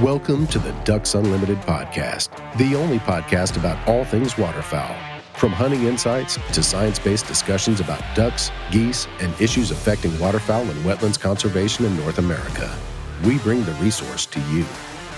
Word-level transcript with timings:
Welcome 0.00 0.46
to 0.46 0.58
the 0.58 0.72
Ducks 0.84 1.14
Unlimited 1.14 1.58
podcast, 1.58 2.30
the 2.56 2.74
only 2.74 2.98
podcast 3.00 3.58
about 3.58 3.86
all 3.86 4.06
things 4.06 4.38
waterfowl. 4.38 4.96
From 5.34 5.52
hunting 5.52 5.82
insights 5.82 6.38
to 6.54 6.62
science 6.62 6.98
based 6.98 7.26
discussions 7.26 7.78
about 7.78 8.02
ducks, 8.16 8.50
geese, 8.70 9.06
and 9.20 9.38
issues 9.38 9.70
affecting 9.70 10.18
waterfowl 10.18 10.62
and 10.62 10.82
wetlands 10.86 11.20
conservation 11.20 11.84
in 11.84 11.94
North 11.98 12.16
America, 12.16 12.74
we 13.22 13.36
bring 13.40 13.64
the 13.64 13.72
resource 13.72 14.24
to 14.24 14.40
you. 14.50 14.64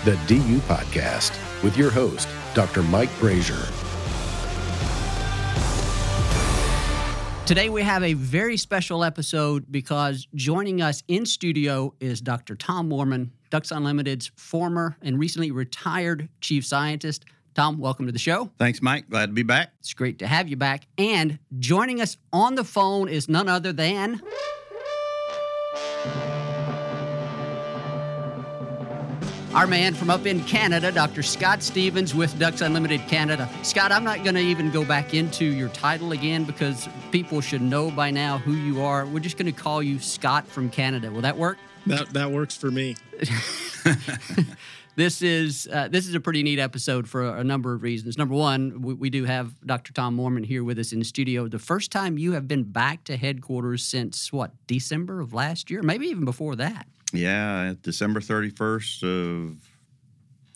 The 0.05 0.19
DU 0.27 0.59
Podcast 0.67 1.39
with 1.63 1.77
your 1.77 1.93
host, 1.93 2.27
Dr. 2.53 2.83
Mike 2.83 3.11
Brasher. 3.21 3.71
Today 7.47 7.69
we 7.69 7.83
have 7.83 8.03
a 8.03 8.15
very 8.15 8.57
special 8.57 9.05
episode 9.05 9.71
because 9.71 10.27
joining 10.35 10.83
us 10.83 11.05
in 11.07 11.27
studio 11.27 11.95
is 12.01 12.21
Dr. 12.21 12.57
Tom 12.57 12.91
Moorman, 12.91 13.31
Ducks 13.55 13.71
Unlimited's 13.71 14.33
former 14.35 14.97
and 15.01 15.17
recently 15.17 15.53
retired 15.53 16.29
chief 16.41 16.67
scientist. 16.67 17.25
Tom, 17.55 17.79
welcome 17.79 18.05
to 18.07 18.11
the 18.11 18.19
show. 18.19 18.51
Thanks, 18.59 18.83
Mike. 18.83 19.09
Glad 19.09 19.27
to 19.27 19.33
be 19.33 19.45
back. 19.45 19.71
It's 19.79 19.95
great 19.95 20.19
to 20.19 20.27
have 20.27 20.49
you 20.49 20.57
back. 20.57 20.89
And 20.99 21.39
joining 21.61 22.01
us 22.01 22.17
on 22.33 22.57
the 22.57 22.65
phone 22.65 23.09
is 23.09 23.29
none 23.29 23.49
other 23.49 23.73
than. 23.73 24.21
Our 29.55 29.69
man 29.69 29.95
from 29.95 30.11
up 30.11 30.27
in 30.27 30.43
Canada, 30.43 30.91
Dr. 30.91 31.23
Scott 31.23 31.63
Stephens 31.63 32.13
with 32.13 32.37
Ducks 32.41 32.61
Unlimited 32.61 33.01
Canada. 33.07 33.49
Scott, 33.63 33.93
I'm 33.93 34.03
not 34.03 34.25
going 34.25 34.35
to 34.35 34.41
even 34.41 34.73
go 34.73 34.85
back 34.85 35.15
into 35.15 35.45
your 35.45 35.69
title 35.69 36.11
again 36.11 36.43
because 36.43 36.89
people 37.13 37.41
should 37.41 37.63
know 37.63 37.89
by 37.93 38.11
now 38.11 38.39
who 38.39 38.55
you 38.55 38.83
are. 38.83 39.07
We're 39.07 39.21
just 39.21 39.37
going 39.37 39.47
to 39.47 39.53
call 39.53 39.81
you 39.81 40.01
Scott 40.01 40.49
from 40.49 40.71
Canada. 40.71 41.09
Will 41.09 41.21
that 41.21 41.37
work? 41.37 41.59
That 41.87 42.13
that 42.15 42.33
works 42.33 42.57
for 42.57 42.73
me. 42.73 42.97
this 44.97 45.23
is 45.23 45.69
uh, 45.73 45.87
this 45.87 46.09
is 46.09 46.17
a 46.17 46.21
pretty 46.21 46.43
neat 46.43 46.59
episode 46.59 47.09
for 47.09 47.37
a 47.37 47.45
number 47.45 47.75
of 47.75 47.85
reasons. 47.85 48.19
Number 48.19 48.35
one, 48.35 48.83
we, 48.83 48.95
we, 48.95 49.09
do 49.09 49.25
have 49.25 49.55
Dr. 49.65 49.93
Tom 49.93 50.17
Moorman 50.17 50.45
here 50.45 50.65
with 50.65 50.81
us 50.81 50.93
in 50.93 50.99
the 50.99 51.05
studio. 51.05 51.47
The 51.47 51.61
first 51.61 51.93
time 51.93 52.19
you 52.19 52.33
have 52.33 52.49
been 52.49 52.65
back 52.65 53.05
to 53.05 53.17
headquarters 53.17 53.85
since 53.85 54.33
what 54.33 54.51
December 54.67 55.21
of 55.21 55.33
last 55.33 55.71
year, 55.71 55.81
maybe 55.81 56.07
even 56.07 56.25
before 56.25 56.57
that. 56.57 56.89
Yeah, 57.15 57.75
December 57.83 58.21
thirty 58.21 58.51
first 58.51 59.03
of, 59.03 59.57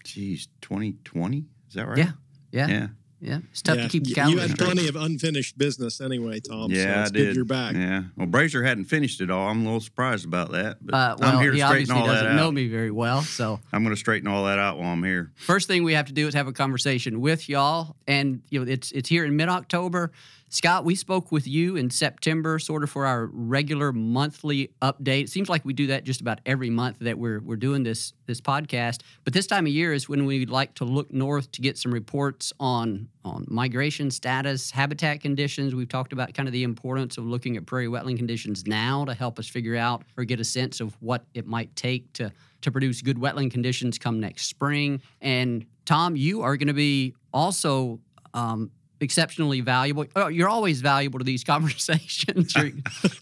geez, 0.05 0.49
twenty 0.61 0.97
twenty. 1.05 1.47
Is 1.69 1.75
that 1.75 1.87
right? 1.87 1.99
Yeah, 1.99 2.13
yeah, 2.53 2.69
yeah. 2.69 2.87
Yeah, 3.21 3.39
it's 3.51 3.63
tough 3.63 3.79
yeah. 3.79 3.83
to 3.83 3.89
keep 3.89 4.05
the 4.05 4.15
calendar. 4.15 4.43
You 4.43 4.49
had 4.49 4.57
plenty 4.57 4.87
of 4.87 4.95
unfinished 4.95 5.59
business 5.59 6.01
anyway, 6.01 6.39
Tom. 6.39 6.71
Yeah, 6.71 6.85
so 6.85 6.89
it's 7.01 7.11
I 7.11 7.13
did. 7.13 7.27
Good 7.27 7.35
you're 7.35 7.45
back. 7.45 7.75
Yeah. 7.75 8.05
Well, 8.17 8.29
Brasher 8.29 8.65
hadn't 8.65 8.85
finished 8.85 9.21
it 9.21 9.29
all. 9.29 9.49
I'm 9.49 9.63
a 9.63 9.65
little 9.65 9.81
surprised 9.81 10.25
about 10.25 10.53
that. 10.53 10.77
But 10.81 10.95
uh, 10.95 11.17
well, 11.19 11.37
I'm 11.37 11.41
here 11.41 11.51
to 11.51 11.57
he 11.57 11.63
straighten 11.63 11.91
obviously 11.91 11.97
all 11.97 12.07
doesn't 12.07 12.25
that 12.27 12.33
out. 12.33 12.37
know 12.37 12.53
me 12.53 12.69
very 12.69 12.93
well, 12.93 13.23
so 13.23 13.59
I'm 13.73 13.83
going 13.83 13.95
to 13.95 13.99
straighten 13.99 14.29
all 14.29 14.45
that 14.45 14.61
out 14.61 14.79
while 14.79 14.93
I'm 14.93 15.03
here. 15.03 15.33
First 15.35 15.67
thing 15.67 15.83
we 15.83 15.95
have 15.95 16.07
to 16.07 16.13
do 16.13 16.29
is 16.29 16.35
have 16.35 16.47
a 16.47 16.53
conversation 16.53 17.21
with 17.21 17.49
y'all, 17.49 17.97
and 18.07 18.43
you 18.51 18.65
know 18.65 18.71
it's 18.71 18.93
it's 18.93 19.09
here 19.09 19.25
in 19.25 19.35
mid 19.35 19.49
October. 19.49 20.13
Scott, 20.51 20.87
we 20.87 20.95
spoke 20.95 21.31
with 21.31 21.47
you 21.47 21.77
in 21.77 21.91
September, 21.91 22.59
sort 22.59 22.83
of 22.83 22.89
for 22.89 23.05
our 23.05 23.27
regular 23.27 23.93
monthly 23.93 24.71
update. 24.81 25.25
It 25.25 25.29
seems 25.29 25.51
like 25.51 25.63
we 25.63 25.75
do 25.75 25.89
that 25.89 26.05
just 26.05 26.23
about 26.23 26.41
every 26.47 26.71
month 26.71 26.97
that 27.01 27.19
we're 27.19 27.41
we're 27.41 27.57
doing 27.57 27.83
this 27.83 28.15
this 28.25 28.41
podcast. 28.41 29.03
But 29.25 29.35
this 29.35 29.47
time 29.47 29.67
of 29.67 29.73
year 29.73 29.93
is 29.93 30.09
when 30.09 30.25
we 30.25 30.47
like 30.47 30.73
to 30.77 30.85
look 30.85 31.13
north 31.13 31.53
to 31.53 31.61
get 31.61 31.77
some 31.77 31.93
reports 31.93 32.55
on 32.59 33.09
on 33.27 33.45
migration 33.49 34.11
status, 34.11 34.71
habitat 34.71 35.21
conditions. 35.21 35.75
We've 35.75 35.89
talked 35.89 36.15
about 36.15 36.33
kind 36.33 36.49
of 36.49 36.55
the 36.55 36.63
importance 36.63 37.19
of 37.19 37.27
looking 37.27 37.59
at 37.59 37.67
prairie 37.67 37.89
wetland 37.89 38.17
conditions 38.17 38.67
now 38.67 39.05
to 39.05 39.13
help 39.13 39.39
us 39.39 39.49
figure 39.49 39.77
out 39.77 40.05
or 40.17 40.25
get 40.25 40.41
a 40.41 40.45
sense 40.45 40.81
of 40.81 40.97
what 41.01 41.27
it 41.35 41.47
might 41.47 41.77
take 41.77 42.11
to 42.15 42.33
to 42.63 42.73
produce 42.73 43.03
good 43.03 43.19
wetland 43.19 43.51
conditions 43.51 43.99
come 43.99 44.19
next 44.19 44.47
spring. 44.47 45.03
And 45.21 45.67
Tom, 45.85 46.17
you 46.17 46.41
are 46.41 46.57
going 46.57 46.69
to 46.69 46.75
be 46.75 47.15
also 47.35 48.01
um, 48.35 48.71
exceptionally 49.01 49.61
valuable. 49.61 50.07
Oh, 50.17 50.29
you're 50.29 50.49
always 50.49 50.81
valuable 50.81 51.19
to 51.19 51.25
these 51.25 51.45
conversations. 51.55 52.55
You're 52.55 52.71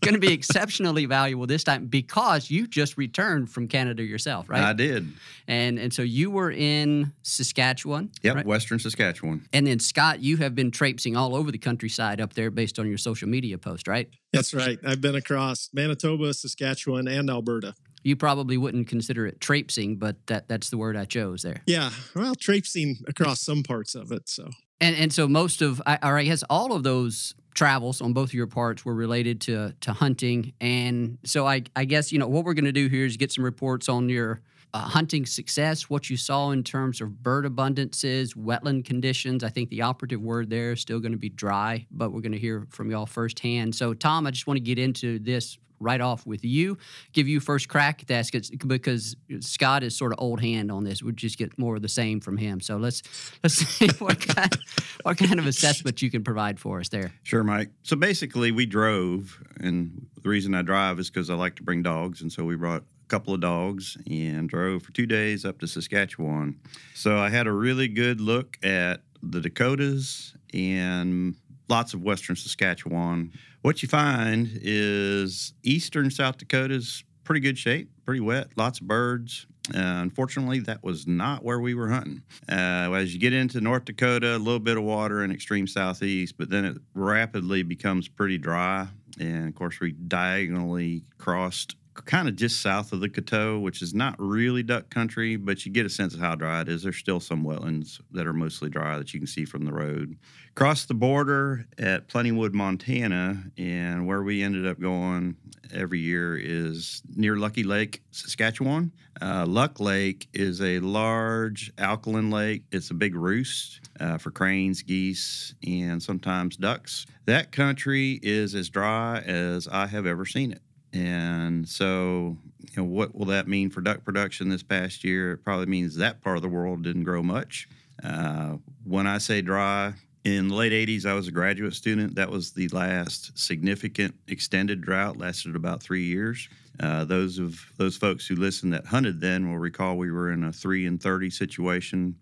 going 0.00 0.14
to 0.14 0.18
be 0.18 0.32
exceptionally 0.32 1.06
valuable 1.06 1.46
this 1.46 1.64
time 1.64 1.86
because 1.86 2.50
you 2.50 2.66
just 2.66 2.96
returned 2.96 3.50
from 3.50 3.68
Canada 3.68 4.02
yourself, 4.02 4.48
right? 4.48 4.62
I 4.62 4.72
did. 4.72 5.08
And 5.48 5.78
and 5.78 5.92
so 5.92 6.02
you 6.02 6.30
were 6.30 6.50
in 6.50 7.12
Saskatchewan. 7.22 8.10
Yep, 8.22 8.34
right? 8.36 8.46
Western 8.46 8.78
Saskatchewan. 8.78 9.46
And 9.52 9.66
then 9.66 9.78
Scott, 9.78 10.20
you 10.20 10.38
have 10.38 10.54
been 10.54 10.70
traipsing 10.70 11.16
all 11.16 11.34
over 11.34 11.50
the 11.52 11.58
countryside 11.58 12.20
up 12.20 12.34
there 12.34 12.50
based 12.50 12.78
on 12.78 12.88
your 12.88 12.98
social 12.98 13.28
media 13.28 13.58
post, 13.58 13.86
right? 13.86 14.08
That's 14.32 14.52
right. 14.52 14.78
I've 14.84 15.00
been 15.00 15.14
across 15.14 15.70
Manitoba, 15.72 16.34
Saskatchewan, 16.34 17.08
and 17.08 17.30
Alberta. 17.30 17.74
You 18.02 18.14
probably 18.14 18.56
wouldn't 18.56 18.86
consider 18.86 19.26
it 19.26 19.40
traipsing, 19.40 19.96
but 19.96 20.16
that 20.28 20.48
that's 20.48 20.70
the 20.70 20.78
word 20.78 20.96
I 20.96 21.06
chose 21.06 21.42
there. 21.42 21.62
Yeah, 21.66 21.90
well, 22.14 22.34
traipsing 22.36 22.98
across 23.08 23.40
some 23.40 23.62
parts 23.62 23.96
of 23.96 24.12
it. 24.12 24.28
So 24.28 24.48
and 24.80 24.96
and 24.96 25.12
so 25.12 25.28
most 25.28 25.62
of, 25.62 25.80
or 25.80 26.18
I 26.18 26.24
guess 26.24 26.42
all 26.50 26.72
of 26.72 26.82
those 26.82 27.34
travels 27.54 28.00
on 28.02 28.12
both 28.12 28.30
of 28.30 28.34
your 28.34 28.46
parts 28.46 28.84
were 28.84 28.94
related 28.94 29.40
to 29.42 29.72
to 29.80 29.92
hunting, 29.92 30.52
and 30.60 31.18
so 31.24 31.46
I 31.46 31.62
I 31.74 31.84
guess 31.84 32.12
you 32.12 32.18
know 32.18 32.28
what 32.28 32.44
we're 32.44 32.54
going 32.54 32.66
to 32.66 32.72
do 32.72 32.88
here 32.88 33.06
is 33.06 33.16
get 33.16 33.32
some 33.32 33.44
reports 33.44 33.88
on 33.88 34.08
your 34.08 34.40
uh, 34.74 34.80
hunting 34.80 35.24
success, 35.24 35.88
what 35.88 36.10
you 36.10 36.16
saw 36.16 36.50
in 36.50 36.62
terms 36.62 37.00
of 37.00 37.22
bird 37.22 37.46
abundances, 37.46 38.36
wetland 38.36 38.84
conditions. 38.84 39.42
I 39.42 39.48
think 39.48 39.70
the 39.70 39.82
operative 39.82 40.20
word 40.20 40.50
there 40.50 40.72
is 40.72 40.80
still 40.80 41.00
going 41.00 41.12
to 41.12 41.18
be 41.18 41.30
dry, 41.30 41.86
but 41.90 42.12
we're 42.12 42.20
going 42.20 42.32
to 42.32 42.38
hear 42.38 42.66
from 42.70 42.90
y'all 42.90 43.06
firsthand. 43.06 43.74
So 43.74 43.94
Tom, 43.94 44.26
I 44.26 44.30
just 44.32 44.46
want 44.46 44.58
to 44.58 44.62
get 44.62 44.78
into 44.78 45.18
this 45.18 45.56
right 45.80 46.00
off 46.00 46.26
with 46.26 46.44
you. 46.44 46.78
Give 47.12 47.28
you 47.28 47.40
first 47.40 47.68
crack 47.68 48.02
at 48.02 48.08
that 48.08 48.50
because 48.66 49.16
Scott 49.40 49.82
is 49.82 49.96
sort 49.96 50.12
of 50.12 50.18
old 50.20 50.40
hand 50.40 50.70
on 50.70 50.84
this. 50.84 51.02
We 51.02 51.12
just 51.12 51.38
get 51.38 51.58
more 51.58 51.76
of 51.76 51.82
the 51.82 51.88
same 51.88 52.20
from 52.20 52.36
him. 52.36 52.60
So 52.60 52.76
let's 52.76 53.02
let's 53.42 53.54
see 53.66 53.88
what 53.98 54.20
kind 54.20 54.56
what 55.02 55.18
kind 55.18 55.38
of 55.38 55.46
assessment 55.46 56.02
you 56.02 56.10
can 56.10 56.24
provide 56.24 56.58
for 56.58 56.80
us 56.80 56.88
there. 56.88 57.12
Sure, 57.22 57.44
Mike. 57.44 57.70
So 57.82 57.96
basically, 57.96 58.52
we 58.52 58.66
drove, 58.66 59.42
and 59.60 60.06
the 60.22 60.28
reason 60.28 60.54
I 60.54 60.62
drive 60.62 60.98
is 60.98 61.10
because 61.10 61.30
I 61.30 61.34
like 61.34 61.56
to 61.56 61.62
bring 61.62 61.82
dogs, 61.82 62.22
and 62.22 62.32
so 62.32 62.44
we 62.44 62.56
brought 62.56 62.82
a 62.82 63.08
couple 63.08 63.34
of 63.34 63.40
dogs 63.40 63.96
and 64.10 64.48
drove 64.48 64.82
for 64.82 64.92
two 64.92 65.06
days 65.06 65.44
up 65.44 65.58
to 65.60 65.66
Saskatchewan. 65.66 66.58
So 66.94 67.18
I 67.18 67.30
had 67.30 67.46
a 67.46 67.52
really 67.52 67.88
good 67.88 68.20
look 68.20 68.58
at 68.64 69.02
the 69.22 69.40
Dakotas 69.40 70.34
and 70.52 71.36
lots 71.68 71.94
of 71.94 72.02
western 72.02 72.36
Saskatchewan. 72.36 73.32
What 73.62 73.82
you 73.82 73.88
find 73.88 74.50
is 74.62 75.54
eastern 75.62 76.10
South 76.10 76.38
Dakota's 76.38 77.04
pretty 77.24 77.40
good 77.40 77.58
shape, 77.58 77.90
pretty 78.04 78.20
wet, 78.20 78.48
lots 78.56 78.80
of 78.80 78.86
birds. 78.86 79.46
Uh, 79.74 79.78
unfortunately, 79.78 80.60
that 80.60 80.84
was 80.84 81.08
not 81.08 81.42
where 81.42 81.58
we 81.58 81.74
were 81.74 81.88
hunting. 81.88 82.22
Uh, 82.48 82.92
as 82.92 83.12
you 83.12 83.18
get 83.18 83.32
into 83.32 83.60
North 83.60 83.84
Dakota, 83.84 84.36
a 84.36 84.38
little 84.38 84.60
bit 84.60 84.76
of 84.76 84.84
water 84.84 85.24
in 85.24 85.32
extreme 85.32 85.66
southeast, 85.66 86.36
but 86.38 86.50
then 86.50 86.64
it 86.64 86.76
rapidly 86.94 87.64
becomes 87.64 88.06
pretty 88.06 88.38
dry. 88.38 88.86
And 89.18 89.48
of 89.48 89.54
course, 89.56 89.80
we 89.80 89.92
diagonally 89.92 91.04
crossed 91.18 91.74
kind 92.04 92.28
of 92.28 92.36
just 92.36 92.60
south 92.60 92.92
of 92.92 93.00
the 93.00 93.08
Coteau, 93.08 93.60
which 93.60 93.82
is 93.82 93.94
not 93.94 94.14
really 94.18 94.62
duck 94.62 94.90
country, 94.90 95.36
but 95.36 95.64
you 95.64 95.72
get 95.72 95.86
a 95.86 95.90
sense 95.90 96.14
of 96.14 96.20
how 96.20 96.34
dry 96.34 96.60
it 96.60 96.68
is. 96.68 96.82
There's 96.82 96.96
still 96.96 97.20
some 97.20 97.44
wetlands 97.44 98.00
that 98.12 98.26
are 98.26 98.32
mostly 98.32 98.68
dry 98.68 98.98
that 98.98 99.14
you 99.14 99.20
can 99.20 99.26
see 99.26 99.44
from 99.44 99.64
the 99.64 99.72
road. 99.72 100.16
Cross 100.54 100.86
the 100.86 100.94
border 100.94 101.66
at 101.78 102.08
Plentywood, 102.08 102.52
Montana, 102.52 103.44
and 103.58 104.06
where 104.06 104.22
we 104.22 104.42
ended 104.42 104.66
up 104.66 104.80
going 104.80 105.36
every 105.72 106.00
year 106.00 106.36
is 106.36 107.02
near 107.14 107.36
Lucky 107.36 107.62
Lake, 107.62 108.02
Saskatchewan. 108.10 108.92
Uh, 109.20 109.46
Luck 109.46 109.80
Lake 109.80 110.28
is 110.32 110.60
a 110.60 110.78
large 110.80 111.72
alkaline 111.78 112.30
lake. 112.30 112.64
It's 112.70 112.90
a 112.90 112.94
big 112.94 113.14
roost 113.14 113.80
uh, 113.98 114.18
for 114.18 114.30
cranes, 114.30 114.82
geese, 114.82 115.54
and 115.66 116.02
sometimes 116.02 116.56
ducks. 116.56 117.06
That 117.24 117.52
country 117.52 118.20
is 118.22 118.54
as 118.54 118.68
dry 118.68 119.18
as 119.20 119.66
I 119.68 119.86
have 119.86 120.06
ever 120.06 120.26
seen 120.26 120.52
it. 120.52 120.60
And 120.96 121.68
so, 121.68 122.36
you 122.60 122.76
know, 122.76 122.84
what 122.84 123.14
will 123.14 123.26
that 123.26 123.48
mean 123.48 123.68
for 123.70 123.80
duck 123.80 124.04
production 124.04 124.48
this 124.48 124.62
past 124.62 125.04
year? 125.04 125.32
It 125.32 125.44
probably 125.44 125.66
means 125.66 125.96
that 125.96 126.22
part 126.22 126.36
of 126.36 126.42
the 126.42 126.48
world 126.48 126.82
didn't 126.82 127.04
grow 127.04 127.22
much. 127.22 127.68
Uh, 128.02 128.56
when 128.84 129.06
I 129.06 129.18
say 129.18 129.42
dry, 129.42 129.94
in 130.24 130.48
the 130.48 130.54
late 130.54 130.72
80s, 130.72 131.06
I 131.06 131.14
was 131.14 131.28
a 131.28 131.32
graduate 131.32 131.74
student. 131.74 132.16
That 132.16 132.30
was 132.30 132.50
the 132.50 132.68
last 132.68 133.38
significant 133.38 134.14
extended 134.26 134.80
drought, 134.80 135.18
lasted 135.18 135.54
about 135.54 135.82
three 135.82 136.02
years. 136.02 136.48
Uh, 136.80 137.04
those 137.04 137.38
of 137.38 137.60
those 137.76 137.96
folks 137.96 138.26
who 138.26 138.34
listened 138.34 138.72
that 138.72 138.86
hunted 138.86 139.20
then 139.20 139.48
will 139.48 139.58
recall 139.58 139.96
we 139.96 140.10
were 140.10 140.32
in 140.32 140.44
a 140.44 140.52
three 140.52 140.86
and 140.86 141.00
thirty 141.00 141.30
situation, 141.30 142.16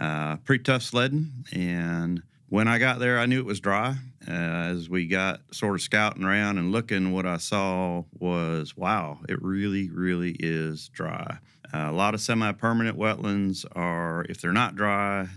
uh, 0.00 0.36
pretty 0.36 0.62
tough 0.62 0.82
sledding. 0.82 1.30
And 1.52 2.22
when 2.48 2.66
I 2.66 2.78
got 2.78 2.98
there, 2.98 3.18
I 3.18 3.26
knew 3.26 3.38
it 3.38 3.46
was 3.46 3.60
dry. 3.60 3.96
Uh, 4.26 4.32
as 4.32 4.88
we 4.88 5.06
got 5.06 5.40
sort 5.52 5.74
of 5.74 5.82
scouting 5.82 6.24
around 6.24 6.58
and 6.58 6.72
looking, 6.72 7.12
what 7.12 7.26
I 7.26 7.36
saw 7.36 8.04
was 8.18 8.76
wow, 8.76 9.20
it 9.28 9.40
really, 9.42 9.90
really 9.90 10.36
is 10.38 10.88
dry. 10.88 11.38
Uh, 11.72 11.88
a 11.90 11.92
lot 11.92 12.14
of 12.14 12.20
semi-permanent 12.20 12.98
wetlands 12.98 13.66
are, 13.72 14.24
if 14.28 14.40
they're 14.40 14.52
not 14.52 14.76
dry, 14.76 15.28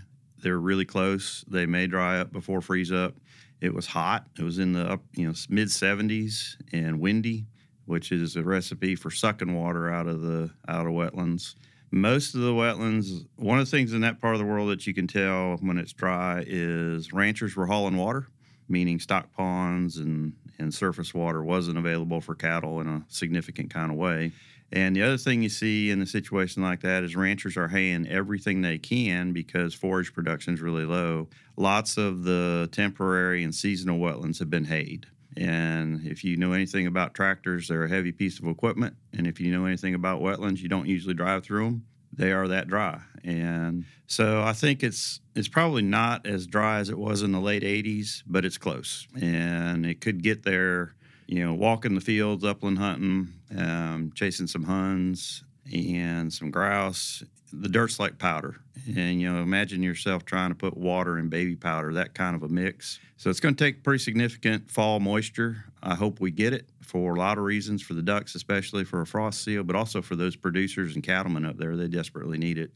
they're 0.42 0.58
really 0.58 0.84
close. 0.84 1.44
They 1.48 1.66
may 1.66 1.86
dry 1.86 2.18
up 2.18 2.32
before 2.32 2.60
freeze 2.60 2.90
up. 2.90 3.14
It 3.60 3.74
was 3.74 3.86
hot. 3.86 4.26
It 4.38 4.42
was 4.42 4.58
in 4.58 4.72
the 4.72 4.90
up, 4.92 5.02
you 5.14 5.26
know, 5.26 5.34
mid 5.48 5.68
70s 5.68 6.56
and 6.72 6.98
windy, 6.98 7.46
which 7.84 8.10
is 8.10 8.36
a 8.36 8.42
recipe 8.42 8.96
for 8.96 9.10
sucking 9.10 9.54
water 9.54 9.90
out 9.90 10.08
of 10.08 10.20
the 10.22 10.50
out 10.66 10.86
of 10.86 10.92
wetlands. 10.92 11.54
Most 11.94 12.34
of 12.34 12.40
the 12.40 12.54
wetlands, 12.54 13.26
one 13.36 13.58
of 13.58 13.66
the 13.66 13.70
things 13.70 13.92
in 13.92 14.00
that 14.00 14.18
part 14.18 14.34
of 14.34 14.40
the 14.40 14.46
world 14.46 14.70
that 14.70 14.86
you 14.86 14.94
can 14.94 15.06
tell 15.06 15.58
when 15.60 15.76
it's 15.76 15.92
dry 15.92 16.42
is 16.46 17.12
ranchers 17.12 17.54
were 17.54 17.66
hauling 17.66 17.98
water, 17.98 18.28
meaning 18.66 18.98
stock 18.98 19.30
ponds 19.34 19.98
and, 19.98 20.32
and 20.58 20.72
surface 20.72 21.12
water 21.12 21.44
wasn't 21.44 21.76
available 21.76 22.22
for 22.22 22.34
cattle 22.34 22.80
in 22.80 22.88
a 22.88 23.04
significant 23.08 23.68
kind 23.68 23.92
of 23.92 23.98
way. 23.98 24.32
And 24.72 24.96
the 24.96 25.02
other 25.02 25.18
thing 25.18 25.42
you 25.42 25.50
see 25.50 25.90
in 25.90 26.00
a 26.00 26.06
situation 26.06 26.62
like 26.62 26.80
that 26.80 27.04
is 27.04 27.14
ranchers 27.14 27.58
are 27.58 27.68
haying 27.68 28.08
everything 28.08 28.62
they 28.62 28.78
can 28.78 29.34
because 29.34 29.74
forage 29.74 30.14
production 30.14 30.54
is 30.54 30.62
really 30.62 30.86
low. 30.86 31.28
Lots 31.58 31.98
of 31.98 32.24
the 32.24 32.70
temporary 32.72 33.44
and 33.44 33.54
seasonal 33.54 33.98
wetlands 33.98 34.38
have 34.38 34.48
been 34.48 34.64
hayed. 34.64 35.08
And 35.36 36.06
if 36.06 36.24
you 36.24 36.36
know 36.36 36.52
anything 36.52 36.86
about 36.86 37.14
tractors, 37.14 37.68
they're 37.68 37.84
a 37.84 37.88
heavy 37.88 38.12
piece 38.12 38.38
of 38.38 38.46
equipment. 38.46 38.96
And 39.12 39.26
if 39.26 39.40
you 39.40 39.50
know 39.50 39.66
anything 39.66 39.94
about 39.94 40.20
wetlands, 40.20 40.58
you 40.58 40.68
don't 40.68 40.86
usually 40.86 41.14
drive 41.14 41.44
through 41.44 41.64
them. 41.64 41.86
They 42.12 42.32
are 42.32 42.46
that 42.48 42.68
dry. 42.68 43.00
And 43.24 43.86
so 44.06 44.42
I 44.42 44.52
think 44.52 44.82
it's 44.82 45.20
it's 45.34 45.48
probably 45.48 45.82
not 45.82 46.26
as 46.26 46.46
dry 46.46 46.78
as 46.78 46.90
it 46.90 46.98
was 46.98 47.22
in 47.22 47.32
the 47.32 47.40
late 47.40 47.62
80s, 47.62 48.22
but 48.26 48.44
it's 48.44 48.58
close. 48.58 49.06
And 49.20 49.86
it 49.86 50.00
could 50.02 50.22
get 50.22 50.42
there 50.42 50.94
you 51.32 51.42
know, 51.42 51.54
walking 51.54 51.94
the 51.94 52.00
fields, 52.00 52.44
upland 52.44 52.78
hunting, 52.78 53.32
um, 53.56 54.12
chasing 54.14 54.46
some 54.46 54.64
huns 54.64 55.44
and 55.72 56.30
some 56.30 56.50
grouse. 56.50 57.22
The 57.52 57.68
dirt's 57.68 58.00
like 58.00 58.18
powder. 58.18 58.56
And, 58.96 59.20
you 59.20 59.30
know, 59.30 59.42
imagine 59.42 59.82
yourself 59.82 60.24
trying 60.24 60.50
to 60.50 60.54
put 60.54 60.76
water 60.76 61.18
in 61.18 61.28
baby 61.28 61.54
powder, 61.54 61.92
that 61.94 62.14
kind 62.14 62.34
of 62.34 62.42
a 62.42 62.48
mix. 62.48 62.98
So 63.16 63.30
it's 63.30 63.40
going 63.40 63.54
to 63.54 63.64
take 63.64 63.84
pretty 63.84 64.02
significant 64.02 64.70
fall 64.70 64.98
moisture. 64.98 65.64
I 65.82 65.94
hope 65.94 66.20
we 66.20 66.30
get 66.30 66.52
it 66.52 66.68
for 66.80 67.14
a 67.14 67.18
lot 67.18 67.38
of 67.38 67.44
reasons 67.44 67.82
for 67.82 67.94
the 67.94 68.02
ducks, 68.02 68.34
especially 68.34 68.84
for 68.84 69.02
a 69.02 69.06
frost 69.06 69.44
seal, 69.44 69.62
but 69.62 69.76
also 69.76 70.02
for 70.02 70.16
those 70.16 70.34
producers 70.34 70.94
and 70.94 71.04
cattlemen 71.04 71.44
up 71.44 71.58
there. 71.58 71.76
They 71.76 71.88
desperately 71.88 72.38
need 72.38 72.58
it. 72.58 72.72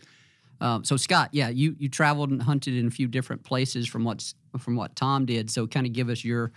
Um, 0.61 0.84
so 0.84 0.96
Scott, 0.96 1.31
yeah, 1.32 1.49
you 1.49 1.76
you 1.79 1.88
traveled 1.88 2.31
and 2.31 2.43
hunted 2.43 2.76
in 2.76 2.87
a 2.87 2.90
few 2.90 3.08
different 3.08 3.44
places 3.44 3.87
from 3.87 4.05
what's 4.05 4.34
from 4.58 4.76
what 4.76 4.96
Tom 4.96 5.26
did. 5.26 5.50
So 5.50 5.67
kind 5.67 5.87
of 5.87 5.93
give 5.93 6.08
us 6.08 6.25
your 6.25 6.52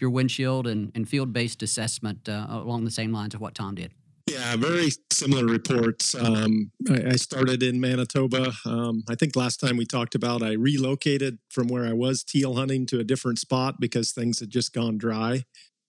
your 0.00 0.10
windshield 0.10 0.66
and, 0.66 0.90
and 0.94 1.08
field 1.08 1.32
based 1.32 1.62
assessment 1.62 2.28
uh, 2.28 2.46
along 2.48 2.84
the 2.84 2.90
same 2.90 3.12
lines 3.12 3.34
of 3.34 3.40
what 3.40 3.54
Tom 3.54 3.74
did. 3.74 3.92
Yeah, 4.26 4.56
very 4.56 4.88
similar 5.12 5.44
reports. 5.44 6.14
Um, 6.14 6.72
I, 6.88 7.10
I, 7.10 7.16
started 7.16 7.62
in 7.62 7.78
Manitoba. 7.78 8.52
Um, 8.64 9.04
I 9.06 9.16
think 9.16 9.36
last 9.36 9.60
time 9.60 9.76
we 9.76 9.84
talked 9.84 10.14
about 10.14 10.42
I 10.42 10.52
relocated 10.52 11.38
from 11.50 11.68
where 11.68 11.84
I 11.84 11.92
was 11.92 12.24
teal 12.24 12.54
hunting 12.54 12.86
to 12.86 13.00
a 13.00 13.04
different 13.04 13.38
spot 13.38 13.76
because 13.80 14.12
things 14.12 14.40
had 14.40 14.48
just 14.48 14.72
gone 14.72 14.96
dry. 14.96 15.44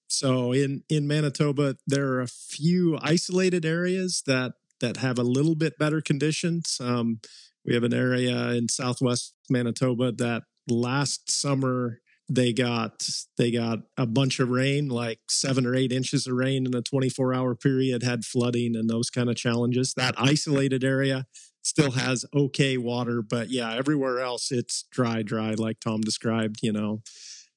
So 0.08 0.52
in 0.52 0.84
in 0.90 1.08
Manitoba, 1.08 1.78
there 1.88 2.08
are 2.10 2.22
a 2.22 2.28
few 2.28 3.00
isolated 3.02 3.66
areas 3.66 4.22
that 4.28 4.54
that 4.82 4.98
have 4.98 5.18
a 5.18 5.24
little 5.24 5.56
bit 5.56 5.80
better 5.80 6.02
conditions. 6.02 6.78
Um, 6.82 7.22
we 7.66 7.74
have 7.74 7.84
an 7.84 7.94
area 7.94 8.50
in 8.50 8.68
southwest 8.68 9.34
Manitoba 9.50 10.12
that 10.12 10.44
last 10.68 11.32
summer 11.32 12.02
they 12.28 12.54
got 12.54 13.08
they 13.38 13.52
got 13.52 13.80
a 13.98 14.06
bunch 14.06 14.40
of 14.40 14.50
rain 14.50 14.90
like 14.90 15.20
seven 15.30 15.66
or 15.66 15.76
eight 15.76 15.92
inches 15.92 16.26
of 16.26 16.34
rain 16.34 16.66
in 16.66 16.76
a 16.76 16.82
24 16.82 17.34
hour 17.34 17.56
period 17.56 18.02
had 18.02 18.26
flooding 18.26 18.76
and 18.76 18.90
those 18.90 19.10
kind 19.10 19.30
of 19.30 19.36
challenges. 19.36 19.94
That 19.96 20.16
isolated 20.18 20.84
area 20.84 21.28
still 21.66 21.92
has 21.92 22.26
okay 22.36 22.78
water 22.78 23.24
but 23.24 23.50
yeah 23.50 23.74
everywhere 23.74 24.20
else 24.20 24.52
it's 24.52 24.84
dry 24.92 25.24
dry 25.24 25.56
like 25.56 25.80
tom 25.80 26.00
described 26.00 26.60
you 26.62 26.72
know 26.72 27.02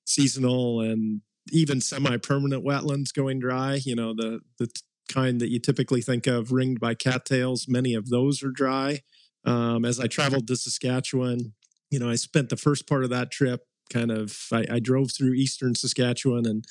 seasonal 0.06 0.80
and 0.80 1.20
even 1.52 1.78
semi-permanent 1.78 2.64
wetlands 2.64 3.12
going 3.12 3.38
dry 3.38 3.78
you 3.84 3.94
know 3.94 4.14
the 4.14 4.40
the 4.58 4.66
kind 5.12 5.42
that 5.42 5.50
you 5.50 5.58
typically 5.58 6.00
think 6.00 6.26
of 6.26 6.52
ringed 6.52 6.80
by 6.80 6.94
cattails 6.94 7.66
many 7.68 7.94
of 7.94 8.08
those 8.08 8.42
are 8.42 8.50
dry. 8.50 9.00
Um, 9.44 9.84
as 9.84 10.00
i 10.00 10.06
traveled 10.06 10.46
to 10.48 10.56
saskatchewan 10.56 11.52
you 11.90 11.98
know 11.98 12.08
i 12.08 12.14
spent 12.14 12.48
the 12.48 12.56
first 12.56 12.88
part 12.88 13.04
of 13.04 13.10
that 13.10 13.30
trip 13.30 13.67
kind 13.88 14.10
of 14.10 14.36
I, 14.52 14.66
I, 14.70 14.78
drove 14.80 15.12
through 15.12 15.34
eastern 15.34 15.74
Saskatchewan 15.74 16.46
and 16.46 16.64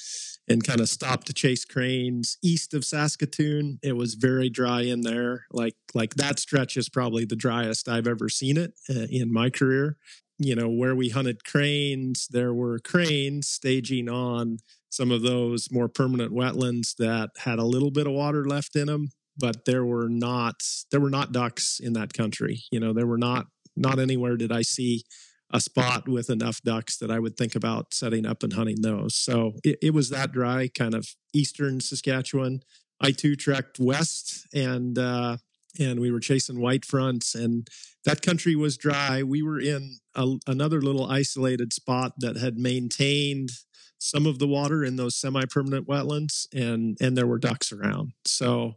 and 0.48 0.64
kind 0.64 0.80
of 0.80 0.90
stopped 0.90 1.28
to 1.28 1.34
chase 1.34 1.66
cranes 1.66 2.38
east 2.44 2.74
of 2.74 2.86
Saskatoon. 2.86 3.80
It 3.84 3.98
was 3.98 4.14
very 4.14 4.50
dry 4.50 4.82
in 4.82 5.02
there. 5.02 5.46
Like 5.52 5.76
like 5.94 6.16
that 6.16 6.40
stretch 6.40 6.78
is 6.78 6.90
probably 6.90 7.26
the 7.26 7.36
driest 7.36 7.90
I've 7.90 8.08
ever 8.08 8.30
seen 8.30 8.58
it 8.58 8.74
uh, 8.90 9.08
in 9.10 9.32
my 9.32 9.50
career. 9.50 9.98
You 10.40 10.56
know, 10.56 10.70
where 10.70 10.96
we 10.96 11.10
hunted 11.10 11.44
cranes, 11.44 12.28
there 12.30 12.54
were 12.54 12.78
cranes 12.80 13.48
staging 13.48 14.08
on 14.08 14.60
some 14.90 15.12
of 15.12 15.22
those 15.22 15.72
more 15.72 15.90
permanent 15.90 16.32
wetlands 16.32 16.96
that 16.98 17.32
had 17.40 17.60
a 17.60 17.66
little 17.66 17.92
bit 17.92 18.08
of 18.08 18.14
water 18.14 18.46
left 18.46 18.76
in 18.76 18.88
them, 18.88 19.10
but 19.38 19.66
there 19.66 19.84
were 19.84 20.10
not 20.10 20.62
there 20.92 21.02
were 21.02 21.10
not 21.10 21.32
ducks 21.32 21.80
in 21.80 21.94
that 21.94 22.14
country. 22.14 22.64
You 22.72 22.80
know, 22.80 22.94
there 22.94 23.08
were 23.08 23.18
not 23.18 23.48
not 23.76 24.00
anywhere 24.00 24.38
did 24.38 24.52
I 24.52 24.64
see 24.64 25.04
a 25.52 25.62
spot 25.62 26.10
with 26.10 26.30
enough 26.30 26.62
ducks 26.62 26.98
that 26.98 27.10
I 27.10 27.20
would 27.20 27.38
think 27.38 27.56
about 27.56 27.94
setting 27.94 28.26
up 28.26 28.44
and 28.44 28.54
hunting 28.54 28.82
those. 28.82 29.16
So 29.16 29.54
it, 29.64 29.78
it 29.82 29.94
was 29.94 30.10
that 30.10 30.32
dry, 30.32 30.68
kind 30.68 30.94
of 30.94 31.16
eastern 31.34 31.80
Saskatchewan. 31.80 32.62
I 33.00 33.12
too 33.12 33.36
trekked 33.36 33.80
west 33.80 34.48
and 34.54 34.98
uh, 34.98 35.38
and 35.80 36.00
we 36.00 36.12
were 36.12 36.20
chasing 36.20 36.60
white 36.60 36.86
fronts, 36.86 37.36
and 37.36 37.68
that 38.04 38.22
country 38.22 38.56
was 38.56 38.78
dry. 38.78 39.24
We 39.24 39.42
were 39.44 39.60
in 39.60 39.98
a, 40.16 40.36
another 40.48 40.82
little 40.82 41.06
isolated 41.06 41.74
spot 41.74 42.14
that 42.18 42.38
had 42.38 42.58
maintained 42.58 43.52
some 44.00 44.26
of 44.26 44.40
the 44.40 44.48
water 44.48 44.84
in 44.84 44.96
those 44.96 45.16
semi-permanent 45.16 45.88
wetlands, 45.88 46.48
and 46.54 46.98
and 47.00 47.18
there 47.18 47.28
were 47.28 47.40
ducks 47.40 47.72
around. 47.72 48.14
So, 48.26 48.74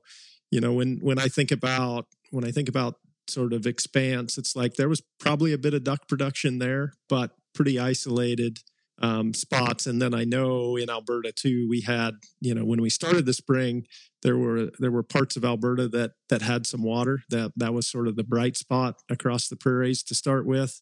you 0.51 0.61
know, 0.61 0.75
when 0.75 0.99
when 1.01 1.19
I 1.19 1.29
think 1.29 1.51
about 1.51 2.07
when 2.31 2.45
I 2.45 2.51
think 2.51 2.69
about 2.69 2.97
sort 3.31 3.53
of 3.53 3.67
expanse. 3.67 4.39
It's 4.39 4.57
like 4.57 4.75
there 4.75 4.89
was 4.89 5.03
probably 5.19 5.53
a 5.53 5.59
bit 5.59 5.75
of 5.75 5.85
duck 5.85 6.09
production 6.09 6.59
there, 6.59 6.95
but 7.09 7.33
pretty 7.55 7.79
isolated 7.79 8.59
um, 9.03 9.33
spots. 9.33 9.87
And 9.87 10.01
then 10.01 10.15
I 10.15 10.25
know 10.25 10.77
in 10.77 10.91
Alberta 10.91 11.33
too, 11.33 11.67
we 11.69 11.83
had 11.83 12.15
you 12.41 12.55
know 12.55 12.65
when 12.65 12.81
we 12.81 12.91
started 12.91 13.27
the 13.27 13.33
spring, 13.33 13.87
there 14.23 14.37
were 14.37 14.71
there 14.79 14.91
were 14.91 15.03
parts 15.03 15.37
of 15.37 15.45
Alberta 15.45 15.89
that 15.89 16.13
that 16.29 16.43
had 16.43 16.67
some 16.67 16.83
water. 16.83 17.23
That 17.31 17.53
that 17.57 17.75
was 17.75 17.87
sort 17.87 18.09
of 18.09 18.17
the 18.17 18.25
bright 18.25 18.57
spot 18.57 18.97
across 19.09 19.49
the 19.49 19.57
prairies 19.57 20.03
to 20.05 20.15
start 20.15 20.47
with. 20.47 20.81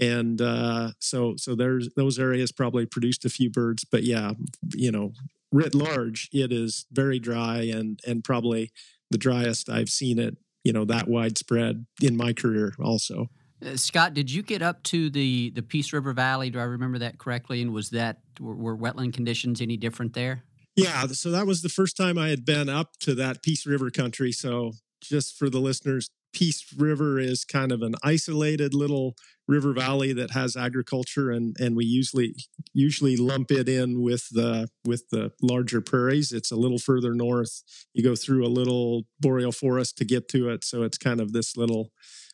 And 0.00 0.40
uh, 0.40 0.92
so 0.98 1.34
so 1.36 1.54
there's 1.54 1.90
those 1.94 2.18
areas 2.18 2.52
probably 2.52 2.86
produced 2.86 3.24
a 3.24 3.30
few 3.30 3.50
birds, 3.50 3.84
but 3.84 4.02
yeah, 4.02 4.32
you 4.74 4.90
know, 4.90 5.12
writ 5.52 5.74
large, 5.74 6.28
it 6.32 6.52
is 6.52 6.86
very 6.90 7.18
dry 7.18 7.62
and 7.62 8.00
and 8.06 8.24
probably 8.24 8.72
the 9.10 9.18
driest 9.18 9.68
I've 9.68 9.90
seen 9.90 10.18
it 10.18 10.36
you 10.64 10.72
know 10.72 10.84
that 10.84 11.08
widespread 11.08 11.86
in 12.02 12.16
my 12.16 12.32
career 12.32 12.74
also. 12.82 13.28
Uh, 13.64 13.76
Scott, 13.76 14.14
did 14.14 14.30
you 14.30 14.42
get 14.42 14.62
up 14.62 14.82
to 14.84 15.10
the 15.10 15.50
the 15.50 15.62
Peace 15.62 15.92
River 15.92 16.12
Valley? 16.12 16.50
Do 16.50 16.58
I 16.58 16.64
remember 16.64 16.98
that 16.98 17.18
correctly? 17.18 17.62
And 17.62 17.72
was 17.72 17.90
that 17.90 18.20
were, 18.38 18.54
were 18.54 18.76
wetland 18.76 19.12
conditions 19.14 19.60
any 19.60 19.76
different 19.76 20.14
there? 20.14 20.42
Yeah, 20.76 21.06
so 21.08 21.30
that 21.30 21.46
was 21.46 21.62
the 21.62 21.68
first 21.68 21.96
time 21.96 22.16
I 22.16 22.28
had 22.28 22.44
been 22.44 22.68
up 22.68 22.96
to 23.00 23.14
that 23.16 23.42
Peace 23.42 23.66
River 23.66 23.90
country. 23.90 24.32
So 24.32 24.72
just 25.02 25.36
for 25.36 25.50
the 25.50 25.58
listeners, 25.58 26.08
Peace 26.32 26.64
River 26.76 27.18
is 27.18 27.44
kind 27.44 27.72
of 27.72 27.82
an 27.82 27.94
isolated 28.02 28.74
little 28.74 29.16
river 29.48 29.72
valley 29.72 30.12
that 30.12 30.30
has 30.30 30.56
agriculture, 30.56 31.30
and 31.30 31.56
and 31.58 31.76
we 31.76 31.84
usually 31.84 32.34
usually 32.72 33.16
lump 33.16 33.50
it 33.50 33.68
in 33.68 34.00
with 34.00 34.28
the 34.30 34.68
with 34.84 35.08
the 35.10 35.32
larger 35.42 35.80
prairies. 35.80 36.32
It's 36.32 36.50
a 36.50 36.56
little 36.56 36.78
further 36.78 37.14
north. 37.14 37.62
You 37.92 38.04
go 38.04 38.14
through 38.14 38.46
a 38.46 38.48
little 38.48 39.06
boreal 39.18 39.52
forest 39.52 39.98
to 39.98 40.04
get 40.04 40.28
to 40.28 40.50
it, 40.50 40.64
so 40.64 40.82
it's 40.82 40.98
kind 40.98 41.20
of 41.20 41.32
this 41.32 41.56
little 41.56 41.90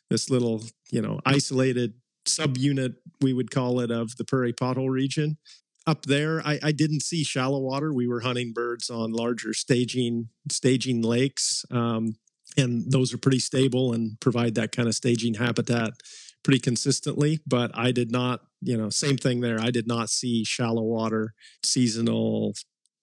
this 0.09 0.29
little 0.29 0.63
you 0.91 1.01
know 1.01 1.19
isolated 1.25 1.93
subunit 2.25 2.95
we 3.21 3.33
would 3.33 3.51
call 3.51 3.79
it 3.79 3.89
of 3.89 4.17
the 4.17 4.25
prairie 4.25 4.53
pothole 4.53 4.89
region 4.89 5.37
up 5.85 6.03
there 6.03 6.41
I, 6.45 6.59
I, 6.61 6.71
didn't 6.73 7.01
see 7.01 7.23
shallow 7.23 7.59
water 7.59 7.93
we 7.93 8.05
were 8.05 8.19
hunting 8.19 8.51
birds 8.53 8.89
on 8.89 9.13
larger 9.13 9.53
staging 9.53 10.27
staging 10.51 11.01
lakes 11.01 11.63
um, 11.71 12.15
and 12.57 12.91
those 12.91 13.13
are 13.13 13.17
pretty 13.17 13.39
stable 13.39 13.93
and 13.93 14.19
provide 14.19 14.55
that 14.55 14.71
kind 14.71 14.87
of 14.87 14.95
staging 14.95 15.35
habitat 15.35 15.91
pretty 16.43 16.59
consistently 16.59 17.39
but 17.45 17.71
i 17.73 17.91
did 17.91 18.11
not 18.11 18.41
you 18.61 18.77
know 18.77 18.89
same 18.89 19.17
thing 19.17 19.41
there 19.41 19.59
i 19.59 19.71
did 19.71 19.87
not 19.87 20.09
see 20.09 20.43
shallow 20.43 20.83
water 20.83 21.33
seasonal 21.63 22.53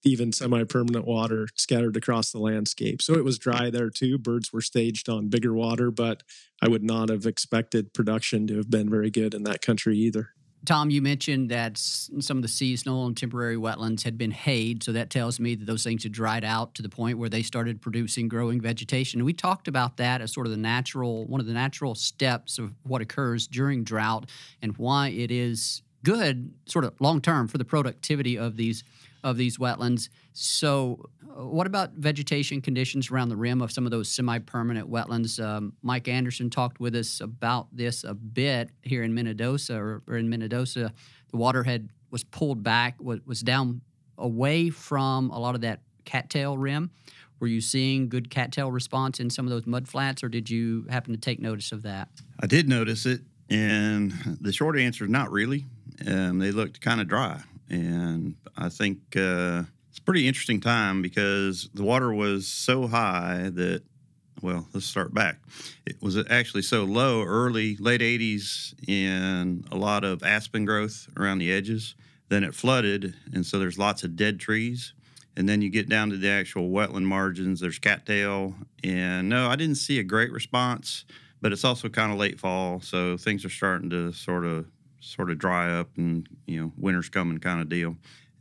even 0.05 0.33
semi-permanent 0.33 1.07
water 1.07 1.49
scattered 1.57 1.97
across 1.97 2.31
the 2.31 2.39
landscape. 2.39 3.01
So 3.01 3.15
it 3.15 3.25
was 3.25 3.39
dry 3.39 3.71
there 3.71 3.91
too. 3.91 4.19
Birds 4.19 4.53
were 4.53 4.61
staged 4.61 5.09
on 5.09 5.29
bigger 5.29 5.55
water, 5.55 5.91
but 5.91 6.23
I 6.63 6.69
would 6.69 6.85
not 6.85 7.09
have 7.09 7.27
expected 7.27 7.95
production 7.95 8.47
to 8.49 8.57
have 8.57 8.71
been 8.71 8.91
very 8.91 9.11
good 9.11 9.35
in 9.35 9.45
that 9.45 9.63
country 9.63 9.97
either. 9.99 10.31
Tom, 10.65 10.91
you 10.91 11.03
mentioned 11.03 11.51
that 11.51 11.77
some 11.77 12.39
of 12.39 12.43
the 12.43 12.49
seasonal 12.49 13.07
and 13.07 13.17
temporary 13.17 13.57
wetlands 13.57 14.03
had 14.05 14.17
been 14.17 14.31
hayed, 14.31 14.83
so 14.83 14.93
that 14.93 15.11
tells 15.11 15.39
me 15.39 15.55
that 15.55 15.67
those 15.67 15.85
things 15.85 16.03
had 16.03 16.13
dried 16.13 16.45
out 16.45 16.75
to 16.75 16.83
the 16.83 16.89
point 16.89 17.19
where 17.19 17.29
they 17.29 17.43
started 17.43 17.81
producing 17.81 18.29
growing 18.29 18.61
vegetation. 18.61 19.25
We 19.25 19.33
talked 19.33 19.69
about 19.69 19.97
that 19.99 20.21
as 20.21 20.33
sort 20.33 20.47
of 20.47 20.51
the 20.51 20.59
natural, 20.59 21.27
one 21.27 21.41
of 21.41 21.47
the 21.47 21.53
natural 21.53 21.95
steps 21.95 22.59
of 22.59 22.73
what 22.85 23.03
occurs 23.03 23.47
during 23.47 23.85
drought 23.85 24.29
and 24.63 24.77
why 24.77 25.09
it 25.09 25.31
is 25.31 25.83
good, 26.03 26.53
sort 26.67 26.85
of 26.85 26.95
long 27.01 27.21
term, 27.21 27.49
for 27.49 27.59
the 27.59 27.65
productivity 27.65 28.39
of 28.39 28.57
these 28.57 28.85
of 29.25 29.39
these 29.39 29.57
wetlands. 29.57 30.11
So, 30.35 31.09
what 31.37 31.67
about 31.67 31.93
vegetation 31.93 32.61
conditions 32.61 33.11
around 33.11 33.29
the 33.29 33.37
rim 33.37 33.61
of 33.61 33.73
some 33.73 33.85
of 33.85 33.91
those 33.91 34.09
semi-permanent 34.09 34.91
wetlands? 34.91 35.43
Um, 35.43 35.73
Mike 35.83 36.07
Anderson 36.09 36.49
talked 36.49 36.81
with 36.81 36.95
us 36.95 37.21
about 37.21 37.69
this 37.73 38.05
a 38.05 38.15
bit 38.15 38.71
here 38.83 39.03
in 39.03 39.13
Minnedosa, 39.15 39.77
or, 39.77 40.03
or 40.07 40.17
in 40.17 40.29
Minnedosa, 40.29 40.93
the 41.31 41.37
water 41.37 41.65
had 41.65 41.89
was 42.11 42.23
pulled 42.23 42.63
back, 42.63 42.95
was, 43.01 43.19
was 43.27 43.41
down 43.41 43.81
away 44.17 44.71
from 44.71 45.31
a 45.31 45.39
lot 45.39 45.57
of 45.57 45.63
that 45.63 45.81
cattail 46.05 46.57
rim. 46.57 46.91
Were 47.41 47.49
you 47.49 47.61
seeing 47.61 48.09
good 48.09 48.31
cattail 48.31 48.71
response 48.71 49.19
in 49.19 49.29
some 49.29 49.45
of 49.45 49.51
those 49.51 49.67
mud 49.67 49.89
flats, 49.89 50.23
or 50.23 50.29
did 50.29 50.49
you 50.49 50.87
happen 50.89 51.13
to 51.13 51.19
take 51.19 51.41
notice 51.41 51.73
of 51.73 51.83
that? 51.83 52.09
I 52.39 52.47
did 52.47 52.69
notice 52.69 53.07
it, 53.07 53.23
and 53.51 54.13
the 54.41 54.53
short 54.53 54.79
answer 54.79 55.05
is 55.05 55.11
not 55.11 55.33
really. 55.33 55.67
Um, 56.07 56.39
they 56.39 56.53
looked 56.53 56.81
kind 56.81 57.01
of 57.01 57.09
dry 57.09 57.43
and 57.69 58.35
I 58.57 58.69
think 58.69 58.99
uh, 59.17 59.65
it's 59.95 60.01
a 60.01 60.03
pretty 60.03 60.27
interesting 60.27 60.61
time 60.61 61.03
because 61.03 61.69
the 61.73 61.85
water 61.85 62.13
was 62.13 62.49
so 62.49 62.89
high 62.89 63.49
that, 63.55 63.85
well, 64.43 64.67
let's 64.75 64.87
start 64.87 65.15
back. 65.15 65.39
It 65.87 66.03
was 66.03 66.17
actually 66.29 66.63
so 66.63 66.83
low 66.83 67.23
early, 67.23 67.77
late 67.77 68.01
80s, 68.01 68.75
in 68.89 69.65
a 69.71 69.77
lot 69.77 70.03
of 70.03 70.25
aspen 70.25 70.65
growth 70.65 71.07
around 71.17 71.39
the 71.39 71.53
edges. 71.53 71.95
Then 72.29 72.43
it 72.43 72.57
flooded, 72.57 73.15
and 73.33 73.47
so 73.47 73.61
there's 73.61 73.79
lots 73.79 74.03
of 74.03 74.17
dead 74.17 74.41
trees. 74.41 74.95
And 75.37 75.49
then 75.49 75.63
you 75.63 75.71
get 75.71 75.89
down 75.89 76.11
to 76.11 76.17
the 76.17 76.29
actual 76.29 76.71
wetland 76.71 77.05
margins, 77.05 77.61
there's 77.61 77.79
cattail. 77.79 78.57
And 78.83 79.29
no, 79.29 79.49
I 79.49 79.55
didn't 79.55 79.77
see 79.77 80.01
a 80.01 80.05
great 80.05 80.33
response, 80.33 81.05
but 81.41 81.53
it's 81.53 81.65
also 81.65 81.89
kind 81.89 82.11
of 82.11 82.19
late 82.19 82.41
fall, 82.41 82.81
so 82.81 83.17
things 83.17 83.45
are 83.45 83.49
starting 83.49 83.91
to 83.91 84.11
sort 84.11 84.45
of 84.45 84.67
sort 84.99 85.31
of 85.31 85.39
dry 85.39 85.71
up 85.71 85.91
and 85.99 86.27
you 86.47 86.59
know 86.59 86.73
winter's 86.79 87.11
coming 87.11 87.39
kind 87.39 87.61
of 87.61 87.69
deal. 87.69 87.97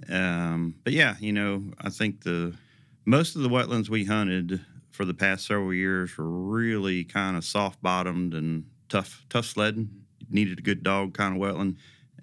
Um, 0.09 0.75
but 0.83 0.93
yeah, 0.93 1.15
you 1.19 1.31
know 1.31 1.63
I 1.79 1.89
think 1.89 2.23
the 2.23 2.55
most 3.05 3.35
of 3.35 3.41
the 3.41 3.49
wetlands 3.49 3.89
we 3.89 4.05
hunted 4.05 4.61
for 4.91 5.05
the 5.05 5.13
past 5.13 5.47
several 5.47 5.73
years 5.73 6.17
were 6.17 6.29
really 6.29 7.03
kind 7.03 7.35
of 7.35 7.43
soft 7.43 7.81
bottomed 7.81 8.33
and 8.33 8.65
tough 8.89 9.25
tough 9.29 9.45
sledding. 9.45 9.89
Needed 10.29 10.59
a 10.59 10.61
good 10.61 10.83
dog 10.83 11.13
kind 11.13 11.35
of 11.35 11.41
wetland. 11.41 11.75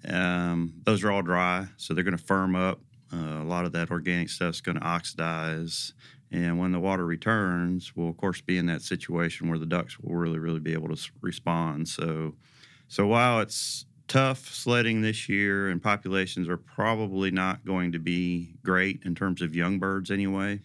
Um, 0.07 0.73
those 0.83 1.03
are 1.03 1.11
all 1.11 1.21
dry, 1.21 1.67
so 1.77 1.93
they're 1.93 2.03
going 2.03 2.17
to 2.17 2.23
firm 2.23 2.55
up. 2.55 2.79
Uh, 3.13 3.41
a 3.41 3.43
lot 3.43 3.65
of 3.65 3.73
that 3.73 3.91
organic 3.91 4.29
stuff 4.29 4.55
is 4.55 4.61
going 4.61 4.79
to 4.79 4.83
oxidize. 4.83 5.93
And 6.31 6.57
when 6.57 6.71
the 6.71 6.79
water 6.79 7.05
returns, 7.05 7.95
we'll 7.95 8.09
of 8.09 8.17
course 8.17 8.41
be 8.41 8.57
in 8.57 8.65
that 8.67 8.81
situation 8.81 9.49
where 9.49 9.59
the 9.59 9.65
ducks 9.65 9.99
will 9.99 10.15
really, 10.15 10.39
really 10.39 10.61
be 10.61 10.73
able 10.73 10.95
to 10.95 11.11
respond. 11.19 11.89
So, 11.89 12.35
so 12.87 13.05
while 13.05 13.41
it's 13.41 13.85
tough 14.11 14.53
sledding 14.53 15.01
this 15.01 15.29
year, 15.29 15.69
and 15.69 15.81
populations 15.81 16.49
are 16.49 16.57
probably 16.57 17.31
not 17.31 17.63
going 17.63 17.93
to 17.93 17.99
be 17.99 18.53
great 18.61 19.01
in 19.05 19.15
terms 19.15 19.41
of 19.41 19.55
young 19.55 19.79
birds 19.79 20.11
anyway. 20.11 20.59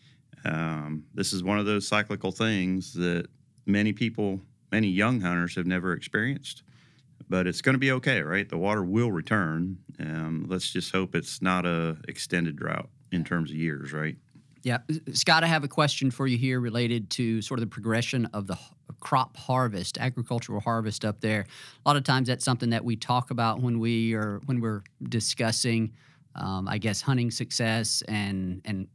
Um, 0.45 1.05
this 1.15 1.33
is 1.33 1.45
one 1.45 1.57
of 1.57 1.65
those 1.65 1.87
cyclical 1.87 2.33
things 2.33 2.93
that 2.95 3.29
many 3.65 3.93
people, 3.93 4.41
many 4.73 4.89
young 4.89 5.21
hunters 5.21 5.55
have 5.55 5.65
never 5.65 5.93
experienced. 5.93 6.65
But 7.29 7.47
it's 7.47 7.61
going 7.61 7.77
to 7.77 7.79
be 7.79 7.93
okay, 7.93 8.21
right? 8.21 8.49
The 8.49 8.59
water 8.59 8.83
will 8.83 9.13
return. 9.13 9.79
Um, 10.01 10.47
let's 10.49 10.73
just 10.73 10.91
hope 10.91 11.15
it's 11.15 11.41
not 11.41 11.65
a 11.65 11.99
extended 12.09 12.57
drought 12.57 12.89
in 13.13 13.23
terms 13.23 13.51
of 13.51 13.57
years, 13.57 13.93
right? 13.93 14.17
Yeah, 14.67 14.79
Scott, 15.13 15.45
I 15.45 15.47
have 15.47 15.63
a 15.63 15.69
question 15.69 16.11
for 16.11 16.27
you 16.27 16.37
here 16.37 16.59
related 16.59 17.09
to 17.11 17.41
sort 17.41 17.61
of 17.61 17.63
the 17.63 17.73
progression 17.73 18.27
of 18.33 18.49
the 18.49 18.59
crop 18.99 19.37
harvest, 19.37 19.97
agricultural 19.97 20.59
harvest 20.59 21.05
up 21.05 21.21
there. 21.21 21.43
A 21.43 21.89
lot 21.89 21.97
of 21.97 22.03
times 22.03 22.27
that's 22.27 22.45
something 22.45 22.71
that 22.71 22.85
we 22.85 22.97
talk 22.97 23.31
about 23.31 23.61
when 23.61 23.79
we 23.79 24.15
are 24.15 24.41
when 24.47 24.61
we're 24.61 24.83
discussing, 25.05 25.93
um, 26.35 26.67
I 26.67 26.79
guess, 26.79 27.01
hunting 27.01 27.31
success 27.31 28.03
and 28.09 28.61
and 28.65 28.89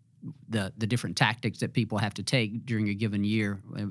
the 0.50 0.74
the 0.78 0.86
different 0.86 1.16
tactics 1.16 1.60
that 1.60 1.72
people 1.72 1.98
have 2.00 2.14
to 2.16 2.24
take 2.24 2.66
during 2.66 2.90
a 2.90 2.94
given 2.94 3.24
year. 3.24 3.62
Uh, 3.74 3.86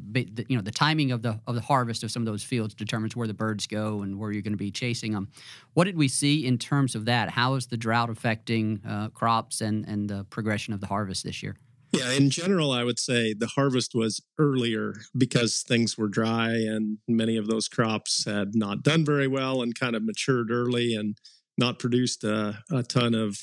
you 0.49 0.57
know, 0.57 0.63
the 0.63 0.71
timing 0.71 1.13
of 1.13 1.23
the 1.23 1.41
of 1.47 1.55
the 1.55 1.63
harvest 1.63 2.05
of 2.05 2.11
some 2.11 2.21
of 2.21 2.27
those 2.27 2.43
fields 2.43 2.75
determines 2.75 3.17
where 3.17 3.27
the 3.27 3.33
birds 3.33 3.67
go 3.67 4.03
and 4.03 4.19
where 4.19 4.33
you're 4.33 4.43
going 4.43 4.53
to 4.53 4.59
be 4.59 4.71
chasing 4.71 5.13
them. 5.13 5.29
What 5.73 5.85
did 5.85 5.97
we 5.97 6.09
see 6.09 6.45
in 6.45 6.59
terms 6.59 6.95
of 6.95 7.07
that? 7.07 7.31
How 7.31 7.55
is 7.55 7.69
the 7.69 7.79
drought 7.79 8.11
affecting 8.11 8.83
uh, 8.87 9.09
crops 9.15 9.63
and 9.63 9.89
and 9.89 10.11
the 10.11 10.25
progression 10.25 10.75
of 10.75 10.83
the 10.83 10.87
harvest 10.87 11.25
this 11.25 11.43
year? 11.43 11.57
Yeah, 11.93 12.13
in 12.13 12.31
general, 12.31 12.71
I 12.71 12.85
would 12.85 12.99
say 12.99 13.35
the 13.35 13.49
harvest 13.49 13.95
was 13.95 14.21
earlier 14.39 14.95
because 15.17 15.63
things 15.63 15.99
were 15.99 16.09
dry 16.09 16.51
and 16.51 16.99
many 17.09 17.37
of 17.37 17.49
those 17.49 17.69
crops 17.69 18.25
had 18.25 18.55
not 18.55 18.83
done 18.83 19.05
very 19.05 19.27
well 19.27 19.61
and 19.63 19.75
kind 19.79 19.97
of 19.97 20.05
matured 20.05 20.51
early 20.51 20.95
and 20.95 21.19
not 21.59 21.79
produced 21.79 22.23
a, 22.23 22.63
a 22.71 22.83
ton 22.83 23.15
of 23.15 23.39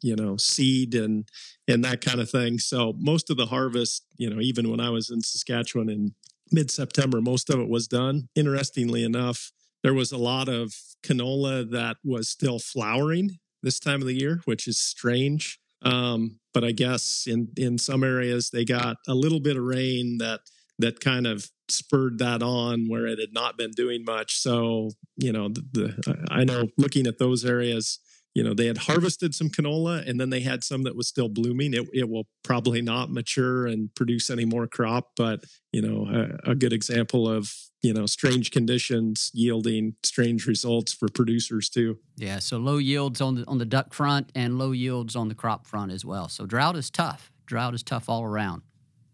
you 0.00 0.14
know 0.14 0.36
seed 0.36 0.94
and 0.94 1.28
and 1.68 1.84
that 1.84 2.00
kind 2.00 2.20
of 2.20 2.30
thing. 2.30 2.58
So 2.58 2.94
most 2.98 3.30
of 3.30 3.36
the 3.36 3.46
harvest, 3.46 4.04
you 4.16 4.28
know, 4.30 4.40
even 4.40 4.70
when 4.70 4.80
I 4.80 4.90
was 4.90 5.10
in 5.10 5.20
Saskatchewan 5.20 5.88
in 5.88 6.14
mid 6.50 6.70
September, 6.70 7.20
most 7.20 7.50
of 7.50 7.60
it 7.60 7.68
was 7.68 7.86
done. 7.88 8.28
Interestingly 8.34 9.04
enough, 9.04 9.52
there 9.82 9.94
was 9.94 10.12
a 10.12 10.18
lot 10.18 10.48
of 10.48 10.74
canola 11.04 11.68
that 11.70 11.96
was 12.04 12.28
still 12.28 12.58
flowering 12.58 13.38
this 13.62 13.78
time 13.78 14.00
of 14.00 14.06
the 14.06 14.18
year, 14.18 14.40
which 14.44 14.66
is 14.66 14.78
strange. 14.78 15.58
Um, 15.82 16.38
but 16.54 16.64
I 16.64 16.72
guess 16.72 17.24
in 17.26 17.48
in 17.56 17.78
some 17.78 18.04
areas 18.04 18.50
they 18.50 18.64
got 18.64 18.96
a 19.08 19.14
little 19.14 19.40
bit 19.40 19.56
of 19.56 19.64
rain 19.64 20.18
that 20.18 20.40
that 20.78 21.00
kind 21.00 21.26
of 21.26 21.48
spurred 21.68 22.18
that 22.18 22.42
on 22.42 22.88
where 22.88 23.06
it 23.06 23.18
had 23.18 23.32
not 23.32 23.56
been 23.56 23.70
doing 23.70 24.04
much. 24.04 24.38
So 24.38 24.90
you 25.16 25.32
know, 25.32 25.48
the, 25.48 25.62
the 25.72 26.26
I 26.30 26.44
know 26.44 26.68
looking 26.78 27.06
at 27.06 27.18
those 27.18 27.44
areas, 27.44 27.98
you 28.34 28.42
know, 28.42 28.54
they 28.54 28.66
had 28.66 28.78
harvested 28.78 29.34
some 29.34 29.50
canola 29.50 30.08
and 30.08 30.18
then 30.18 30.30
they 30.30 30.40
had 30.40 30.64
some 30.64 30.82
that 30.84 30.96
was 30.96 31.08
still 31.08 31.28
blooming. 31.28 31.74
It 31.74 31.88
it 31.92 32.08
will 32.08 32.26
probably 32.42 32.80
not 32.82 33.10
mature 33.10 33.66
and 33.66 33.94
produce 33.94 34.30
any 34.30 34.44
more 34.44 34.66
crop, 34.66 35.10
but 35.16 35.44
you 35.72 35.82
know, 35.82 36.06
a, 36.46 36.52
a 36.52 36.54
good 36.54 36.72
example 36.72 37.28
of 37.28 37.52
you 37.82 37.92
know 37.92 38.06
strange 38.06 38.50
conditions 38.50 39.30
yielding 39.34 39.96
strange 40.02 40.46
results 40.46 40.92
for 40.92 41.08
producers 41.08 41.68
too. 41.68 41.98
Yeah, 42.16 42.38
so 42.38 42.58
low 42.58 42.78
yields 42.78 43.20
on 43.20 43.34
the 43.36 43.44
on 43.46 43.58
the 43.58 43.66
duck 43.66 43.92
front 43.92 44.30
and 44.34 44.58
low 44.58 44.72
yields 44.72 45.14
on 45.14 45.28
the 45.28 45.34
crop 45.34 45.66
front 45.66 45.92
as 45.92 46.04
well. 46.04 46.28
So 46.28 46.46
drought 46.46 46.76
is 46.76 46.90
tough. 46.90 47.30
Drought 47.44 47.74
is 47.74 47.82
tough 47.82 48.08
all 48.08 48.24
around 48.24 48.62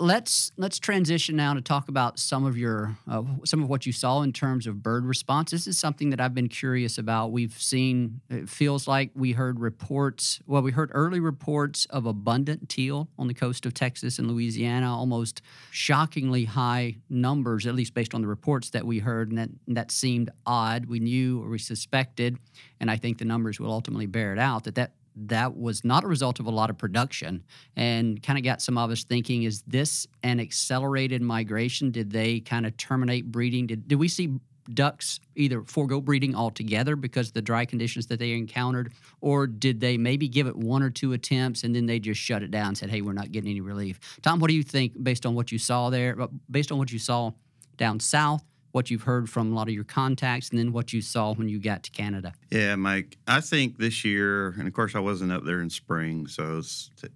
let's 0.00 0.52
let's 0.56 0.78
transition 0.78 1.36
now 1.36 1.54
to 1.54 1.60
talk 1.60 1.88
about 1.88 2.18
some 2.18 2.44
of 2.44 2.56
your 2.56 2.96
uh, 3.10 3.22
some 3.44 3.62
of 3.62 3.68
what 3.68 3.86
you 3.86 3.92
saw 3.92 4.22
in 4.22 4.32
terms 4.32 4.66
of 4.66 4.82
bird 4.82 5.04
response. 5.04 5.50
This 5.50 5.66
is 5.66 5.78
something 5.78 6.10
that 6.10 6.20
I've 6.20 6.34
been 6.34 6.48
curious 6.48 6.98
about. 6.98 7.32
We've 7.32 7.58
seen 7.60 8.20
it 8.30 8.48
feels 8.48 8.86
like 8.86 9.10
we 9.14 9.32
heard 9.32 9.58
reports. 9.60 10.40
Well, 10.46 10.62
we 10.62 10.70
heard 10.70 10.90
early 10.92 11.20
reports 11.20 11.86
of 11.86 12.06
abundant 12.06 12.68
teal 12.68 13.08
on 13.18 13.26
the 13.26 13.34
coast 13.34 13.66
of 13.66 13.74
Texas 13.74 14.18
and 14.18 14.30
Louisiana, 14.30 14.94
almost 14.94 15.42
shockingly 15.70 16.44
high 16.44 16.96
numbers, 17.08 17.66
at 17.66 17.74
least 17.74 17.94
based 17.94 18.14
on 18.14 18.20
the 18.20 18.28
reports 18.28 18.70
that 18.70 18.84
we 18.84 19.00
heard, 19.00 19.30
and 19.30 19.38
that 19.38 19.50
that 19.66 19.90
seemed 19.90 20.30
odd. 20.46 20.86
We 20.86 21.00
knew 21.00 21.42
or 21.42 21.48
we 21.48 21.58
suspected, 21.58 22.38
and 22.80 22.90
I 22.90 22.96
think 22.96 23.18
the 23.18 23.24
numbers 23.24 23.58
will 23.58 23.72
ultimately 23.72 24.06
bear 24.06 24.32
it 24.32 24.38
out 24.38 24.64
that 24.64 24.76
that 24.76 24.92
that 25.26 25.56
was 25.56 25.84
not 25.84 26.04
a 26.04 26.06
result 26.06 26.40
of 26.40 26.46
a 26.46 26.50
lot 26.50 26.70
of 26.70 26.78
production. 26.78 27.42
And 27.76 28.22
kind 28.22 28.38
of 28.38 28.44
got 28.44 28.62
some 28.62 28.78
of 28.78 28.90
us 28.90 29.04
thinking 29.04 29.42
is 29.42 29.62
this 29.62 30.06
an 30.22 30.40
accelerated 30.40 31.22
migration? 31.22 31.90
Did 31.90 32.10
they 32.10 32.40
kind 32.40 32.66
of 32.66 32.76
terminate 32.76 33.30
breeding? 33.30 33.66
Did, 33.66 33.88
did 33.88 33.96
we 33.98 34.08
see 34.08 34.38
ducks 34.74 35.20
either 35.34 35.62
forego 35.62 36.00
breeding 36.00 36.34
altogether 36.34 36.94
because 36.94 37.28
of 37.28 37.34
the 37.34 37.42
dry 37.42 37.64
conditions 37.64 38.06
that 38.08 38.18
they 38.18 38.32
encountered? 38.32 38.92
Or 39.20 39.46
did 39.46 39.80
they 39.80 39.96
maybe 39.96 40.28
give 40.28 40.46
it 40.46 40.56
one 40.56 40.82
or 40.82 40.90
two 40.90 41.12
attempts 41.12 41.64
and 41.64 41.74
then 41.74 41.86
they 41.86 41.98
just 41.98 42.20
shut 42.20 42.42
it 42.42 42.50
down 42.50 42.68
and 42.68 42.78
said 42.78 42.90
hey 42.90 43.00
we're 43.00 43.12
not 43.12 43.32
getting 43.32 43.50
any 43.50 43.60
relief. 43.60 43.98
Tom 44.22 44.40
what 44.40 44.48
do 44.48 44.54
you 44.54 44.62
think 44.62 45.02
based 45.02 45.24
on 45.24 45.34
what 45.34 45.50
you 45.50 45.58
saw 45.58 45.90
there 45.90 46.20
uh, 46.20 46.26
based 46.50 46.70
on 46.70 46.78
what 46.78 46.92
you 46.92 46.98
saw 46.98 47.32
down 47.76 48.00
south 48.00 48.44
what 48.78 48.92
you've 48.92 49.02
heard 49.02 49.28
from 49.28 49.50
a 49.50 49.54
lot 49.56 49.66
of 49.66 49.74
your 49.74 49.82
contacts 49.82 50.50
and 50.50 50.58
then 50.60 50.72
what 50.72 50.92
you 50.92 51.02
saw 51.02 51.34
when 51.34 51.48
you 51.48 51.58
got 51.58 51.82
to 51.82 51.90
Canada. 51.90 52.32
Yeah, 52.48 52.76
Mike, 52.76 53.18
I 53.26 53.40
think 53.40 53.76
this 53.76 54.04
year, 54.04 54.50
and 54.50 54.68
of 54.68 54.72
course 54.72 54.94
I 54.94 55.00
wasn't 55.00 55.32
up 55.32 55.44
there 55.44 55.60
in 55.60 55.68
spring, 55.68 56.28
so 56.28 56.62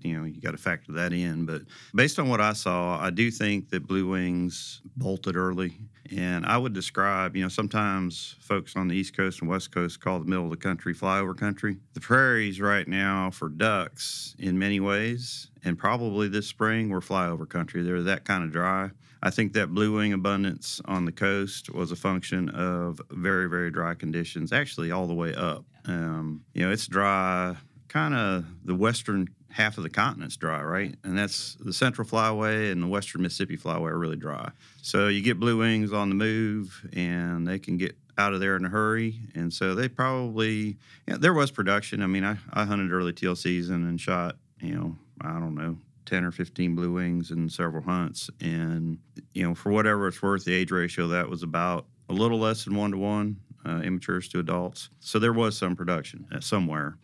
you 0.00 0.18
know, 0.18 0.24
you 0.24 0.40
got 0.40 0.50
to 0.50 0.56
factor 0.56 0.90
that 0.94 1.12
in, 1.12 1.46
but 1.46 1.62
based 1.94 2.18
on 2.18 2.28
what 2.28 2.40
I 2.40 2.54
saw, 2.54 2.98
I 3.00 3.10
do 3.10 3.30
think 3.30 3.70
that 3.70 3.86
Blue 3.86 4.08
Wings 4.08 4.80
bolted 4.96 5.36
early 5.36 5.78
And 6.16 6.44
I 6.44 6.58
would 6.58 6.74
describe, 6.74 7.36
you 7.36 7.42
know, 7.42 7.48
sometimes 7.48 8.36
folks 8.40 8.76
on 8.76 8.88
the 8.88 8.94
East 8.94 9.16
Coast 9.16 9.40
and 9.40 9.48
West 9.48 9.72
Coast 9.72 10.00
call 10.00 10.18
the 10.18 10.26
middle 10.26 10.44
of 10.44 10.50
the 10.50 10.56
country 10.56 10.94
flyover 10.94 11.36
country. 11.36 11.78
The 11.94 12.00
prairies 12.00 12.60
right 12.60 12.86
now 12.86 13.30
for 13.30 13.48
ducks, 13.48 14.36
in 14.38 14.58
many 14.58 14.78
ways, 14.78 15.50
and 15.64 15.78
probably 15.78 16.28
this 16.28 16.46
spring, 16.46 16.90
were 16.90 17.00
flyover 17.00 17.48
country. 17.48 17.82
They're 17.82 18.02
that 18.02 18.24
kind 18.24 18.44
of 18.44 18.52
dry. 18.52 18.90
I 19.22 19.30
think 19.30 19.52
that 19.52 19.68
blue 19.68 19.96
wing 19.96 20.12
abundance 20.12 20.80
on 20.84 21.04
the 21.04 21.12
coast 21.12 21.72
was 21.72 21.92
a 21.92 21.96
function 21.96 22.48
of 22.50 23.00
very, 23.10 23.48
very 23.48 23.70
dry 23.70 23.94
conditions, 23.94 24.52
actually, 24.52 24.90
all 24.90 25.06
the 25.06 25.14
way 25.14 25.34
up. 25.34 25.64
Um, 25.86 26.44
you 26.52 26.62
know, 26.62 26.72
it's 26.72 26.88
dry, 26.88 27.56
kind 27.88 28.14
of 28.14 28.44
the 28.64 28.74
western 28.74 29.28
half 29.52 29.76
of 29.76 29.84
the 29.84 29.90
continent's 29.90 30.36
dry, 30.36 30.62
right? 30.62 30.94
And 31.04 31.16
that's 31.16 31.56
the 31.60 31.72
Central 31.72 32.06
Flyway 32.06 32.72
and 32.72 32.82
the 32.82 32.86
Western 32.86 33.22
Mississippi 33.22 33.56
Flyway 33.56 33.90
are 33.90 33.98
really 33.98 34.16
dry. 34.16 34.50
So 34.80 35.08
you 35.08 35.20
get 35.20 35.38
blue 35.38 35.58
wings 35.58 35.92
on 35.92 36.08
the 36.08 36.14
move, 36.14 36.88
and 36.92 37.46
they 37.46 37.58
can 37.58 37.76
get 37.76 37.96
out 38.18 38.32
of 38.32 38.40
there 38.40 38.56
in 38.56 38.64
a 38.64 38.68
hurry. 38.68 39.20
And 39.34 39.52
so 39.52 39.74
they 39.74 39.88
probably, 39.88 40.78
yeah, 41.06 41.16
there 41.18 41.34
was 41.34 41.50
production. 41.50 42.02
I 42.02 42.06
mean, 42.06 42.24
I, 42.24 42.36
I 42.52 42.64
hunted 42.64 42.92
early 42.92 43.12
teal 43.12 43.36
season 43.36 43.86
and 43.86 44.00
shot, 44.00 44.36
you 44.60 44.74
know, 44.74 44.96
I 45.20 45.38
don't 45.38 45.54
know, 45.54 45.76
10 46.06 46.24
or 46.24 46.32
15 46.32 46.74
blue 46.74 46.92
wings 46.92 47.30
in 47.30 47.48
several 47.48 47.82
hunts. 47.82 48.30
And, 48.40 48.98
you 49.32 49.46
know, 49.46 49.54
for 49.54 49.70
whatever 49.70 50.08
it's 50.08 50.22
worth, 50.22 50.44
the 50.44 50.54
age 50.54 50.70
ratio 50.70 51.08
that 51.08 51.28
was 51.28 51.42
about 51.42 51.86
a 52.08 52.12
little 52.12 52.38
less 52.38 52.64
than 52.64 52.74
one 52.74 52.90
to 52.90 52.98
one, 52.98 53.36
uh, 53.64 53.80
immatures 53.80 54.30
to 54.32 54.40
adults. 54.40 54.90
So 55.00 55.18
there 55.18 55.32
was 55.32 55.56
some 55.56 55.76
production 55.76 56.26
somewhere. 56.40 56.96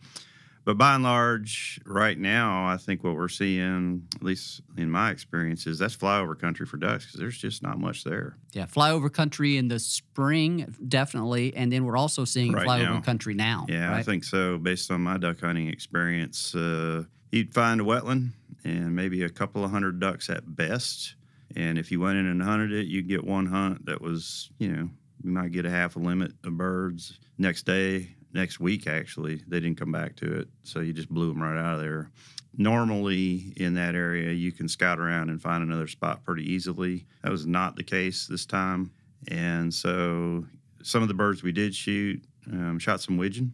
But 0.65 0.77
by 0.77 0.93
and 0.95 1.03
large, 1.03 1.79
right 1.85 2.17
now, 2.17 2.67
I 2.67 2.77
think 2.77 3.03
what 3.03 3.15
we're 3.15 3.27
seeing, 3.27 4.07
at 4.15 4.21
least 4.23 4.61
in 4.77 4.91
my 4.91 5.09
experience, 5.09 5.65
is 5.65 5.79
that's 5.79 5.95
flyover 5.95 6.37
country 6.37 6.65
for 6.65 6.77
ducks 6.77 7.05
because 7.05 7.19
there's 7.19 7.37
just 7.37 7.63
not 7.63 7.79
much 7.79 8.03
there. 8.03 8.35
Yeah, 8.51 8.65
flyover 8.65 9.11
country 9.11 9.57
in 9.57 9.67
the 9.67 9.79
spring, 9.79 10.75
definitely. 10.87 11.55
And 11.55 11.71
then 11.71 11.85
we're 11.85 11.97
also 11.97 12.23
seeing 12.25 12.51
Right 12.51 12.67
flyover 12.67 12.95
now. 12.95 13.01
country 13.01 13.33
now. 13.33 13.65
Yeah, 13.67 13.95
I 13.95 14.03
think 14.03 14.23
so. 14.23 14.57
Based 14.57 14.91
on 14.91 15.01
my 15.01 15.17
duck 15.17 15.39
hunting 15.39 15.67
experience, 15.69 16.53
uh, 16.53 17.05
you'd 17.31 17.53
find 17.53 17.81
a 17.81 17.83
wetland 17.83 18.29
and 18.63 18.95
maybe 18.95 19.23
a 19.23 19.29
couple 19.29 19.63
of 19.63 19.71
hundred 19.71 19.99
ducks 19.99 20.29
at 20.29 20.55
best. 20.55 21.15
And 21.55 21.79
if 21.79 21.91
you 21.91 21.99
went 21.99 22.17
in 22.19 22.27
and 22.27 22.43
hunted 22.43 22.71
it, 22.73 22.85
you'd 22.85 23.07
get 23.07 23.23
one 23.23 23.47
hunt 23.47 23.87
that 23.87 24.01
was, 24.01 24.51
you 24.59 24.67
know, 24.67 24.89
you 25.23 25.31
might 25.31 25.51
get 25.51 25.65
a 25.65 25.69
half 25.71 25.95
a 25.95 25.99
limit 25.99 26.33
of 26.43 26.57
birds. 26.57 27.19
Next 27.39 27.63
day, 27.65 28.15
next 28.33 28.59
week, 28.59 28.87
actually, 28.87 29.43
they 29.47 29.59
didn't 29.59 29.79
come 29.79 29.91
back 29.91 30.15
to 30.17 30.39
it. 30.39 30.47
So 30.63 30.79
you 30.79 30.93
just 30.93 31.09
blew 31.09 31.29
them 31.29 31.41
right 31.41 31.57
out 31.57 31.75
of 31.75 31.81
there. 31.81 32.11
Normally, 32.57 33.53
in 33.57 33.75
that 33.75 33.95
area, 33.95 34.31
you 34.31 34.51
can 34.51 34.67
scout 34.67 34.99
around 34.99 35.29
and 35.29 35.41
find 35.41 35.63
another 35.63 35.87
spot 35.87 36.23
pretty 36.23 36.51
easily. 36.51 37.05
That 37.23 37.31
was 37.31 37.45
not 37.45 37.75
the 37.75 37.83
case 37.83 38.27
this 38.27 38.45
time. 38.45 38.91
And 39.27 39.73
so 39.73 40.45
some 40.81 41.01
of 41.01 41.07
the 41.07 41.13
birds 41.13 41.43
we 41.43 41.51
did 41.51 41.75
shoot, 41.75 42.23
um, 42.51 42.79
shot 42.79 43.01
some 43.01 43.17
widgeon 43.17 43.53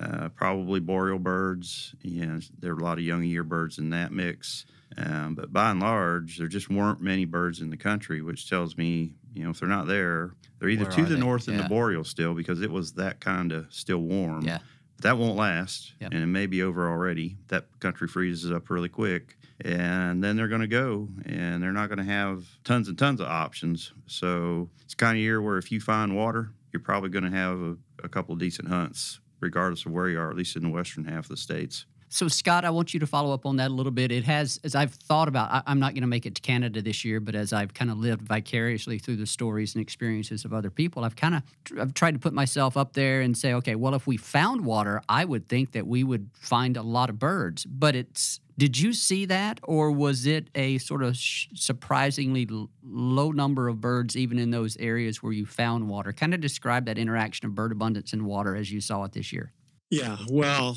uh, 0.00 0.28
probably 0.30 0.80
boreal 0.80 1.18
birds. 1.18 1.94
And 2.04 2.46
there 2.58 2.72
are 2.72 2.78
a 2.78 2.82
lot 2.82 2.98
of 2.98 3.04
young 3.04 3.24
year 3.24 3.44
birds 3.44 3.78
in 3.78 3.90
that 3.90 4.12
mix. 4.12 4.66
Um, 4.96 5.34
but 5.34 5.52
by 5.52 5.70
and 5.70 5.80
large, 5.80 6.38
there 6.38 6.46
just 6.46 6.70
weren't 6.70 7.00
many 7.00 7.24
birds 7.24 7.60
in 7.60 7.70
the 7.70 7.76
country, 7.76 8.22
which 8.22 8.48
tells 8.48 8.76
me, 8.76 9.14
you 9.36 9.44
know, 9.44 9.50
if 9.50 9.60
they're 9.60 9.68
not 9.68 9.86
there, 9.86 10.32
they're 10.58 10.68
either 10.70 10.84
Where 10.84 10.92
to 10.92 11.02
the 11.04 11.14
they? 11.14 11.20
north 11.20 11.48
in 11.48 11.54
Yeah. 11.54 11.62
the 11.62 11.68
boreal 11.68 12.04
still 12.04 12.34
because 12.34 12.62
it 12.62 12.70
was 12.70 12.92
that 12.94 13.20
kind 13.20 13.52
of 13.52 13.66
still 13.72 13.98
warm. 14.02 14.42
Yeah. 14.44 14.58
But 14.96 15.02
that 15.02 15.18
won't 15.18 15.36
last, 15.36 15.92
Yep. 16.00 16.12
and 16.14 16.22
it 16.22 16.26
may 16.26 16.46
be 16.46 16.62
over 16.62 16.88
already. 16.88 17.36
That 17.48 17.66
country 17.80 18.08
freezes 18.08 18.50
up 18.50 18.70
really 18.70 18.88
quick, 18.88 19.36
and 19.62 20.24
then 20.24 20.36
they're 20.36 20.48
going 20.48 20.62
to 20.62 20.66
go, 20.66 21.08
and 21.26 21.62
they're 21.62 21.72
not 21.72 21.88
going 21.90 21.98
to 21.98 22.04
have 22.04 22.44
tons 22.64 22.88
and 22.88 22.98
tons 22.98 23.20
of 23.20 23.26
options. 23.26 23.92
So 24.06 24.70
it's 24.84 24.94
kind 24.94 25.16
of 25.18 25.20
year 25.22 25.42
where 25.42 25.58
if 25.58 25.70
you 25.70 25.80
find 25.80 26.16
water, 26.16 26.50
you're 26.72 26.80
probably 26.80 27.10
going 27.10 27.24
to 27.24 27.30
have 27.30 27.60
a, 27.60 27.76
a 28.04 28.08
couple 28.08 28.32
of 28.32 28.38
decent 28.38 28.68
hunts, 28.68 29.20
regardless 29.40 29.84
of 29.84 29.92
where 29.92 30.08
you 30.08 30.18
are, 30.18 30.30
at 30.30 30.36
least 30.36 30.56
in 30.56 30.62
the 30.62 30.70
western 30.70 31.04
half 31.04 31.24
of 31.26 31.28
the 31.28 31.36
states. 31.36 31.84
So, 32.08 32.28
Scott, 32.28 32.64
I 32.64 32.70
want 32.70 32.94
you 32.94 33.00
to 33.00 33.06
follow 33.06 33.34
up 33.34 33.46
on 33.46 33.56
that 33.56 33.70
a 33.70 33.74
little 33.74 33.92
bit. 33.92 34.12
It 34.12 34.24
has, 34.24 34.60
as 34.62 34.74
I've 34.74 34.94
thought 34.94 35.28
about, 35.28 35.50
I, 35.50 35.62
I'm 35.66 35.80
not 35.80 35.94
going 35.94 36.02
to 36.02 36.08
make 36.08 36.24
it 36.24 36.36
to 36.36 36.42
Canada 36.42 36.80
this 36.80 37.04
year, 37.04 37.18
but 37.20 37.34
as 37.34 37.52
I've 37.52 37.74
kind 37.74 37.90
of 37.90 37.98
lived 37.98 38.22
vicariously 38.22 38.98
through 38.98 39.16
the 39.16 39.26
stories 39.26 39.74
and 39.74 39.82
experiences 39.82 40.44
of 40.44 40.52
other 40.52 40.70
people, 40.70 41.04
I've 41.04 41.16
kind 41.16 41.34
of 41.34 41.42
I've 41.80 41.94
tried 41.94 42.12
to 42.12 42.20
put 42.20 42.32
myself 42.32 42.76
up 42.76 42.92
there 42.92 43.20
and 43.20 43.36
say, 43.36 43.52
okay, 43.54 43.74
well, 43.74 43.94
if 43.94 44.06
we 44.06 44.16
found 44.16 44.64
water, 44.64 45.02
I 45.08 45.24
would 45.24 45.48
think 45.48 45.72
that 45.72 45.86
we 45.86 46.04
would 46.04 46.30
find 46.34 46.76
a 46.76 46.82
lot 46.82 47.10
of 47.10 47.18
birds. 47.18 47.64
But 47.64 47.96
it's, 47.96 48.40
did 48.56 48.78
you 48.78 48.92
see 48.92 49.24
that, 49.26 49.58
or 49.64 49.90
was 49.90 50.26
it 50.26 50.48
a 50.54 50.78
sort 50.78 51.02
of 51.02 51.16
sh- 51.16 51.48
surprisingly 51.54 52.46
l- 52.50 52.70
low 52.84 53.32
number 53.32 53.68
of 53.68 53.80
birds, 53.80 54.16
even 54.16 54.38
in 54.38 54.50
those 54.50 54.76
areas 54.78 55.22
where 55.22 55.32
you 55.32 55.44
found 55.44 55.88
water? 55.88 56.12
Kind 56.12 56.34
of 56.34 56.40
describe 56.40 56.86
that 56.86 56.98
interaction 56.98 57.46
of 57.46 57.54
bird 57.54 57.72
abundance 57.72 58.12
and 58.12 58.24
water 58.24 58.54
as 58.54 58.70
you 58.72 58.80
saw 58.80 59.04
it 59.04 59.12
this 59.12 59.32
year. 59.32 59.52
Yeah, 59.90 60.16
well, 60.30 60.76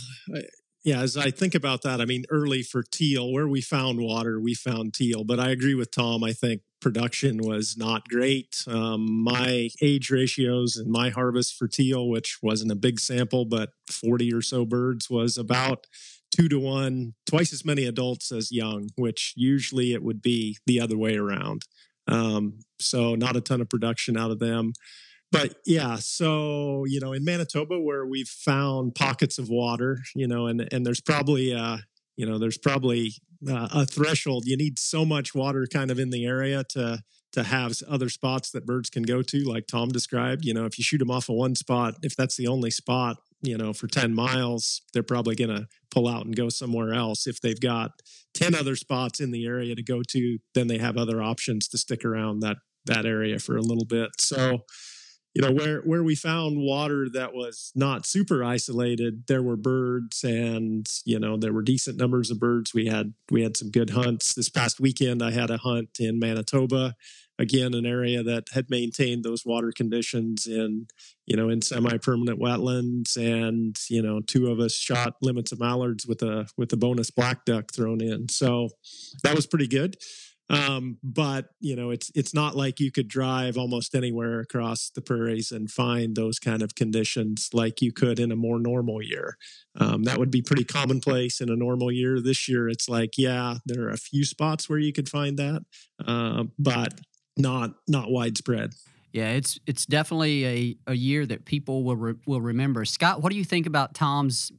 yeah, 0.84 1.02
as 1.02 1.18
I 1.18 1.30
think 1.30 1.56
about 1.56 1.82
that, 1.82 2.00
I 2.00 2.06
mean, 2.06 2.24
early 2.30 2.64
for 2.64 2.84
teal, 2.84 3.32
where 3.32 3.48
we 3.48 3.62
found 3.62 4.00
water, 4.00 4.40
we 4.40 4.54
found 4.54 4.94
teal. 4.94 5.24
But 5.24 5.40
I 5.40 5.50
agree 5.50 5.76
with 5.76 5.92
Tom. 5.92 6.24
I 6.24 6.32
think 6.32 6.62
production 6.80 7.40
was 7.40 7.76
not 7.78 8.08
great. 8.08 8.64
Um, 8.66 9.24
my 9.24 9.70
age 9.82 10.10
ratios 10.10 10.78
and 10.78 10.90
my 10.90 11.10
harvest 11.10 11.56
for 11.56 11.68
teal, 11.68 12.08
which 12.08 12.38
wasn't 12.42 12.72
a 12.72 12.76
big 12.76 13.00
sample, 13.00 13.44
but 13.44 13.72
40 13.90 14.34
or 14.34 14.42
so 14.42 14.66
birds, 14.66 15.10
was 15.10 15.38
about 15.38 15.86
two 16.36 16.48
to 16.48 16.60
one, 16.60 17.16
twice 17.26 17.52
as 17.52 17.66
many 17.66 17.84
adults 17.86 18.32
as 18.32 18.52
young, 18.52 18.90
which 18.96 19.34
usually 19.36 19.94
it 19.94 20.04
would 20.04 20.22
be 20.22 20.58
the 20.66 20.80
other 20.80 20.98
way 20.98 21.18
around. 21.18 21.64
Um, 22.08 22.60
so 22.80 23.16
not 23.16 23.36
a 23.36 23.42
ton 23.42 23.62
of 23.62 23.70
production 23.70 24.16
out 24.16 24.32
of 24.32 24.40
them 24.40 24.74
but 25.32 25.56
yeah 25.66 25.96
so 25.96 26.86
you 26.88 27.00
know 27.00 27.14
in 27.14 27.24
manitoba 27.24 27.80
where 27.80 28.06
we've 28.06 28.28
found 28.28 28.96
pockets 28.96 29.38
of 29.38 29.50
water 29.50 30.00
you 30.16 30.28
know 30.28 30.48
and 30.48 30.68
and 30.72 30.86
there's 30.86 31.02
probably 31.02 31.54
uh 31.54 31.78
you 32.20 32.26
know 32.26 32.38
there's 32.38 32.58
probably 32.58 33.14
uh, 33.48 33.70
a 33.74 33.86
threshold. 33.86 34.46
You 34.46 34.58
need 34.58 34.78
so 34.78 35.06
much 35.06 35.34
water 35.34 35.66
kind 35.72 35.90
of 35.90 36.00
in 36.00 36.10
the 36.10 36.26
area 36.26 36.64
to 36.72 37.02
to 37.32 37.44
have 37.44 37.74
other 37.88 38.10
spots 38.10 38.50
that 38.52 38.66
birds 38.66 38.90
can 38.90 39.04
go 39.04 39.22
to 39.22 39.44
like 39.44 39.68
tom 39.68 39.90
described. 39.90 40.44
You 40.44 40.54
know 40.54 40.66
if 40.66 40.78
you 40.78 40.84
shoot 40.84 40.98
them 40.98 41.12
off 41.12 41.30
of 41.30 41.36
one 41.36 41.56
spot 41.56 41.96
if 42.04 42.16
that's 42.16 42.36
the 42.36 42.48
only 42.48 42.72
spot 42.72 43.18
you 43.42 43.58
know 43.58 43.72
for 43.72 43.88
10 43.88 44.14
miles 44.14 44.82
they're 44.92 45.02
probably 45.02 45.36
going 45.36 45.56
to 45.56 45.68
pull 45.92 46.10
out 46.10 46.26
and 46.26 46.36
go 46.36 46.50
somewhere 46.50 46.94
else. 46.94 47.26
If 47.26 47.40
they've 47.40 47.60
got 47.60 47.92
10 48.34 48.54
other 48.54 48.76
spots 48.76 49.22
in 49.22 49.32
the 49.32 49.46
area 49.46 49.74
to 49.76 49.84
go 49.84 50.02
to 50.10 50.40
then 50.54 50.68
they 50.68 50.80
have 50.80 50.98
other 50.98 51.22
options 51.22 51.70
to 51.70 51.78
stick 51.78 52.04
around 52.04 52.42
that 52.42 52.58
that 52.86 53.06
area 53.06 53.40
for 53.40 53.56
a 53.56 53.62
little 53.62 53.86
bit. 53.86 54.10
So 54.20 54.64
you 55.34 55.42
know 55.42 55.52
where 55.52 55.82
where 55.82 56.04
we 56.04 56.16
found 56.16 56.58
water 56.58 57.08
that 57.14 57.34
was 57.34 57.72
not 57.76 58.06
super 58.06 58.44
isolated 58.44 59.26
there 59.28 59.44
were 59.44 59.56
birds 59.56 60.24
and 60.24 60.88
you 61.06 61.20
know 61.20 61.38
there 61.38 61.54
were 61.54 61.62
decent 61.62 61.98
numbers 61.98 62.32
of 62.32 62.40
birds. 62.40 62.74
We 62.74 62.88
had 62.88 63.14
we 63.30 63.44
had 63.44 63.56
some 63.56 63.70
good 63.70 63.92
hunts. 63.92 64.34
This 64.34 64.50
past 64.50 64.80
weekend 64.80 65.22
i 65.22 65.32
had 65.32 65.50
a 65.50 65.58
hunt 65.58 65.90
in 66.00 66.20
manitoba 66.20 66.96
again 67.40 67.74
an 67.74 67.86
area 67.86 68.22
that 68.22 68.48
had 68.54 68.70
maintained 68.70 69.24
those 69.24 69.46
water 69.46 69.72
conditions 69.72 70.46
in 70.46 70.88
you 71.26 71.38
know 71.38 71.50
in 71.50 71.62
semi-permanent 71.62 72.40
wetlands. 72.40 73.16
And 73.16 73.78
you 73.90 74.02
know 74.02 74.20
two 74.20 74.52
of 74.52 74.60
us 74.60 74.74
shot 74.74 75.16
limits 75.22 75.52
of 75.52 75.60
mallards 75.60 76.06
with 76.06 76.22
a 76.22 76.48
with 76.58 76.74
a 76.74 76.78
bonus 76.78 77.12
black 77.12 77.46
duck 77.46 77.72
thrown 77.74 78.02
in. 78.02 78.30
So 78.30 78.70
that 79.24 79.36
was 79.36 79.48
pretty 79.48 79.68
good 79.68 79.96
um, 80.50 80.98
but 81.04 81.50
you 81.60 81.76
know 81.76 81.92
it's 81.92 82.12
it's 82.16 82.34
not 82.34 82.56
like 82.56 82.80
you 82.80 82.92
could 82.92 83.08
drive 83.08 83.58
almost 83.58 83.96
anywhere 83.96 84.40
across 84.40 84.90
the 84.90 85.02
prairies 85.02 85.52
and 85.52 85.70
find 85.70 86.16
those 86.16 86.40
kind 86.40 86.62
of 86.62 86.76
conditions 86.76 87.50
like 87.54 87.82
you 87.82 87.92
could 87.92 88.20
in 88.20 88.32
a 88.32 88.36
more 88.36 88.60
normal 88.60 89.02
year. 89.02 89.38
Um, 89.80 90.04
that 90.04 90.18
would 90.18 90.32
be 90.32 90.42
pretty 90.42 90.64
commonplace 90.64 91.40
in 91.42 91.50
a 91.50 91.56
normal 91.56 91.92
year. 91.92 92.20
This 92.20 92.48
year 92.50 92.70
it's 92.70 92.90
like 92.90 93.12
yeah 93.18 93.56
there 93.66 93.84
are 93.84 93.92
a 93.92 93.98
few 93.98 94.26
spots 94.26 94.70
where 94.70 94.80
you 94.80 94.94
could 94.94 95.10
find 95.10 95.38
that 95.38 95.64
uh, 96.06 96.46
but 96.58 97.00
not 97.38 97.76
not 97.88 98.12
widespread. 98.12 98.74
Yeah, 99.12 99.32
it's 99.32 99.60
it's 99.66 99.86
definitely 99.86 100.46
a, 100.46 100.78
a 100.88 100.94
year 100.94 101.26
that 101.26 101.46
people 101.46 101.84
will 101.84 101.96
re, 101.96 102.14
will 102.28 102.42
remember. 102.42 102.86
Scott, 102.86 103.24
what 103.24 103.32
do 103.32 103.38
you 103.38 103.46
think 103.46 103.66
about 103.66 103.96
Tom's, 103.96 104.52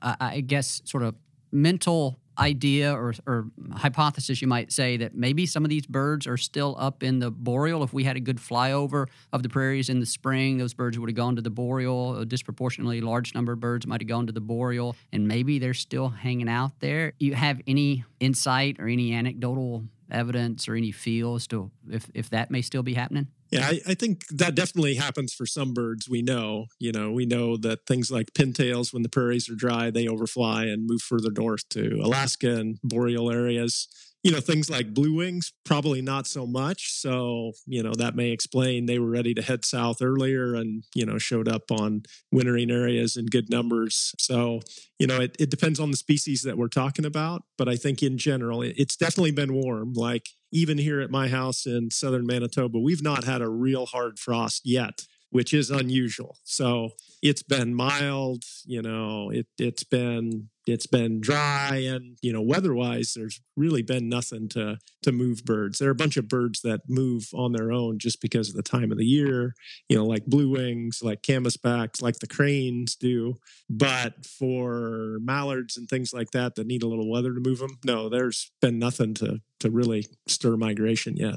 uh, 0.00 0.16
I 0.18 0.40
guess, 0.40 0.80
sort 0.84 1.02
of 1.02 1.14
mental 1.52 2.18
idea 2.38 2.92
or, 2.92 3.14
or 3.26 3.46
hypothesis, 3.74 4.40
you 4.40 4.48
might 4.48 4.72
say, 4.72 4.96
that 4.98 5.14
maybe 5.14 5.46
some 5.46 5.64
of 5.64 5.70
these 5.70 5.86
birds 5.86 6.26
are 6.26 6.36
still 6.36 6.76
up 6.78 7.02
in 7.02 7.18
the 7.18 7.30
boreal? 7.30 7.82
If 7.82 7.92
we 7.92 8.04
had 8.04 8.16
a 8.16 8.20
good 8.20 8.38
flyover 8.38 9.06
of 9.32 9.42
the 9.42 9.48
prairies 9.48 9.88
in 9.88 10.00
the 10.00 10.06
spring, 10.06 10.58
those 10.58 10.74
birds 10.74 10.98
would 10.98 11.08
have 11.08 11.16
gone 11.16 11.36
to 11.36 11.42
the 11.42 11.50
boreal. 11.50 12.18
A 12.18 12.24
disproportionately 12.24 13.00
large 13.00 13.34
number 13.34 13.52
of 13.52 13.60
birds 13.60 13.86
might 13.86 14.00
have 14.00 14.08
gone 14.08 14.26
to 14.26 14.32
the 14.32 14.40
boreal, 14.40 14.96
and 15.12 15.26
maybe 15.26 15.58
they're 15.58 15.74
still 15.74 16.08
hanging 16.08 16.48
out 16.48 16.72
there. 16.80 17.12
You 17.18 17.34
have 17.34 17.60
any 17.66 18.04
insight 18.20 18.76
or 18.78 18.88
any 18.88 19.14
anecdotal 19.14 19.84
evidence 20.10 20.68
or 20.68 20.74
any 20.74 20.92
feel 20.92 21.34
as 21.34 21.46
to 21.48 21.70
if, 21.90 22.08
if 22.14 22.30
that 22.30 22.50
may 22.50 22.62
still 22.62 22.82
be 22.82 22.94
happening? 22.94 23.28
Yeah, 23.50 23.66
I, 23.66 23.80
I 23.88 23.94
think 23.94 24.26
that 24.28 24.54
definitely 24.54 24.94
happens 24.96 25.32
for 25.32 25.46
some 25.46 25.72
birds. 25.72 26.08
We 26.08 26.20
know, 26.20 26.66
you 26.78 26.92
know, 26.92 27.10
we 27.12 27.24
know 27.24 27.56
that 27.58 27.86
things 27.86 28.10
like 28.10 28.32
pintails, 28.34 28.92
when 28.92 29.02
the 29.02 29.08
prairies 29.08 29.48
are 29.48 29.54
dry, 29.54 29.90
they 29.90 30.06
overfly 30.06 30.64
and 30.66 30.86
move 30.86 31.00
further 31.00 31.30
north 31.30 31.66
to 31.70 32.00
Alaska 32.02 32.56
and 32.56 32.78
boreal 32.82 33.30
areas. 33.30 33.88
You 34.24 34.32
know, 34.32 34.40
things 34.40 34.68
like 34.68 34.94
blue 34.94 35.14
wings, 35.14 35.52
probably 35.64 36.02
not 36.02 36.26
so 36.26 36.46
much. 36.46 36.92
So, 36.92 37.52
you 37.66 37.82
know, 37.82 37.92
that 37.98 38.16
may 38.16 38.30
explain 38.30 38.86
they 38.86 38.98
were 38.98 39.08
ready 39.08 39.32
to 39.34 39.42
head 39.42 39.64
south 39.64 40.02
earlier 40.02 40.54
and, 40.54 40.82
you 40.94 41.06
know, 41.06 41.18
showed 41.18 41.48
up 41.48 41.70
on 41.70 42.02
wintering 42.32 42.70
areas 42.70 43.16
in 43.16 43.26
good 43.26 43.48
numbers. 43.48 44.12
So, 44.18 44.60
you 44.98 45.06
know, 45.06 45.20
it, 45.20 45.36
it 45.38 45.50
depends 45.50 45.78
on 45.78 45.92
the 45.92 45.96
species 45.96 46.42
that 46.42 46.58
we're 46.58 46.68
talking 46.68 47.04
about. 47.04 47.42
But 47.56 47.68
I 47.68 47.76
think 47.76 48.02
in 48.02 48.18
general, 48.18 48.60
it, 48.62 48.74
it's 48.76 48.96
definitely 48.96 49.30
been 49.30 49.54
warm. 49.54 49.92
Like 49.92 50.26
even 50.52 50.78
here 50.78 51.00
at 51.00 51.10
my 51.10 51.28
house 51.28 51.64
in 51.64 51.90
southern 51.92 52.26
Manitoba, 52.26 52.80
we've 52.80 53.02
not 53.02 53.24
had 53.24 53.40
a 53.40 53.48
real 53.48 53.86
hard 53.86 54.18
frost 54.18 54.62
yet 54.64 55.02
which 55.30 55.52
is 55.52 55.70
unusual. 55.70 56.36
So 56.44 56.90
it's 57.22 57.42
been 57.42 57.74
mild, 57.74 58.44
you 58.64 58.82
know, 58.82 59.30
it 59.30 59.46
it's 59.58 59.84
been 59.84 60.48
it's 60.66 60.86
been 60.86 61.20
dry 61.20 61.76
and 61.76 62.18
you 62.20 62.32
know 62.32 62.42
weather-wise 62.42 63.14
there's 63.16 63.40
really 63.56 63.82
been 63.82 64.08
nothing 64.08 64.48
to 64.50 64.78
to 65.02 65.12
move 65.12 65.44
birds. 65.44 65.78
There 65.78 65.88
are 65.88 65.92
a 65.92 65.96
bunch 65.96 66.16
of 66.16 66.28
birds 66.28 66.60
that 66.62 66.80
move 66.88 67.28
on 67.34 67.52
their 67.52 67.72
own 67.72 67.98
just 67.98 68.20
because 68.20 68.48
of 68.48 68.54
the 68.54 68.62
time 68.62 68.92
of 68.92 68.98
the 68.98 69.06
year, 69.06 69.54
you 69.88 69.96
know, 69.96 70.04
like 70.06 70.26
blue 70.26 70.50
wings, 70.50 71.00
like 71.02 71.22
canvasbacks, 71.22 72.00
like 72.02 72.18
the 72.18 72.26
cranes 72.26 72.94
do. 72.94 73.36
But 73.68 74.26
for 74.26 75.18
mallards 75.20 75.76
and 75.76 75.88
things 75.88 76.12
like 76.12 76.30
that 76.32 76.54
that 76.54 76.66
need 76.66 76.82
a 76.82 76.88
little 76.88 77.10
weather 77.10 77.34
to 77.34 77.40
move 77.40 77.58
them, 77.58 77.78
no, 77.84 78.08
there's 78.08 78.50
been 78.60 78.78
nothing 78.78 79.14
to 79.14 79.40
to 79.60 79.70
really 79.70 80.06
stir 80.26 80.56
migration 80.56 81.16
yet. 81.16 81.36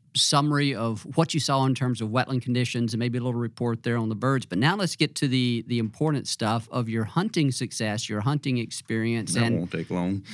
summary 0.15 0.75
of 0.75 1.03
what 1.15 1.33
you 1.33 1.39
saw 1.39 1.65
in 1.65 1.73
terms 1.73 2.01
of 2.01 2.09
wetland 2.09 2.41
conditions 2.41 2.93
and 2.93 2.99
maybe 2.99 3.17
a 3.17 3.21
little 3.21 3.39
report 3.39 3.83
there 3.83 3.97
on 3.97 4.09
the 4.09 4.15
birds. 4.15 4.45
But 4.45 4.57
now 4.59 4.75
let's 4.75 4.95
get 4.95 5.15
to 5.15 5.27
the 5.27 5.63
the 5.67 5.79
important 5.79 6.27
stuff 6.27 6.67
of 6.71 6.89
your 6.89 7.03
hunting 7.05 7.51
success, 7.51 8.09
your 8.09 8.21
hunting 8.21 8.57
experience. 8.57 9.33
That 9.35 9.43
and 9.43 9.57
won't 9.59 9.71
take 9.71 9.89
long. 9.89 10.23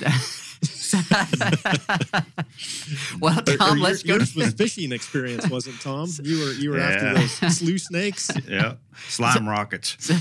well, 3.20 3.40
Tom, 3.42 3.78
Or 3.78 3.80
let's 3.80 4.04
your, 4.04 4.18
go. 4.18 4.24
yours 4.24 4.34
was 4.34 4.52
fishing 4.54 4.92
experience, 4.92 5.48
wasn't 5.48 5.80
Tom? 5.80 6.08
You 6.22 6.38
were 6.44 6.52
you 6.52 6.70
were 6.70 6.78
Yeah. 6.78 6.88
after 6.88 7.14
those 7.14 7.56
slew 7.58 7.78
snakes. 7.78 8.30
yeah, 8.48 8.74
slime 9.08 9.48
rockets. 9.48 9.96
So, 10.00 10.16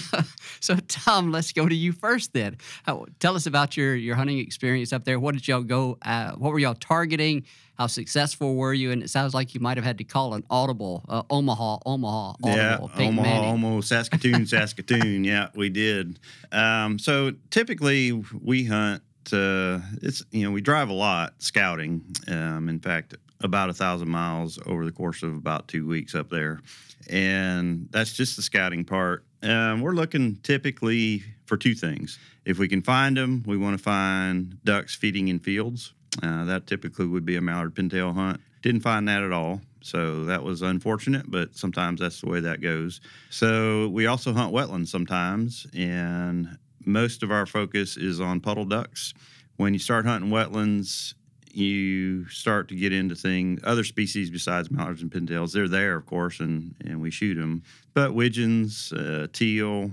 so, 0.59 0.75
Tom, 0.87 1.31
let's 1.31 1.51
go 1.51 1.67
to 1.67 1.75
you 1.75 1.91
first. 1.91 2.33
Then, 2.33 2.57
How, 2.83 3.05
tell 3.19 3.35
us 3.35 3.45
about 3.45 3.75
your 3.77 3.95
your 3.95 4.15
hunting 4.15 4.39
experience 4.39 4.93
up 4.93 5.03
there. 5.05 5.19
What 5.19 5.33
did 5.33 5.47
y'all 5.47 5.63
go? 5.63 5.97
Uh, 6.01 6.31
what 6.33 6.51
were 6.51 6.59
y'all 6.59 6.75
targeting? 6.75 7.45
How 7.77 7.87
successful 7.87 8.55
were 8.55 8.73
you? 8.73 8.91
And 8.91 9.03
it 9.03 9.09
sounds 9.09 9.33
like 9.33 9.53
you 9.53 9.59
might 9.59 9.77
have 9.77 9.85
had 9.85 9.99
to 9.99 10.03
call 10.03 10.33
an 10.33 10.43
audible, 10.49 11.05
uh, 11.07 11.21
Omaha, 11.29 11.77
Omaha, 11.85 12.29
audible, 12.43 12.49
Yeah, 12.49 12.77
Omaha, 12.81 13.11
Manning. 13.11 13.49
Omaha, 13.51 13.81
Saskatoon, 13.81 14.45
Saskatoon. 14.47 15.23
Yeah, 15.23 15.49
we 15.53 15.69
did. 15.69 16.19
Um, 16.51 16.97
so 16.97 17.33
typically 17.51 18.11
we 18.41 18.63
hunt. 18.65 19.03
Uh, 19.31 19.79
it's 20.01 20.23
you 20.31 20.43
know 20.45 20.51
we 20.51 20.61
drive 20.61 20.89
a 20.89 20.93
lot 20.93 21.33
scouting. 21.39 22.01
Um, 22.27 22.69
in 22.69 22.79
fact, 22.79 23.13
about 23.41 23.69
a 23.69 23.73
thousand 23.73 24.09
miles 24.09 24.57
over 24.65 24.85
the 24.85 24.91
course 24.91 25.21
of 25.21 25.35
about 25.35 25.67
two 25.67 25.85
weeks 25.85 26.15
up 26.15 26.29
there, 26.29 26.61
and 27.09 27.87
that's 27.91 28.13
just 28.13 28.37
the 28.37 28.41
scouting 28.41 28.85
part. 28.85 29.25
Um, 29.43 29.81
we're 29.81 29.91
looking 29.91 30.37
typically 30.43 31.23
for 31.45 31.57
two 31.57 31.75
things. 31.75 32.17
If 32.45 32.57
we 32.57 32.67
can 32.67 32.81
find 32.81 33.17
them, 33.17 33.43
we 33.45 33.57
want 33.57 33.77
to 33.77 33.83
find 33.83 34.57
ducks 34.63 34.95
feeding 34.95 35.27
in 35.27 35.39
fields. 35.39 35.93
Uh, 36.23 36.45
that 36.45 36.67
typically 36.67 37.05
would 37.05 37.25
be 37.25 37.35
a 37.35 37.41
mallard 37.41 37.75
pintail 37.75 38.13
hunt. 38.13 38.41
Didn't 38.61 38.81
find 38.81 39.07
that 39.07 39.23
at 39.23 39.31
all. 39.31 39.61
So 39.81 40.25
that 40.25 40.43
was 40.43 40.61
unfortunate, 40.61 41.29
but 41.29 41.55
sometimes 41.55 42.01
that's 42.01 42.21
the 42.21 42.27
way 42.27 42.39
that 42.41 42.59
goes. 42.61 42.99
So 43.29 43.87
we 43.89 44.07
also 44.07 44.33
hunt 44.33 44.53
wetlands 44.53 44.87
sometimes, 44.87 45.67
and 45.73 46.57
most 46.85 47.23
of 47.23 47.31
our 47.31 47.45
focus 47.45 47.95
is 47.95 48.19
on 48.19 48.41
puddle 48.41 48.65
ducks. 48.65 49.13
When 49.57 49.73
you 49.73 49.79
start 49.79 50.05
hunting 50.05 50.29
wetlands, 50.31 51.13
you 51.53 52.27
start 52.27 52.67
to 52.69 52.75
get 52.75 52.93
into 52.93 53.15
things, 53.15 53.61
other 53.63 53.83
species 53.83 54.29
besides 54.29 54.69
mallards 54.69 55.01
and 55.01 55.11
pintails. 55.11 55.53
They're 55.53 55.67
there, 55.67 55.95
of 55.95 56.05
course, 56.05 56.39
and, 56.39 56.75
and 56.85 56.99
we 57.01 57.09
shoot 57.09 57.35
them. 57.35 57.63
But 57.93 58.13
widgeons, 58.13 58.91
uh, 58.93 59.27
teal, 59.31 59.91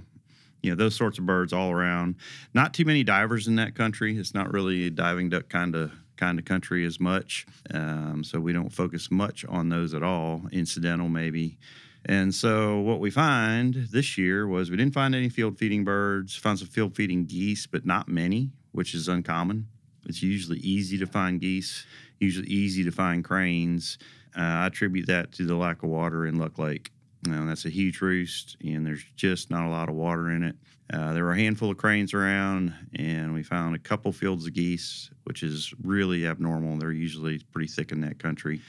you 0.62 0.70
know, 0.70 0.76
those 0.76 0.94
sorts 0.94 1.18
of 1.18 1.26
birds 1.26 1.52
all 1.52 1.70
around. 1.70 2.16
Not 2.52 2.74
too 2.74 2.84
many 2.84 3.04
divers 3.04 3.46
in 3.46 3.56
that 3.56 3.74
country. 3.74 4.16
It's 4.16 4.34
not 4.34 4.52
really 4.52 4.86
a 4.86 4.90
diving 4.90 5.28
duck 5.28 5.48
kind 5.48 5.74
of 5.74 5.92
kind 6.16 6.38
of 6.38 6.44
country 6.44 6.84
as 6.84 7.00
much. 7.00 7.46
Um, 7.72 8.22
so 8.24 8.40
we 8.40 8.52
don't 8.52 8.70
focus 8.70 9.10
much 9.10 9.44
on 9.46 9.68
those 9.68 9.94
at 9.94 10.02
all. 10.02 10.42
Incidental 10.52 11.08
maybe. 11.08 11.58
And 12.06 12.34
so 12.34 12.80
what 12.80 13.00
we 13.00 13.10
find 13.10 13.74
this 13.74 14.18
year 14.18 14.46
was 14.46 14.70
we 14.70 14.76
didn't 14.76 14.94
find 14.94 15.14
any 15.14 15.28
field 15.28 15.58
feeding 15.58 15.84
birds. 15.84 16.36
Found 16.36 16.58
some 16.58 16.68
field 16.68 16.94
feeding 16.94 17.24
geese, 17.24 17.66
but 17.66 17.86
not 17.86 18.08
many, 18.08 18.50
which 18.72 18.94
is 18.94 19.08
uncommon. 19.08 19.68
It's 20.06 20.22
usually 20.22 20.58
easy 20.58 20.98
to 20.98 21.06
find 21.06 21.40
geese. 21.40 21.86
Usually 22.18 22.48
easy 22.48 22.84
to 22.84 22.90
find 22.90 23.24
cranes. 23.24 23.98
Uh, 24.36 24.40
I 24.40 24.66
attribute 24.66 25.06
that 25.06 25.32
to 25.32 25.46
the 25.46 25.54
lack 25.54 25.82
of 25.82 25.88
water 25.88 26.26
in 26.26 26.38
Luck 26.38 26.58
Lake. 26.58 26.90
Know, 27.26 27.46
that's 27.46 27.64
a 27.64 27.70
huge 27.70 28.00
roost, 28.00 28.56
and 28.62 28.86
there's 28.86 29.04
just 29.16 29.50
not 29.50 29.64
a 29.64 29.70
lot 29.70 29.88
of 29.88 29.94
water 29.94 30.30
in 30.30 30.42
it. 30.42 30.56
Uh, 30.92 31.14
there 31.14 31.24
were 31.24 31.32
a 31.32 31.38
handful 31.38 31.70
of 31.70 31.78
cranes 31.78 32.12
around, 32.12 32.74
and 32.94 33.32
we 33.32 33.42
found 33.42 33.74
a 33.74 33.78
couple 33.78 34.12
fields 34.12 34.46
of 34.46 34.52
geese, 34.52 35.10
which 35.24 35.42
is 35.42 35.72
really 35.82 36.26
abnormal. 36.26 36.76
They're 36.76 36.92
usually 36.92 37.38
pretty 37.52 37.68
thick 37.68 37.92
in 37.92 38.02
that 38.02 38.18
country. 38.18 38.60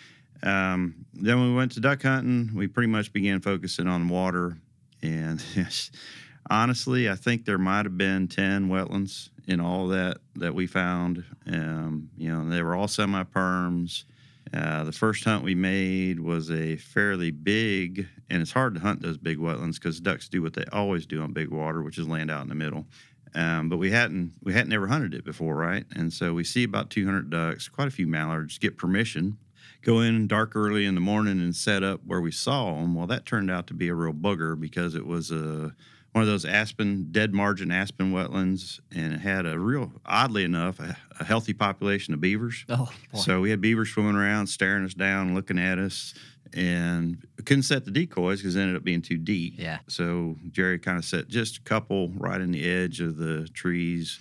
Um, 0.41 1.05
then 1.13 1.41
we 1.41 1.53
went 1.53 1.73
to 1.73 1.79
duck 1.81 2.03
hunting, 2.03 2.51
we 2.55 2.67
pretty 2.67 2.87
much 2.87 3.11
began 3.11 3.41
focusing 3.41 3.87
on 3.87 4.07
water. 4.07 4.57
And 5.01 5.43
honestly, 6.49 7.09
I 7.09 7.15
think 7.15 7.45
there 7.45 7.57
might 7.57 7.85
have 7.85 7.97
been 7.97 8.27
10 8.27 8.69
wetlands 8.69 9.29
in 9.47 9.59
all 9.59 9.87
that 9.89 10.17
that 10.35 10.55
we 10.55 10.67
found. 10.67 11.23
Um, 11.47 12.09
you 12.17 12.31
know, 12.31 12.49
they 12.49 12.61
were 12.61 12.75
all 12.75 12.87
semi 12.87 13.23
perms. 13.23 14.05
Uh, 14.53 14.83
the 14.83 14.91
first 14.91 15.23
hunt 15.23 15.43
we 15.43 15.55
made 15.55 16.19
was 16.19 16.51
a 16.51 16.77
fairly 16.77 17.31
big, 17.31 18.07
and 18.29 18.41
it's 18.41 18.51
hard 18.51 18.75
to 18.75 18.79
hunt 18.79 19.01
those 19.01 19.17
big 19.17 19.37
wetlands 19.37 19.75
because 19.75 19.99
ducks 19.99 20.29
do 20.29 20.41
what 20.41 20.53
they 20.53 20.65
always 20.71 21.05
do 21.05 21.21
on 21.21 21.33
big 21.33 21.49
water, 21.49 21.81
which 21.81 21.97
is 21.97 22.07
land 22.07 22.29
out 22.29 22.43
in 22.43 22.49
the 22.49 22.55
middle. 22.55 22.85
Um, 23.33 23.67
but 23.67 23.77
we 23.77 23.91
hadn't 23.91 24.31
we 24.43 24.53
hadn't 24.53 24.69
never 24.69 24.87
hunted 24.87 25.13
it 25.13 25.25
before, 25.25 25.55
right? 25.55 25.85
And 25.93 26.13
so 26.13 26.33
we 26.33 26.43
see 26.43 26.63
about 26.63 26.89
200 26.89 27.29
ducks, 27.29 27.67
quite 27.67 27.87
a 27.87 27.91
few 27.91 28.07
mallards. 28.07 28.57
Get 28.57 28.77
permission, 28.77 29.37
go 29.81 29.99
in 29.99 30.27
dark 30.27 30.55
early 30.55 30.85
in 30.85 30.95
the 30.95 31.01
morning 31.01 31.39
and 31.41 31.53
set 31.55 31.83
up 31.83 31.99
where 32.05 32.21
we 32.21 32.31
saw 32.31 32.75
them. 32.75 32.95
Well, 32.95 33.07
that 33.07 33.25
turned 33.25 33.51
out 33.51 33.67
to 33.67 33.73
be 33.73 33.89
a 33.89 33.93
real 33.93 34.13
booger 34.13 34.57
because 34.57 34.95
it 34.95 35.05
was 35.05 35.31
a 35.31 35.75
one 36.15 36.21
of 36.21 36.29
those 36.29 36.45
aspen 36.45 37.09
dead 37.11 37.33
margin 37.33 37.71
aspen 37.71 38.13
wetlands, 38.13 38.79
and 38.95 39.11
it 39.11 39.19
had 39.19 39.45
a 39.45 39.59
real 39.59 39.91
oddly 40.05 40.45
enough 40.45 40.79
a, 40.79 40.95
a 41.19 41.25
healthy 41.25 41.51
population 41.51 42.13
of 42.13 42.21
beavers. 42.21 42.63
Oh, 42.69 42.89
boy. 43.11 43.19
So 43.19 43.41
we 43.41 43.49
had 43.49 43.59
beavers 43.59 43.89
swimming 43.89 44.15
around, 44.15 44.47
staring 44.47 44.85
us 44.85 44.93
down, 44.93 45.35
looking 45.35 45.59
at 45.59 45.77
us, 45.77 46.13
and 46.53 47.17
couldn't 47.43 47.63
set 47.63 47.83
the 47.83 47.91
decoys 47.91 48.39
because 48.39 48.55
it 48.55 48.61
ended 48.61 48.77
up 48.77 48.85
being 48.85 49.01
too 49.01 49.17
deep. 49.17 49.55
Yeah. 49.57 49.79
So 49.89 50.37
Jerry 50.51 50.79
kind 50.79 50.97
of 50.97 51.03
set 51.03 51.27
just 51.27 51.57
a 51.57 51.61
couple 51.63 52.07
right 52.15 52.39
in 52.39 52.51
the 52.51 52.63
edge 52.63 53.01
of 53.01 53.17
the 53.17 53.49
trees. 53.49 54.17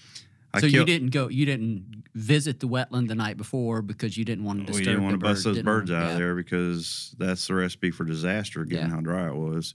I 0.52 0.59
so 0.62 0.66
you 0.66 0.72
killed- 0.78 0.87
didn't 0.88 1.11
go. 1.11 1.28
You 1.28 1.46
didn't 1.46 2.02
visit 2.16 2.59
the 2.59 2.66
wetland 2.66 3.07
the 3.07 3.14
night 3.14 3.37
before 3.37 3.83
because 3.83 4.16
you 4.16 4.24
didn't 4.24 4.42
want 4.44 4.61
to 4.61 4.66
disturb. 4.66 4.80
we 4.80 4.85
didn't 4.85 5.02
want 5.04 5.12
to 5.14 5.18
the 5.18 5.22
bust 5.22 5.44
bird, 5.44 5.50
those 5.50 5.57
didn't 5.59 5.64
birds 5.66 5.90
want- 5.92 6.02
out 6.04 6.11
yeah. 6.11 6.18
there 6.18 6.35
because 6.35 7.14
that's 7.18 7.46
the 7.46 7.54
recipe 7.54 7.92
for 7.92 8.02
disaster, 8.04 8.64
given 8.64 8.88
Yeah. 8.88 8.94
how 8.96 9.00
dry 9.00 9.28
it 9.28 9.35
was. 9.37 9.74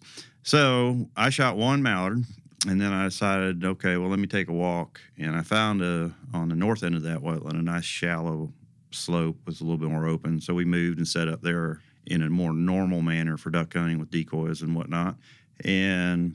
So 0.49 1.07
I 1.15 1.29
shot 1.29 1.57
one 1.57 1.83
mallard, 1.83 2.23
and 2.67 2.81
then 2.81 2.91
I 2.91 3.03
decided, 3.03 3.63
okay, 3.63 3.97
well, 3.97 4.09
let 4.09 4.17
me 4.17 4.25
take 4.25 4.47
a 4.47 4.51
walk, 4.51 4.99
and 5.15 5.35
I 5.35 5.43
found 5.43 5.83
a 5.83 6.11
on 6.33 6.49
the 6.49 6.55
north 6.55 6.81
end 6.81 6.95
of 6.95 7.03
that 7.03 7.19
wetland 7.19 7.59
a 7.59 7.61
nice 7.61 7.85
shallow 7.85 8.51
slope 8.89 9.37
was 9.45 9.61
a 9.61 9.63
little 9.63 9.77
bit 9.77 9.89
more 9.89 10.07
open. 10.07 10.41
So 10.41 10.55
we 10.55 10.65
moved 10.65 10.97
and 10.97 11.07
set 11.07 11.27
up 11.27 11.43
there 11.43 11.81
in 12.07 12.23
a 12.23 12.31
more 12.31 12.51
normal 12.51 13.03
manner 13.03 13.37
for 13.37 13.51
duck 13.51 13.75
hunting 13.75 13.99
with 13.99 14.09
decoys 14.09 14.63
and 14.63 14.75
whatnot. 14.75 15.17
And 15.65 16.33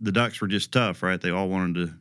the 0.00 0.12
ducks 0.12 0.40
were 0.40 0.48
just 0.48 0.72
tough, 0.72 1.02
right? 1.02 1.20
They 1.20 1.28
all 1.28 1.50
wanted 1.50 1.74
to 1.74 1.94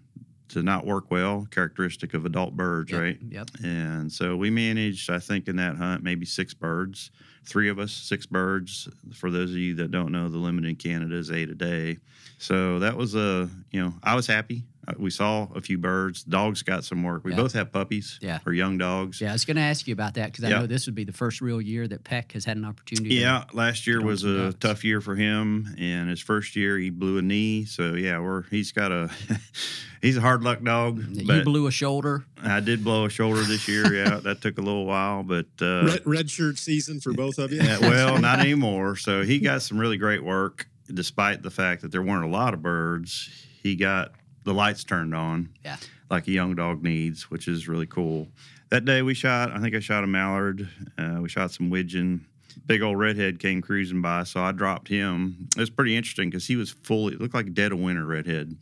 to 0.54 0.64
not 0.64 0.86
work 0.86 1.12
well, 1.12 1.48
characteristic 1.52 2.14
of 2.14 2.26
adult 2.26 2.56
birds, 2.56 2.92
Yep, 2.92 3.02
right? 3.02 3.18
Yep. 3.28 3.50
And 3.62 4.10
so 4.10 4.38
we 4.38 4.50
managed, 4.50 5.10
I 5.10 5.20
think, 5.20 5.50
in 5.50 5.58
that 5.58 5.76
hunt, 5.76 6.02
maybe 6.02 6.26
six 6.26 6.54
birds. 6.54 7.12
Three 7.46 7.70
of 7.70 7.80
us, 7.80 7.92
six 7.92 8.26
birds. 8.26 8.88
For 9.14 9.32
those 9.32 9.52
of 9.52 9.58
you 9.58 9.76
that 9.76 9.92
don't 9.92 10.12
know, 10.12 10.30
the 10.30 10.38
limit 10.38 10.66
in 10.66 10.76
Canada 10.76 11.16
is 11.16 11.32
eight 11.32 11.50
a 11.50 11.56
day. 11.56 11.98
So 12.38 12.80
that 12.80 12.96
was 12.96 13.16
a, 13.16 13.50
you 13.72 13.84
know, 13.84 13.94
I 14.04 14.16
was 14.16 14.28
happy. 14.28 14.64
Uh, 14.88 14.94
We 14.98 15.12
saw 15.12 15.48
a 15.54 15.62
few 15.62 15.78
birds. 15.78 16.24
Dogs 16.24 16.64
got 16.64 16.84
some 16.84 17.04
work. 17.04 17.24
We 17.24 17.32
Yeah. 17.32 17.38
both 17.38 17.54
have 17.54 17.72
puppies 17.72 18.18
Yeah. 18.22 18.40
or 18.46 18.54
young 18.54 18.78
dogs. 18.80 19.22
Yeah, 19.22 19.30
I 19.30 19.34
was 19.34 19.46
going 19.46 19.58
to 19.58 19.62
ask 19.62 19.88
you 19.88 19.94
about 19.94 20.16
that 20.16 20.32
because 20.32 20.44
I 20.44 20.50
Yeah. 20.50 20.60
know 20.60 20.68
this 20.68 20.88
would 20.88 20.96
be 20.96 21.04
the 21.04 21.12
first 21.14 21.40
real 21.40 21.62
year 21.62 21.88
that 21.88 22.04
Peck 22.04 22.32
has 22.32 22.46
had 22.46 22.58
an 22.58 22.66
opportunity. 22.66 23.10
to- 23.10 23.16
Yeah, 23.16 23.44
last 23.54 23.86
year 23.86 24.00
Get 24.00 24.08
was 24.08 24.24
a 24.24 24.38
ducks. 24.52 24.56
tough 24.60 24.84
year 24.84 25.00
for 25.00 25.16
him, 25.16 25.76
and 25.78 26.10
his 26.10 26.20
first 26.20 26.56
year 26.56 26.78
he 26.80 26.90
blew 26.90 27.18
a 27.20 27.22
knee. 27.22 27.66
So 27.66 27.94
yeah, 27.94 28.18
we're 28.20 28.44
he's 28.50 28.72
got 28.72 28.92
a 28.92 29.10
he's 30.02 30.18
a 30.18 30.22
hard 30.22 30.42
luck 30.42 30.64
dog. 30.64 31.04
you 31.16 31.44
blew 31.44 31.68
a 31.68 31.72
shoulder. 31.72 32.26
I 32.42 32.60
did 32.60 32.84
blow 32.84 33.06
a 33.06 33.10
shoulder 33.10 33.42
this 33.44 33.68
year. 33.68 33.94
Yeah, 33.94 34.16
that 34.24 34.42
took 34.42 34.58
a 34.58 34.62
little 34.62 34.86
while, 34.86 35.22
but 35.24 35.46
uh, 35.62 35.86
red, 35.86 36.02
red 36.06 36.30
shirt 36.32 36.58
season 36.58 37.00
for 37.00 37.14
both 37.14 37.38
of 37.38 37.52
you. 37.52 37.62
yeah, 37.62 37.78
well, 37.80 38.20
not 38.20 38.40
anymore. 38.48 38.96
So 38.96 39.24
he 39.24 39.38
got 39.40 39.62
some 39.62 39.78
really 39.78 39.98
great 39.98 40.24
work, 40.24 40.68
despite 40.92 41.44
the 41.44 41.52
fact 41.52 41.84
that 41.84 41.92
there 41.92 42.02
weren't 42.02 42.26
a 42.26 42.30
lot 42.30 42.54
of 42.56 42.62
birds. 42.64 43.30
He 43.62 43.76
got 43.76 44.14
the 44.44 44.54
lights 44.54 44.84
turned 44.84 45.14
on, 45.14 45.50
Yeah. 45.64 45.78
like 46.10 46.28
a 46.28 46.32
young 46.32 46.56
dog 46.56 46.84
needs, 46.84 47.30
which 47.30 47.48
is 47.48 47.68
really 47.68 47.86
cool. 47.88 48.28
That 48.70 48.86
day 48.86 49.02
we 49.02 49.14
shot, 49.14 49.52
I 49.52 49.60
think 49.60 49.76
I 49.76 49.80
shot 49.80 50.04
a 50.04 50.08
mallard. 50.08 50.68
Uh, 50.98 51.20
we 51.22 51.30
shot 51.30 51.52
some 51.52 51.70
widgeon. 51.70 52.26
Big 52.66 52.82
old 52.82 52.98
redhead 53.00 53.40
came 53.40 53.62
cruising 53.62 54.02
by, 54.02 54.24
so 54.24 54.42
I 54.42 54.52
dropped 54.52 54.88
him. 54.88 55.48
It 55.56 55.60
was 55.60 55.70
pretty 55.70 55.96
interesting 55.96 56.30
because 56.30 56.46
he 56.48 56.56
was 56.56 56.72
fully, 56.72 57.16
looked 57.16 57.34
like 57.34 57.54
dead 57.54 57.72
of 57.72 57.80
winter 57.80 58.06
redhead. 58.06 58.56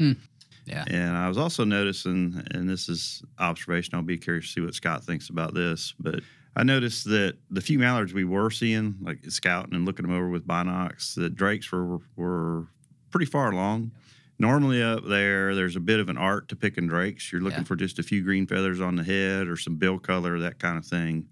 Yeah. 0.66 0.84
And 0.88 1.16
I 1.18 1.28
was 1.28 1.38
also 1.40 1.64
noticing, 1.64 2.44
and 2.52 2.70
this 2.70 2.88
is 2.90 3.24
observation. 3.40 3.96
I'll 3.96 4.04
be 4.04 4.18
curious 4.18 4.46
to 4.48 4.52
see 4.52 4.62
what 4.62 4.76
Scott 4.76 5.04
thinks 5.04 5.30
about 5.30 5.56
this, 5.56 5.96
but 6.00 6.22
I 6.56 6.64
noticed 6.64 7.06
that 7.06 7.38
the 7.50 7.62
few 7.62 7.80
mallards 7.80 8.14
we 8.14 8.26
were 8.26 8.52
seeing, 8.52 8.96
like 9.02 9.20
scouting 9.30 9.74
and 9.74 9.86
looking 9.86 10.06
them 10.06 10.16
over 10.16 10.30
with 10.30 10.46
binocs, 10.46 11.16
the 11.16 11.30
drakes 11.30 11.72
were 11.72 11.98
were 12.16 12.68
pretty 13.12 13.26
far 13.26 13.52
along. 13.52 13.92
Normally 14.40 14.82
up 14.82 15.04
there, 15.06 15.54
there's 15.54 15.76
a 15.76 15.82
bit 15.82 16.00
of 16.00 16.08
an 16.08 16.18
art 16.18 16.48
to 16.50 16.56
picking 16.56 16.88
drakes. 16.88 17.32
You're 17.32 17.42
looking 17.42 17.60
Yeah. 17.60 17.64
for 17.66 17.76
just 17.76 18.00
a 18.00 18.04
few 18.04 18.24
green 18.24 18.48
feathers 18.48 18.80
on 18.80 18.96
the 18.96 19.04
head 19.04 19.48
or 19.48 19.58
some 19.58 19.76
bill 19.76 20.00
color, 20.00 20.40
that 20.40 20.60
kind 20.60 20.78
of 20.78 20.86
thing. 20.86 21.28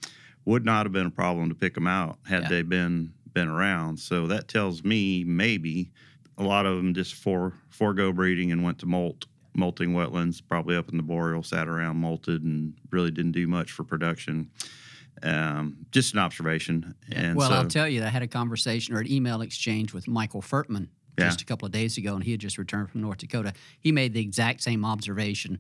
Would 0.46 0.66
not 0.66 0.86
have 0.86 0.94
been 0.94 1.06
a 1.08 1.12
problem 1.12 1.48
to 1.50 1.56
pick 1.56 1.74
them 1.74 1.88
out 1.88 2.20
had 2.26 2.44
Yeah. 2.44 2.50
they 2.50 2.62
been 2.64 3.14
been 3.34 3.48
around. 3.48 3.98
So 4.00 4.26
that 4.28 4.48
tells 4.48 4.84
me 4.84 5.24
maybe 5.24 5.92
a 6.40 6.44
lot 6.44 6.66
of 6.66 6.76
them 6.78 6.94
just 6.94 7.14
for 7.14 7.54
forego 7.70 8.12
breeding 8.12 8.52
and 8.52 8.64
went 8.64 8.80
to 8.80 8.86
molt 8.88 9.26
molting 9.54 9.94
wetlands 9.94 10.42
probably 10.48 10.76
up 10.76 10.90
in 10.90 10.98
the 10.98 11.04
boreal 11.04 11.42
sat 11.44 11.68
around 11.68 12.02
molted 12.02 12.44
and 12.44 12.74
really 12.92 13.10
didn't 13.12 13.32
do 13.32 13.48
much 13.48 13.72
for 13.72 13.84
production 13.84 14.50
um, 15.24 15.78
just 15.92 16.14
an 16.14 16.20
observation 16.20 16.94
and 17.12 17.36
well, 17.36 17.50
so 17.50 17.56
I'll 17.56 17.66
tell 17.66 17.88
you, 17.88 18.04
I 18.04 18.08
had 18.10 18.22
a 18.22 18.28
conversation 18.28 18.94
or 18.96 19.00
an 19.00 19.12
email 19.12 19.42
exchange 19.42 19.94
with 19.94 20.08
Michael 20.08 20.42
Furtman 20.44 20.90
Yeah. 21.18 21.26
just 21.26 21.42
a 21.42 21.46
couple 21.46 21.66
of 21.66 21.72
days 21.72 21.98
ago, 21.98 22.16
and 22.16 22.24
he 22.24 22.32
had 22.32 22.40
just 22.40 22.58
returned 22.58 22.90
from 22.92 23.02
North 23.02 23.18
Dakota. 23.18 23.54
He 23.80 23.92
made 23.92 24.14
the 24.14 24.22
exact 24.22 24.62
same 24.62 24.86
observation. 24.86 25.60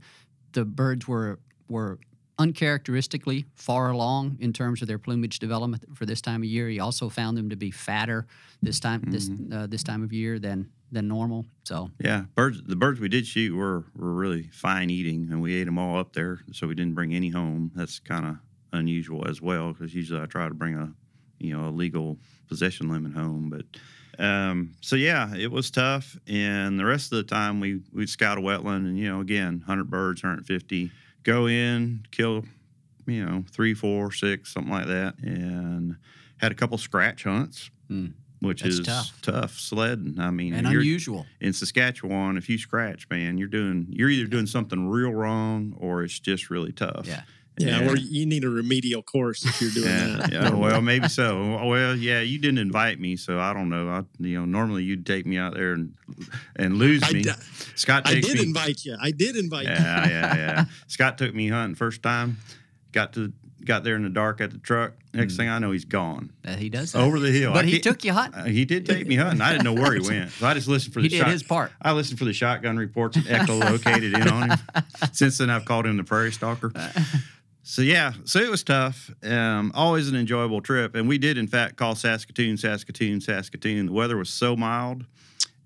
The 0.53 0.65
birds 0.65 1.07
were 1.07 1.39
were 1.67 1.99
uncharacteristically 2.39 3.45
far 3.55 3.89
along 3.89 4.37
in 4.39 4.53
terms 4.53 4.81
of 4.81 4.87
their 4.87 4.99
plumage 4.99 5.39
development 5.39 5.83
for 5.95 6.05
this 6.05 6.21
time 6.21 6.41
of 6.41 6.45
year. 6.47 6.69
He 6.69 6.79
also 6.79 7.09
found 7.09 7.37
them 7.37 7.49
to 7.49 7.55
be 7.55 7.71
fatter 7.71 8.27
this 8.61 8.79
time 8.79 9.01
this 9.07 9.29
Mm-hmm. 9.29 9.53
uh, 9.53 9.67
this 9.67 9.83
time 9.83 10.03
of 10.03 10.13
year 10.13 10.39
than 10.39 10.69
than 10.91 11.07
normal. 11.07 11.45
So 11.63 11.89
yeah 11.99 12.25
birds 12.35 12.61
the 12.63 12.75
birds 12.75 12.99
we 12.99 13.09
did 13.09 13.25
shoot 13.27 13.53
were 13.55 13.85
were 13.95 14.13
really 14.13 14.43
fine 14.53 14.89
eating 14.89 15.27
and 15.31 15.41
we 15.41 15.55
ate 15.55 15.65
them 15.65 15.77
all 15.77 15.97
up 15.97 16.13
there 16.13 16.39
so 16.53 16.67
we 16.67 16.75
didn't 16.75 16.93
bring 16.93 17.13
any 17.13 17.29
home 17.29 17.71
that's 17.75 17.99
kind 17.99 18.25
of 18.25 18.37
unusual 18.71 19.27
as 19.27 19.41
well 19.41 19.73
because 19.73 19.93
usually 19.95 20.21
i 20.21 20.25
try 20.25 20.47
to 20.47 20.53
bring 20.53 20.75
a 20.75 20.93
you 21.39 21.55
know 21.57 21.67
a 21.67 21.71
legal 21.71 22.17
possession 22.47 22.89
limit 22.89 23.13
home 23.13 23.49
but 23.49 23.65
um, 24.19 24.73
so 24.81 24.95
yeah, 24.95 25.33
it 25.35 25.51
was 25.51 25.69
tough, 25.71 26.17
and 26.27 26.79
the 26.79 26.85
rest 26.85 27.11
of 27.11 27.17
the 27.17 27.23
time 27.23 27.59
we 27.59 27.81
we'd 27.93 28.09
scout 28.09 28.37
a 28.37 28.41
wetland, 28.41 28.85
and 28.87 28.97
you 28.97 29.07
know, 29.09 29.19
again, 29.21 29.63
hundred 29.65 29.89
birds, 29.89 30.21
hundred 30.21 30.45
fifty, 30.45 30.91
go 31.23 31.47
in, 31.47 32.05
kill, 32.11 32.43
you 33.05 33.25
know, 33.25 33.43
three, 33.51 33.73
four, 33.73 34.11
six, 34.11 34.53
something 34.53 34.71
like 34.71 34.87
that, 34.87 35.15
and 35.19 35.95
had 36.37 36.51
a 36.51 36.55
couple 36.55 36.77
scratch 36.77 37.23
hunts, 37.23 37.69
Hmm. 37.87 38.07
which 38.41 38.61
That's 38.63 38.75
is 38.79 38.85
tough. 38.85 39.21
tough 39.21 39.59
sledding. 39.59 40.19
I 40.19 40.29
mean, 40.31 40.53
and 40.53 40.67
unusual. 40.67 41.25
in 41.41 41.53
Saskatchewan, 41.53 42.37
if 42.37 42.49
you 42.49 42.57
scratch, 42.57 43.07
man, 43.09 43.37
you're 43.37 43.47
doing 43.47 43.87
you're 43.89 44.09
either 44.09 44.27
doing 44.27 44.45
something 44.47 44.87
real 44.87 45.11
wrong 45.11 45.73
or 45.79 46.03
it's 46.03 46.19
just 46.19 46.49
really 46.49 46.71
tough. 46.71 47.05
Yeah. 47.07 47.21
Yeah, 47.59 47.79
And- 47.79 47.89
or 47.89 47.97
you 47.97 48.25
need 48.27 48.43
a 48.43 48.49
remedial 48.49 49.01
course 49.01 49.43
if 49.45 49.59
you're 49.61 49.71
doing 49.71 49.87
yeah, 49.87 50.17
that. 50.17 50.31
yeah, 50.31 50.49
well, 50.53 50.79
maybe 50.81 51.07
so. 51.07 51.59
Well, 51.65 51.95
yeah, 51.95 52.21
you 52.21 52.37
didn't 52.37 52.59
invite 52.59 52.99
me, 52.99 53.15
so 53.15 53.39
I 53.39 53.51
don't 53.53 53.69
know. 53.69 53.89
I, 53.89 54.03
you 54.19 54.37
know, 54.39 54.45
normally 54.45 54.83
you'd 54.83 55.05
take 55.05 55.25
me 55.25 55.37
out 55.37 55.55
there 55.55 55.73
and 55.73 55.93
and 56.55 56.77
lose 56.77 57.01
I 57.03 57.11
me. 57.13 57.23
d- 57.23 57.31
Scott 57.75 58.03
I 58.05 58.19
did 58.19 58.35
me. 58.35 58.43
invite 58.43 58.85
you. 58.85 58.95
I 59.01 59.09
did 59.11 59.35
invite 59.35 59.65
you. 59.65 59.71
yeah, 59.71 60.07
yeah, 60.07 60.35
yeah. 60.35 60.65
Scott 60.87 61.17
took 61.17 61.33
me 61.33 61.47
hunting 61.47 61.75
first 61.75 62.03
time. 62.03 62.37
Got 62.91 63.13
to 63.13 63.33
got 63.65 63.83
there 63.83 63.95
in 63.95 64.03
the 64.03 64.09
dark 64.09 64.39
at 64.39 64.51
the 64.51 64.59
truck. 64.59 64.93
Next 65.13 65.35
thing 65.35 65.49
I 65.49 65.57
know, 65.57 65.71
he's 65.71 65.83
gone 65.83 66.31
That 66.43 66.59
he 66.59 66.69
does 66.69 66.91
that. 66.91 66.99
over 67.01 67.19
the 67.19 67.31
hill. 67.31 67.51
but 67.51 67.65
I 67.65 67.67
he 67.67 67.79
took 67.79 68.03
you 68.05 68.13
hunting. 68.13 68.39
uh, 68.41 68.45
he 68.45 68.65
did 68.65 68.85
take 68.85 69.07
me 69.07 69.15
hunting. 69.15 69.41
I 69.41 69.51
didn't 69.51 69.63
know 69.65 69.73
where 69.73 69.93
he 69.93 69.99
went, 70.07 70.29
so 70.31 70.45
I 70.45 70.53
just 70.53 70.67
listened 70.67 70.93
for 70.93 71.01
the 71.01 71.05
He 71.09 71.17
did 71.17 71.23
shot. 71.23 71.31
his 71.31 71.41
part. 71.41 71.71
I 71.81 71.91
listened 71.93 72.19
for 72.19 72.25
the 72.25 72.33
shotgun 72.33 72.77
reports 72.77 73.17
and 73.17 73.25
echolocated 73.25 74.13
in 74.15 74.27
on 74.29 74.51
him. 74.51 74.59
Since 75.11 75.39
then, 75.39 75.49
I've 75.49 75.65
called 75.65 75.87
him 75.87 75.97
the 75.97 76.03
prairie 76.03 76.31
stalker. 76.31 76.71
So 77.69 77.81
yeah, 77.81 78.13
so 78.23 78.39
it 78.39 78.49
was 78.49 78.63
tough. 78.63 79.11
Um, 79.23 79.73
always 79.75 80.07
an 80.07 80.15
enjoyable 80.15 80.61
trip, 80.61 80.95
and 80.95 81.05
we 81.05 81.17
did 81.17 81.37
in 81.37 81.47
fact 81.47 81.75
call 81.75 81.95
Saskatoon, 81.95 82.55
Saskatoon, 82.55 83.19
Saskatoon. 83.19 83.87
The 83.87 83.91
weather 83.91 84.15
was 84.15 84.29
so 84.29 84.55
mild, 84.55 85.05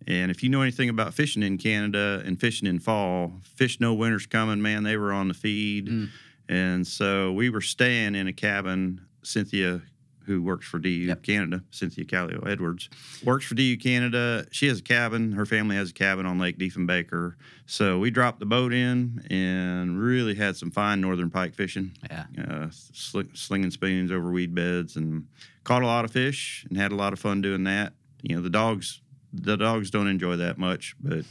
and 0.07 0.31
if 0.31 0.41
you 0.41 0.49
know 0.49 0.63
anything 0.63 0.89
about 0.89 1.13
fishing 1.13 1.43
in 1.43 1.59
Canada 1.59 2.23
and 2.25 2.39
fishing 2.39 2.67
in 2.67 2.79
fall, 2.79 3.33
fish 3.55 3.79
know 3.79 3.93
winter's 3.93 4.25
coming. 4.25 4.63
Man, 4.63 4.81
they 4.81 4.97
were 4.97 5.13
on 5.13 5.27
the 5.27 5.35
feed, 5.35 5.89
Mm. 5.89 6.09
and 6.49 6.87
so 6.87 7.31
we 7.33 7.51
were 7.51 7.61
staying 7.61 8.15
in 8.15 8.27
a 8.27 8.33
cabin. 8.33 9.01
Cynthia, 9.23 9.83
who 10.31 10.41
works 10.41 10.65
for 10.65 10.79
DU 10.79 10.89
Yep. 10.89 11.23
Canada, 11.23 11.63
Cynthia 11.71 12.05
Callio 12.05 12.41
Edwards, 12.47 12.89
works 13.23 13.45
for 13.45 13.55
DU 13.55 13.77
Canada. 13.77 14.45
She 14.51 14.67
has 14.67 14.79
a 14.79 14.81
cabin. 14.83 15.33
Her 15.33 15.45
family 15.45 15.75
has 15.75 15.89
a 15.89 15.93
cabin 15.93 16.25
on 16.25 16.39
Lake 16.39 16.57
Diefenbaker. 16.57 17.35
So 17.65 17.99
we 17.99 18.09
dropped 18.11 18.39
the 18.39 18.45
boat 18.45 18.73
in 18.73 19.25
and 19.29 19.99
really 19.99 20.35
had 20.35 20.55
some 20.55 20.71
fine 20.71 21.01
northern 21.01 21.29
pike 21.29 21.53
fishing 21.55 21.91
Yeah. 22.09 22.25
uh, 22.49 22.67
sling, 22.71 23.29
slinging 23.33 23.71
spoons 23.71 24.11
over 24.11 24.31
weed 24.31 24.55
beds 24.55 24.95
and 24.95 25.27
caught 25.63 25.83
a 25.83 25.85
lot 25.85 26.05
of 26.05 26.11
fish 26.11 26.65
and 26.69 26.77
had 26.77 26.91
a 26.91 26.95
lot 26.95 27.13
of 27.13 27.19
fun 27.19 27.41
doing 27.41 27.63
that. 27.65 27.93
You 28.21 28.35
know, 28.35 28.41
the 28.41 28.49
dogs, 28.49 29.01
the 29.33 29.57
dogs 29.57 29.89
don't 29.91 30.07
enjoy 30.07 30.37
that 30.37 30.57
much, 30.57 30.95
but 31.01 31.25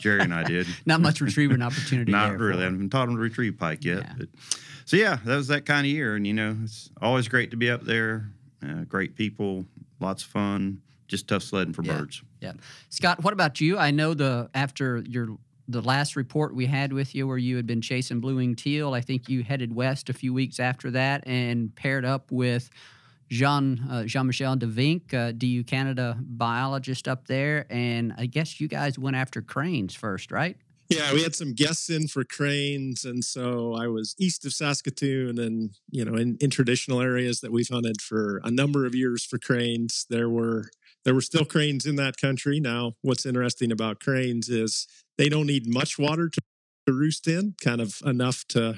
Jerry 0.00 0.20
and 0.20 0.34
I 0.34 0.44
did. 0.44 0.66
Not 0.86 1.00
much 1.00 1.20
retrieving 1.20 1.62
opportunity 1.62 2.12
Not 2.12 2.38
really. 2.38 2.60
I 2.62 2.64
haven't 2.64 2.90
taught 2.90 3.06
them 3.06 3.16
to 3.16 3.20
retrieve 3.22 3.58
pike 3.58 3.84
yet. 3.84 3.98
Yeah. 4.04 4.12
But, 4.18 4.28
so 4.84 4.96
yeah, 4.96 5.18
that 5.24 5.34
was 5.36 5.48
that 5.48 5.66
kind 5.66 5.84
of 5.84 5.90
year, 5.90 6.14
and 6.14 6.24
you 6.24 6.32
know, 6.32 6.56
it's 6.62 6.90
always 7.02 7.26
great 7.26 7.50
to 7.50 7.56
be 7.56 7.68
up 7.70 7.82
there. 7.84 8.30
Uh, 8.68 8.84
great 8.84 9.14
people, 9.14 9.64
lots 10.00 10.22
of 10.24 10.28
fun. 10.30 10.80
Just 11.08 11.28
tough 11.28 11.42
sledding 11.42 11.72
for 11.72 11.82
Yeah. 11.84 11.98
birds. 11.98 12.22
Yeah. 12.40 12.52
Scott, 12.88 13.22
what 13.22 13.32
about 13.32 13.60
you? 13.60 13.78
I 13.78 13.90
know 13.92 14.12
the 14.14 14.50
after 14.54 15.02
your 15.08 15.38
the 15.68 15.82
last 15.82 16.14
report 16.14 16.54
we 16.54 16.66
had 16.66 16.92
with 16.92 17.12
you 17.14 17.26
where 17.26 17.38
you 17.38 17.56
had 17.56 17.66
been 17.66 17.80
chasing 17.80 18.20
blue 18.20 18.36
winged 18.36 18.56
teal, 18.58 18.94
I 18.94 19.00
think 19.00 19.28
you 19.28 19.42
headed 19.42 19.74
west 19.74 20.08
a 20.08 20.12
few 20.12 20.32
weeks 20.32 20.60
after 20.60 20.90
that 20.92 21.24
and 21.26 21.74
paired 21.74 22.04
up 22.04 22.30
with 22.30 22.70
Jean 23.30 23.80
uh, 23.90 24.04
Jean 24.04 24.26
Michel 24.26 24.54
De 24.56 24.66
Vink, 24.66 25.12
uh, 25.12 25.32
DU 25.32 25.64
Canada 25.64 26.16
biologist 26.20 27.08
up 27.08 27.26
there, 27.26 27.66
and 27.70 28.14
I 28.16 28.26
guess 28.26 28.60
you 28.60 28.68
guys 28.68 28.98
went 28.98 29.16
after 29.16 29.42
cranes 29.42 29.94
first, 29.94 30.30
right? 30.30 30.56
Yeah, 30.88 31.12
we 31.12 31.22
had 31.22 31.34
some 31.34 31.52
guests 31.52 31.90
in 31.90 32.06
for 32.06 32.22
cranes, 32.22 33.04
and 33.04 33.24
so 33.24 33.74
I 33.74 33.88
was 33.88 34.14
east 34.18 34.44
of 34.44 34.52
Saskatoon, 34.52 35.38
and 35.38 35.70
you 35.90 36.04
know, 36.04 36.14
in, 36.14 36.36
in 36.40 36.50
traditional 36.50 37.00
areas 37.00 37.40
that 37.40 37.50
we've 37.50 37.68
hunted 37.68 38.00
for 38.00 38.40
a 38.44 38.50
number 38.50 38.86
of 38.86 38.94
years 38.94 39.24
for 39.24 39.38
cranes. 39.38 40.06
There 40.08 40.30
were 40.30 40.70
there 41.04 41.14
were 41.14 41.20
still 41.20 41.44
cranes 41.44 41.86
in 41.86 41.96
that 41.96 42.16
country. 42.20 42.60
Now, 42.60 42.92
what's 43.02 43.26
interesting 43.26 43.72
about 43.72 44.00
cranes 44.00 44.48
is 44.48 44.86
they 45.18 45.28
don't 45.28 45.46
need 45.46 45.64
much 45.66 45.98
water 45.98 46.28
to, 46.28 46.40
to 46.86 46.92
roost 46.92 47.26
in, 47.26 47.54
kind 47.62 47.80
of 47.80 48.00
enough 48.04 48.44
to. 48.50 48.76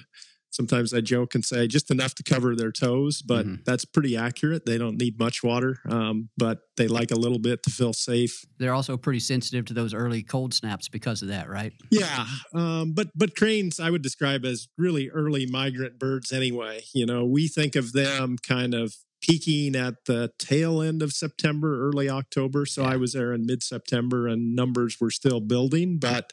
Sometimes 0.51 0.95
I 0.95 1.01
joke 1.03 1.35
and 1.35 1.45
say 1.45 1.67
just 1.69 1.91
enough 1.91 2.15
to 2.17 2.23
cover 2.23 2.57
their 2.57 2.73
toes, 2.73 3.21
but 3.23 3.47
Mhm. 3.47 3.65
that's 3.65 3.85
pretty 3.85 4.17
accurate. 4.17 4.65
They 4.65 4.79
don't 4.79 4.97
need 4.97 5.19
much 5.19 5.43
water, 5.43 5.79
um, 5.89 6.31
but 6.39 6.61
they 6.77 6.89
like 6.89 7.11
a 7.11 7.17
little 7.17 7.39
bit 7.39 7.63
to 7.65 7.71
feel 7.71 7.93
safe. 7.93 8.45
They're 8.59 8.73
also 8.73 8.97
pretty 8.97 9.21
sensitive 9.21 9.67
to 9.67 9.75
those 9.75 9.93
early 9.93 10.23
cold 10.23 10.55
snaps 10.55 10.89
because 10.89 11.21
of 11.23 11.29
that, 11.29 11.49
right? 11.49 11.73
Yeah, 11.91 12.27
um, 12.55 12.93
but 12.93 13.09
but 13.15 13.37
cranes 13.37 13.79
I 13.79 13.91
would 13.91 14.03
describe 14.03 14.45
as 14.45 14.69
really 14.79 15.11
early 15.11 15.47
migrant 15.47 15.99
birds 15.99 16.33
anyway. 16.33 16.83
You 16.95 17.05
know, 17.07 17.25
we 17.27 17.47
think 17.49 17.77
of 17.77 17.93
them 17.93 18.37
kind 18.39 18.73
of 18.75 18.95
peaking 19.21 19.75
at 19.77 20.05
the 20.07 20.31
tail 20.39 20.81
end 20.81 21.03
of 21.03 21.13
September, 21.13 21.89
early 21.89 22.09
October. 22.09 22.65
So 22.65 22.83
Yeah. 22.83 22.91
I 22.91 22.97
was 22.97 23.13
there 23.13 23.33
in 23.35 23.45
mid 23.45 23.63
September, 23.63 24.27
and 24.29 24.55
numbers 24.55 24.97
were 25.01 25.11
still 25.11 25.41
building. 25.41 25.99
But 25.99 26.33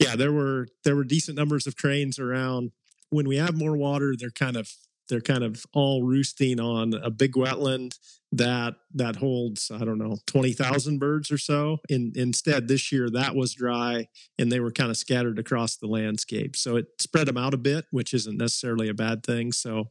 yeah, 0.00 0.16
there 0.16 0.32
were 0.32 0.66
there 0.84 0.96
were 0.96 1.04
decent 1.04 1.36
numbers 1.38 1.66
of 1.66 1.76
cranes 1.76 2.18
around. 2.18 2.72
When 3.12 3.28
we 3.28 3.36
have 3.36 3.56
more 3.56 3.76
water, 3.76 4.14
they're 4.18 4.30
kind 4.30 4.56
of 4.56 4.68
they're 5.08 5.20
kind 5.20 5.44
of 5.44 5.66
all 5.74 6.04
roosting 6.04 6.58
on 6.58 6.94
a 6.94 7.10
big 7.10 7.32
wetland 7.32 7.98
that 8.34 8.76
that 8.94 9.16
holds 9.16 9.70
I 9.70 9.84
don't 9.84 9.98
know 9.98 10.16
twenty 10.26 10.52
thousand 10.52 10.98
birds 10.98 11.30
or 11.30 11.36
so. 11.36 11.78
In, 11.90 12.12
instead, 12.16 12.66
this 12.66 12.90
year 12.90 13.10
that 13.10 13.34
was 13.34 13.52
dry, 13.52 14.08
and 14.38 14.50
they 14.50 14.58
were 14.58 14.70
kind 14.70 14.90
of 14.90 14.96
scattered 14.96 15.38
across 15.38 15.76
the 15.76 15.86
landscape. 15.86 16.56
So 16.56 16.76
it 16.76 16.86
spread 16.98 17.26
them 17.26 17.36
out 17.36 17.52
a 17.52 17.58
bit, 17.58 17.84
which 17.90 18.14
isn't 18.14 18.38
necessarily 18.38 18.88
a 18.88 18.94
bad 18.94 19.22
thing. 19.22 19.52
So 19.52 19.90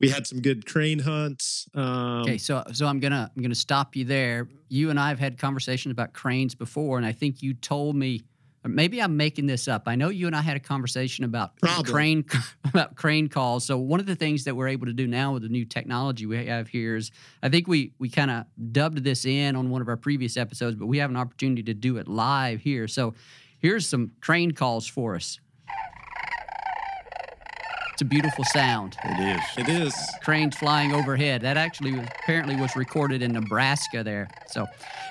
we 0.00 0.08
had 0.08 0.26
some 0.26 0.40
good 0.40 0.66
crane 0.66 1.00
hunts. 1.00 1.66
Um, 1.74 2.22
okay, 2.22 2.38
so 2.38 2.62
so 2.72 2.86
I'm 2.86 3.00
gonna 3.00 3.30
I'm 3.34 3.42
gonna 3.42 3.56
stop 3.56 3.96
you 3.96 4.04
there. 4.04 4.48
You 4.68 4.90
and 4.90 5.00
I 5.00 5.08
have 5.08 5.18
had 5.18 5.36
conversations 5.36 5.90
about 5.90 6.12
cranes 6.12 6.54
before, 6.54 6.96
and 6.96 7.04
I 7.04 7.12
think 7.12 7.42
you 7.42 7.54
told 7.54 7.96
me 7.96 8.22
maybe 8.64 9.00
I'm 9.00 9.16
making 9.16 9.46
this 9.46 9.68
up. 9.68 9.84
I 9.86 9.94
know 9.94 10.08
you 10.08 10.26
and 10.26 10.36
I 10.36 10.42
had 10.42 10.56
a 10.56 10.60
conversation 10.60 11.24
about 11.24 11.56
Probably. 11.58 11.90
crane 11.90 12.24
about 12.64 12.94
crane 12.94 13.28
calls. 13.28 13.64
So 13.64 13.78
one 13.78 14.00
of 14.00 14.06
the 14.06 14.16
things 14.16 14.44
that 14.44 14.54
we're 14.54 14.68
able 14.68 14.86
to 14.86 14.92
do 14.92 15.06
now 15.06 15.32
with 15.32 15.42
the 15.42 15.48
new 15.48 15.64
technology 15.64 16.26
we 16.26 16.44
have 16.46 16.68
here 16.68 16.96
is 16.96 17.10
I 17.42 17.48
think 17.48 17.66
we 17.66 17.92
we 17.98 18.10
kind 18.10 18.30
of 18.30 18.44
dubbed 18.72 19.02
this 19.02 19.24
in 19.24 19.56
on 19.56 19.70
one 19.70 19.80
of 19.80 19.88
our 19.88 19.96
previous 19.96 20.36
episodes, 20.36 20.76
but 20.76 20.86
we 20.86 20.98
have 20.98 21.10
an 21.10 21.16
opportunity 21.16 21.62
to 21.64 21.74
do 21.74 21.96
it 21.96 22.08
live 22.08 22.60
here. 22.60 22.86
So 22.86 23.14
here's 23.58 23.88
some 23.88 24.12
crane 24.20 24.52
calls 24.52 24.86
for 24.86 25.14
us. 25.14 25.38
It's 28.00 28.06
a 28.06 28.08
beautiful 28.08 28.44
sound. 28.44 28.96
It 29.04 29.36
is. 29.36 29.42
It 29.58 29.68
is. 29.68 29.94
Cranes 30.22 30.56
flying 30.56 30.94
overhead. 30.94 31.42
That 31.42 31.58
actually 31.58 31.92
was, 31.92 32.06
apparently 32.22 32.56
was 32.56 32.74
recorded 32.74 33.20
in 33.20 33.32
Nebraska 33.32 34.02
there. 34.02 34.28
So 34.46 34.66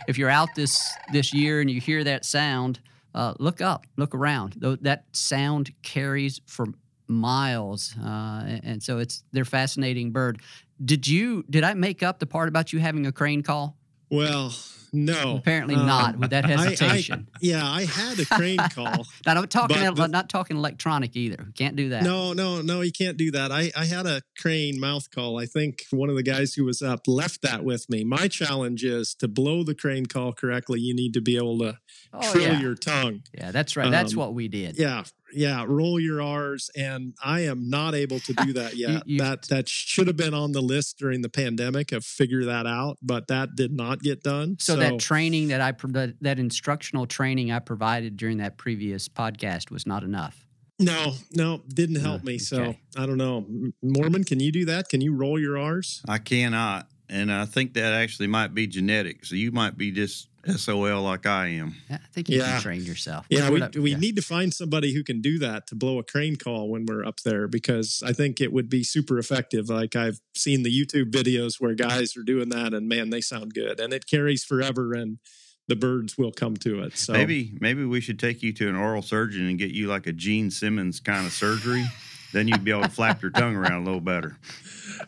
if 0.07 0.17
you're 0.17 0.31
out 0.31 0.49
this 0.55 0.91
this 1.13 1.31
year 1.31 1.61
and 1.61 1.69
you 1.69 1.79
hear 1.79 2.03
that 2.03 2.25
sound, 2.25 2.79
uh, 3.13 3.33
look 3.39 3.61
up, 3.61 3.85
look 3.97 4.13
around. 4.13 4.55
That 4.81 5.05
sound 5.13 5.71
carries 5.81 6.41
for 6.45 6.67
miles, 7.07 7.95
uh, 7.97 8.59
and 8.63 8.81
so 8.81 8.99
it's 8.99 9.23
they're 9.31 9.45
fascinating 9.45 10.11
bird. 10.11 10.41
Did 10.83 11.07
you 11.07 11.43
did 11.49 11.63
I 11.63 11.73
make 11.73 12.03
up 12.03 12.19
the 12.19 12.25
part 12.25 12.49
about 12.49 12.71
you 12.71 12.79
having 12.79 13.05
a 13.05 13.11
crane 13.11 13.41
call? 13.41 13.77
Well, 14.09 14.53
no. 14.91 15.37
Apparently 15.37 15.75
um, 15.75 15.85
not. 15.85 16.17
With 16.17 16.31
that 16.31 16.45
hesitation. 16.45 17.27
I, 17.33 17.35
I, 17.35 17.39
yeah, 17.41 17.65
I 17.65 17.85
had 17.85 18.19
a 18.19 18.25
crane 18.25 18.57
call. 18.73 19.05
not 19.25 19.37
I'm 19.37 19.47
talking. 19.47 19.81
Not 20.11 20.29
talking 20.29 20.57
electronic 20.57 21.15
either. 21.15 21.47
Can't 21.55 21.75
do 21.75 21.89
that. 21.89 22.03
No, 22.03 22.33
no, 22.33 22.61
no. 22.61 22.81
You 22.81 22.91
can't 22.91 23.17
do 23.17 23.31
that. 23.31 23.51
I 23.51 23.71
I 23.75 23.85
had 23.85 24.05
a 24.05 24.21
crane 24.39 24.79
mouth 24.79 25.09
call. 25.11 25.39
I 25.39 25.45
think 25.45 25.83
one 25.91 26.09
of 26.09 26.15
the 26.15 26.23
guys 26.23 26.53
who 26.53 26.65
was 26.65 26.81
up 26.81 27.07
left 27.07 27.41
that 27.41 27.63
with 27.63 27.89
me. 27.89 28.03
My 28.03 28.27
challenge 28.27 28.83
is 28.83 29.13
to 29.15 29.27
blow 29.27 29.63
the 29.63 29.75
crane 29.75 30.05
call 30.05 30.33
correctly. 30.33 30.79
You 30.79 30.95
need 30.95 31.13
to 31.13 31.21
be 31.21 31.37
able 31.37 31.59
to 31.59 31.77
oh, 32.13 32.31
trill 32.31 32.53
yeah. 32.53 32.59
your 32.59 32.75
tongue. 32.75 33.23
Yeah, 33.33 33.51
that's 33.51 33.75
right. 33.75 33.91
That's 33.91 34.13
um, 34.13 34.19
what 34.19 34.33
we 34.33 34.47
did. 34.47 34.77
Yeah, 34.77 35.03
yeah, 35.33 35.65
roll 35.67 35.99
your 35.99 36.21
R's, 36.21 36.69
and 36.75 37.13
I 37.23 37.41
am 37.41 37.69
not 37.69 37.95
able 37.95 38.19
to 38.21 38.33
do 38.33 38.53
that 38.53 38.75
yet. 38.75 38.89
you, 38.89 39.01
you, 39.05 39.19
that 39.19 39.47
that 39.49 39.67
should 39.67 40.07
have 40.07 40.17
been 40.17 40.33
on 40.33 40.51
the 40.51 40.61
list 40.61 40.97
during 40.97 41.21
the 41.21 41.29
pandemic 41.29 41.91
of 41.91 42.05
figure 42.05 42.45
that 42.45 42.65
out, 42.65 42.97
but 43.01 43.27
that 43.27 43.55
did 43.55 43.71
not 43.71 44.01
get 44.01 44.23
done. 44.23 44.57
So, 44.59 44.73
so 44.73 44.79
that 44.79 44.99
training 44.99 45.49
that 45.49 45.61
I 45.61 45.71
that, 45.89 46.15
that 46.21 46.39
instructional 46.39 47.05
training 47.05 47.51
I 47.51 47.59
provided 47.59 48.17
during 48.17 48.37
that 48.37 48.57
previous 48.57 49.07
podcast 49.07 49.71
was 49.71 49.85
not 49.85 50.03
enough. 50.03 50.45
No, 50.79 51.13
no, 51.31 51.61
didn't 51.67 51.97
help 51.97 52.23
me. 52.23 52.37
So 52.37 52.73
I 52.95 53.05
don't 53.05 53.17
know. 53.17 53.45
Moorman, 53.83 54.25
can 54.25 54.39
you 54.39 54.51
do 54.51 54.65
that? 54.65 54.87
Can 54.87 55.01
you 55.01 55.13
roll 55.13 55.37
your 55.37 55.57
R's? 55.57 56.01
I 56.07 56.19
cannot, 56.19 56.87
and 57.09 57.31
I 57.31 57.45
think 57.45 57.73
that 57.73 57.93
actually 57.93 58.27
might 58.27 58.53
be 58.53 58.65
genetic. 58.65 59.25
So 59.25 59.35
you 59.35 59.51
might 59.51 59.77
be 59.77 59.91
just 59.91 60.28
SOL 60.45 61.01
like 61.01 61.25
I 61.25 61.47
am. 61.47 61.75
I 61.89 61.97
think 62.13 62.29
you 62.29 62.39
yeah. 62.39 62.53
can 62.53 62.61
train 62.61 62.83
yourself. 62.83 63.25
Yeah, 63.29 63.49
we, 63.49 63.61
we 63.79 63.91
yeah. 63.91 63.97
need 63.97 64.15
to 64.15 64.21
find 64.21 64.53
somebody 64.53 64.93
who 64.93 65.03
can 65.03 65.21
do 65.21 65.39
that 65.39 65.67
to 65.67 65.75
blow 65.75 65.99
a 65.99 66.03
crane 66.03 66.35
call 66.35 66.69
when 66.69 66.85
we're 66.85 67.05
up 67.05 67.19
there 67.21 67.47
because 67.47 68.01
I 68.05 68.13
think 68.13 68.41
it 68.41 68.53
would 68.53 68.69
be 68.69 68.83
super 68.83 69.17
effective. 69.17 69.69
Like 69.69 69.95
I've 69.95 70.19
seen 70.35 70.63
the 70.63 70.71
YouTube 70.71 71.11
videos 71.11 71.59
where 71.59 71.73
guys 71.75 72.15
are 72.17 72.23
doing 72.23 72.49
that 72.49 72.73
and 72.73 72.87
man, 72.87 73.09
they 73.09 73.21
sound 73.21 73.53
good 73.53 73.79
and 73.79 73.93
it 73.93 74.07
carries 74.07 74.43
forever 74.43 74.93
and 74.93 75.19
the 75.67 75.75
birds 75.75 76.17
will 76.17 76.31
come 76.31 76.57
to 76.57 76.81
it. 76.81 76.97
So 76.97 77.13
maybe 77.13 77.53
maybe 77.61 77.85
we 77.85 78.01
should 78.01 78.19
take 78.19 78.41
you 78.41 78.51
to 78.53 78.67
an 78.67 78.75
oral 78.75 79.03
surgeon 79.03 79.47
and 79.47 79.57
get 79.57 79.71
you 79.71 79.87
like 79.87 80.07
a 80.07 80.11
Gene 80.11 80.51
Simmons 80.51 80.99
kind 80.99 81.25
of 81.25 81.31
surgery. 81.31 81.85
Then 82.33 82.47
you'd 82.47 82.63
be 82.63 82.71
able 82.71 82.83
to 82.83 82.89
flap 82.89 83.21
your 83.21 83.31
tongue 83.31 83.55
around 83.55 83.81
a 83.81 83.85
little 83.85 84.01
better. 84.01 84.37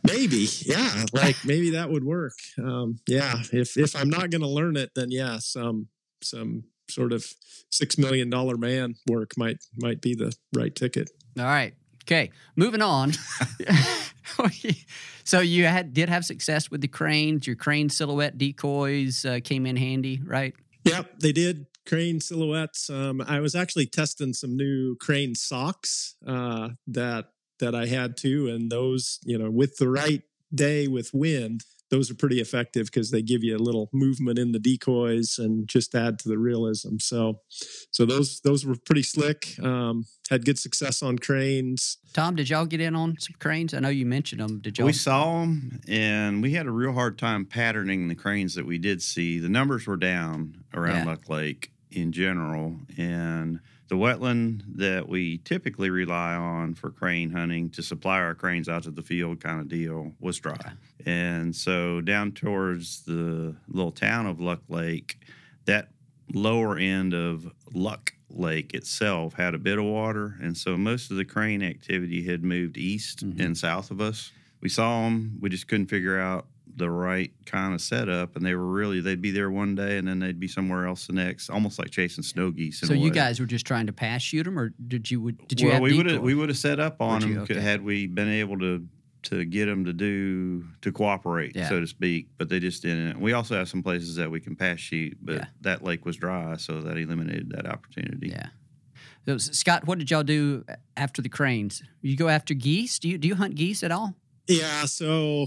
Maybe, 0.04 0.48
yeah, 0.62 1.06
like 1.14 1.36
maybe 1.46 1.72
that 1.72 1.90
would 1.90 2.04
work. 2.04 2.34
Um, 2.58 3.00
yeah, 3.08 3.42
if 3.52 3.78
if 3.78 3.96
I'm 3.96 4.10
not 4.10 4.30
going 4.30 4.42
to 4.42 4.48
learn 4.48 4.78
it, 4.78 4.92
then 4.96 5.12
yeah, 5.12 5.38
some 5.40 5.88
some 6.22 6.64
sort 6.90 7.14
of 7.14 7.26
six 7.70 7.98
million 7.98 8.30
dollar 8.30 8.58
man 8.58 8.96
work 9.08 9.32
might 9.38 9.58
might 9.78 10.02
be 10.02 10.16
the 10.16 10.34
right 10.56 10.76
ticket. 10.76 11.10
All 11.38 11.46
right. 11.46 11.74
Okay, 12.04 12.32
moving 12.56 12.82
on. 12.82 13.14
so 15.24 15.40
you 15.40 15.66
had 15.66 15.94
did 15.94 16.10
have 16.10 16.26
success 16.26 16.72
with 16.72 16.82
the 16.82 16.88
cranes. 16.88 17.46
Your 17.46 17.56
crane 17.56 17.90
silhouette 17.90 18.38
decoys 18.38 19.24
uh, 19.24 19.40
came 19.44 19.66
in 19.66 19.76
handy, 19.76 20.20
right? 20.26 20.54
Yep, 20.84 21.20
they 21.20 21.32
did. 21.32 21.68
Crane 21.88 22.20
silhouettes. 22.20 22.90
Um, 22.90 23.22
I 23.22 23.40
was 23.40 23.56
actually 23.56 23.88
testing 23.88 24.34
some 24.34 24.56
new 24.56 24.96
crane 24.98 25.36
socks 25.36 26.16
uh, 26.26 26.70
that 26.88 27.30
that 27.60 27.76
I 27.76 27.86
had 27.86 28.18
too, 28.18 28.48
and 28.48 28.72
those, 28.72 29.20
you 29.24 29.38
know, 29.38 29.52
with 29.52 29.78
the 29.78 29.90
right 29.90 30.24
day 30.54 30.88
with 30.88 31.14
wind, 31.14 31.64
those 31.92 32.10
are 32.10 32.16
pretty 32.16 32.40
effective 32.40 32.86
because 32.86 33.12
they 33.12 33.22
give 33.22 33.44
you 33.44 33.56
a 33.56 33.60
little 33.60 33.90
movement 33.92 34.40
in 34.40 34.54
the 34.54 34.60
decoys 34.60 35.38
and 35.38 35.68
just 35.68 35.94
add 35.94 36.18
to 36.20 36.30
the 36.30 36.38
realism. 36.38 36.96
So, 37.00 37.42
so 37.92 38.06
those 38.06 38.40
those 38.42 38.66
were 38.66 38.76
pretty 38.86 39.04
slick. 39.04 39.60
Um, 39.62 40.06
had 40.30 40.46
good 40.46 40.58
success 40.58 41.04
on 41.04 41.20
cranes. 41.20 41.98
Tom, 42.14 42.36
did 42.36 42.50
y'all 42.50 42.66
get 42.66 42.80
in 42.80 42.96
on 42.96 43.18
some 43.20 43.36
cranes? 43.40 43.74
I 43.74 43.80
know 43.80 43.90
you 43.90 44.06
mentioned 44.06 44.42
them. 44.42 44.60
Did 44.60 44.78
y'all? 44.78 44.88
We 44.88 44.94
saw 44.94 45.42
them, 45.42 45.82
and 45.88 46.42
we 46.42 46.54
had 46.54 46.66
a 46.66 46.72
real 46.72 46.94
hard 46.94 47.18
time 47.20 47.46
patterning 47.46 48.08
the 48.08 48.16
cranes 48.16 48.56
that 48.56 48.66
we 48.66 48.78
did 48.78 49.02
see. 49.02 49.40
The 49.40 49.50
numbers 49.50 49.86
were 49.86 49.98
down 49.98 50.64
around 50.74 51.00
yeah. 51.00 51.06
Luck 51.06 51.30
Lake 51.30 51.72
in 51.92 52.14
general, 52.14 52.78
and 52.98 53.60
the 53.92 53.98
wetland 53.98 54.64
that 54.78 55.10
we 55.10 55.40
typically 55.40 55.90
rely 55.90 56.34
on 56.34 56.74
for 56.74 56.90
crane 56.92 57.30
hunting 57.30 57.70
to 57.70 57.84
supply 57.84 58.22
our 58.22 58.34
cranes 58.34 58.70
out 58.70 58.84
to 58.84 58.90
the 58.90 59.02
field 59.02 59.42
kind 59.42 59.60
of 59.60 59.68
deal 59.68 60.14
was 60.22 60.40
dry. 60.40 60.56
And 61.06 61.54
so 61.54 62.00
down 62.00 62.32
towards 62.32 63.04
the 63.04 63.54
little 63.68 63.92
town 63.92 64.28
of 64.28 64.40
Luck 64.40 64.62
Lake, 64.70 65.18
that 65.66 65.90
lower 66.34 66.78
end 66.78 67.14
of 67.14 67.52
Luck 67.74 68.14
Lake 68.30 68.74
itself 68.74 69.34
had 69.34 69.54
a 69.56 69.60
bit 69.60 69.78
of 69.78 69.84
water. 69.84 70.38
And 70.42 70.56
so 70.56 70.78
most 70.78 71.12
of 71.12 71.18
the 71.18 71.26
crane 71.26 71.62
activity 71.62 72.24
had 72.24 72.46
moved 72.46 72.78
east 72.78 73.26
mm-hmm. 73.26 73.42
and 73.42 73.58
south 73.58 73.92
of 73.92 74.00
us. 74.00 74.32
We 74.62 74.70
saw 74.70 75.04
them, 75.04 75.38
we 75.42 75.50
just 75.50 75.68
couldn't 75.68 75.88
figure 75.88 76.18
out 76.18 76.48
the 76.76 76.90
right 76.90 77.32
kind 77.46 77.74
of 77.74 77.82
setup, 77.82 78.36
and 78.36 78.46
they 78.46 78.56
were 78.56 78.68
really 78.68 79.02
they'd 79.02 79.22
be 79.22 79.32
there 79.32 79.52
one 79.52 79.76
day 79.76 79.98
and 79.98 80.08
then 80.08 80.20
they'd 80.20 80.40
be 80.40 80.48
somewhere 80.48 80.88
else 80.88 81.08
the 81.08 81.14
next, 81.14 81.50
almost 81.50 81.80
like 81.80 81.92
chasing 81.92 82.24
snow 82.24 82.52
geese. 82.52 82.80
So 82.80 82.94
you 82.94 83.06
way. 83.06 83.10
guys 83.10 83.40
were 83.40 83.46
just 83.46 83.66
trying 83.66 83.88
to 83.88 83.94
pass 83.94 84.22
shoot 84.22 84.44
them, 84.44 84.58
or 84.58 84.74
did 84.88 85.10
you 85.10 85.32
did 85.32 85.62
you? 85.62 85.70
Well, 85.70 85.82
we 85.82 85.96
would 85.96 86.06
have 86.08 86.22
we 86.22 86.34
would 86.34 86.50
have 86.50 86.58
set 86.58 86.80
up 86.80 87.02
on 87.02 87.22
them 87.22 87.38
okay. 87.40 87.60
had 87.60 87.84
we 87.84 88.08
been 88.08 88.30
able 88.30 88.60
to 88.60 88.86
to 89.24 89.46
get 89.46 89.66
them 89.66 89.86
to 89.86 89.94
do 89.94 90.66
to 90.82 90.92
cooperate, 90.92 91.56
yeah. 91.56 91.70
so 91.70 91.80
to 91.80 91.88
speak. 91.88 92.28
But 92.38 92.50
they 92.50 92.60
just 92.60 92.82
didn't. 92.82 93.20
We 93.20 93.34
also 93.34 93.56
have 93.56 93.70
some 93.70 93.84
places 93.84 94.16
that 94.16 94.30
we 94.30 94.40
can 94.40 94.56
pass 94.56 94.80
shoot, 94.80 95.18
but 95.22 95.36
yeah. 95.36 95.46
that 95.62 95.84
lake 95.84 96.06
was 96.06 96.18
dry, 96.18 96.58
so 96.58 96.82
that 96.82 96.98
eliminated 96.98 97.52
that 97.52 97.66
opportunity. 97.66 98.30
Yeah. 98.30 98.48
So 99.26 99.38
Scott, 99.38 99.86
what 99.86 100.00
did 100.00 100.10
y'all 100.10 100.24
do 100.24 100.66
after 100.98 101.22
the 101.22 101.30
cranes? 101.30 101.84
You 102.02 102.16
go 102.16 102.28
after 102.28 102.54
geese? 102.54 102.98
Do 102.98 103.10
you 103.10 103.18
do 103.18 103.28
you 103.28 103.36
hunt 103.36 103.56
geese 103.56 103.84
at 103.84 103.92
all? 103.92 104.16
Yeah, 104.48 104.86
so 104.86 105.46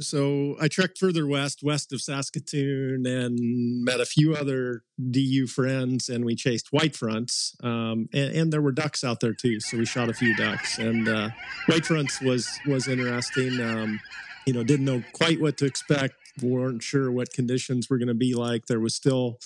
so 0.00 0.56
I 0.60 0.68
trekked 0.68 0.98
further 0.98 1.26
west, 1.26 1.60
west 1.62 1.92
of 1.92 2.00
Saskatoon, 2.00 3.06
and 3.06 3.84
met 3.84 4.00
a 4.00 4.06
few 4.06 4.34
other 4.34 4.82
DU 4.98 5.46
friends, 5.46 6.08
and 6.08 6.24
we 6.24 6.34
chased 6.34 6.72
white 6.72 6.96
fronts. 6.96 7.54
Um, 7.62 8.08
and, 8.12 8.34
and, 8.34 8.52
there 8.52 8.62
were 8.62 8.72
ducks 8.72 9.04
out 9.04 9.20
there 9.20 9.34
too, 9.34 9.60
so 9.60 9.78
we 9.78 9.84
shot 9.84 10.08
a 10.08 10.14
few 10.14 10.34
ducks. 10.36 10.78
And 10.78 11.08
uh, 11.08 11.30
white 11.66 11.86
fronts 11.86 12.20
was 12.20 12.48
was 12.66 12.88
interesting. 12.88 13.60
Um, 13.60 14.00
you 14.46 14.52
know, 14.52 14.64
didn't 14.64 14.86
know 14.86 15.02
quite 15.12 15.40
what 15.40 15.56
to 15.58 15.66
expect. 15.66 16.14
weren't 16.42 16.82
sure 16.82 17.10
what 17.10 17.32
conditions 17.32 17.90
were 17.90 17.98
going 17.98 18.08
to 18.08 18.14
be 18.14 18.34
like. 18.34 18.66
There 18.66 18.80
was 18.80 18.94
still 18.94 19.38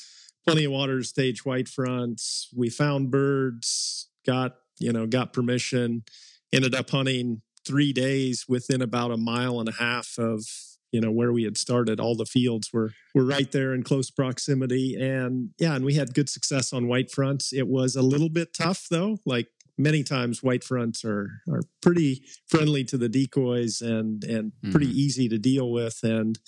plenty 0.46 0.64
of 0.64 0.72
water 0.72 0.98
to 0.98 1.04
stage 1.04 1.44
white 1.44 1.68
fronts. 1.68 2.48
We 2.54 2.70
found 2.70 3.10
birds, 3.10 4.08
got 4.26 4.56
you 4.78 4.92
know, 4.92 5.06
got 5.06 5.32
permission. 5.32 6.04
Ended 6.52 6.74
up 6.74 6.90
hunting 6.90 7.40
three 7.66 7.92
days 7.92 8.46
within 8.48 8.82
about 8.82 9.10
a 9.10 9.16
mile 9.16 9.60
and 9.60 9.68
a 9.68 9.72
half 9.72 10.18
of 10.18 10.44
you 10.92 11.00
know 11.00 11.10
where 11.10 11.32
we 11.32 11.44
had 11.44 11.56
started. 11.56 11.98
All 11.98 12.14
the 12.14 12.26
fields 12.26 12.70
were 12.72 12.92
were 13.14 13.24
right 13.24 13.50
there 13.50 13.74
in 13.74 13.82
close 13.82 14.10
proximity 14.10 14.94
and 14.94 15.50
yeah 15.58 15.74
and 15.74 15.84
we 15.84 15.94
had 15.94 16.14
good 16.14 16.28
success 16.28 16.72
on 16.72 16.88
white 16.88 17.10
fronts. 17.10 17.52
It 17.52 17.66
was 17.66 17.96
a 17.96 18.02
little 18.02 18.28
bit 18.28 18.54
tough 18.54 18.86
though. 18.90 19.18
Like 19.24 19.48
many 19.78 20.02
times 20.02 20.42
white 20.42 20.64
fronts 20.64 21.04
are 21.04 21.42
are 21.48 21.62
pretty 21.80 22.24
friendly 22.46 22.84
to 22.84 22.98
the 22.98 23.08
decoys 23.08 23.80
and 23.80 24.22
and 24.24 24.52
mm-hmm. 24.52 24.70
pretty 24.70 24.88
easy 24.88 25.28
to 25.28 25.38
deal 25.38 25.70
with 25.70 25.98
and 26.02 26.38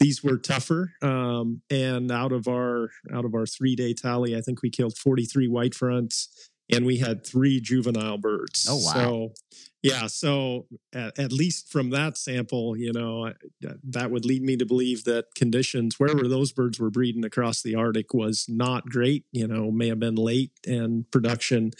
these 0.00 0.24
were 0.24 0.36
tougher 0.36 0.92
um, 1.02 1.62
and 1.70 2.10
out 2.10 2.32
of 2.32 2.48
our 2.48 2.90
out 3.12 3.24
of 3.24 3.34
our 3.34 3.46
three 3.46 3.74
day 3.76 3.94
tally 3.94 4.36
i 4.36 4.40
think 4.40 4.62
we 4.62 4.70
killed 4.70 4.96
43 4.96 5.48
white 5.48 5.74
fronts 5.74 6.50
and 6.72 6.86
we 6.86 6.98
had 6.98 7.26
three 7.26 7.60
juvenile 7.60 8.18
birds. 8.18 8.66
Oh, 8.68 8.76
wow. 8.76 8.92
So 8.92 9.32
yeah, 9.82 10.06
so 10.06 10.66
at, 10.94 11.18
at 11.18 11.30
least 11.30 11.70
from 11.70 11.90
that 11.90 12.16
sample, 12.16 12.74
you 12.74 12.90
know, 12.90 13.34
that 13.60 14.10
would 14.10 14.24
lead 14.24 14.42
me 14.42 14.56
to 14.56 14.64
believe 14.64 15.04
that 15.04 15.26
conditions 15.34 16.00
wherever 16.00 16.26
those 16.26 16.52
birds 16.52 16.80
were 16.80 16.88
breeding 16.88 17.22
across 17.22 17.60
the 17.60 17.74
Arctic 17.74 18.14
was 18.14 18.46
not 18.48 18.86
great. 18.86 19.26
You 19.30 19.46
know, 19.46 19.70
may 19.70 19.88
have 19.88 20.00
been 20.00 20.14
late 20.14 20.52
and 20.66 21.10
production 21.10 21.72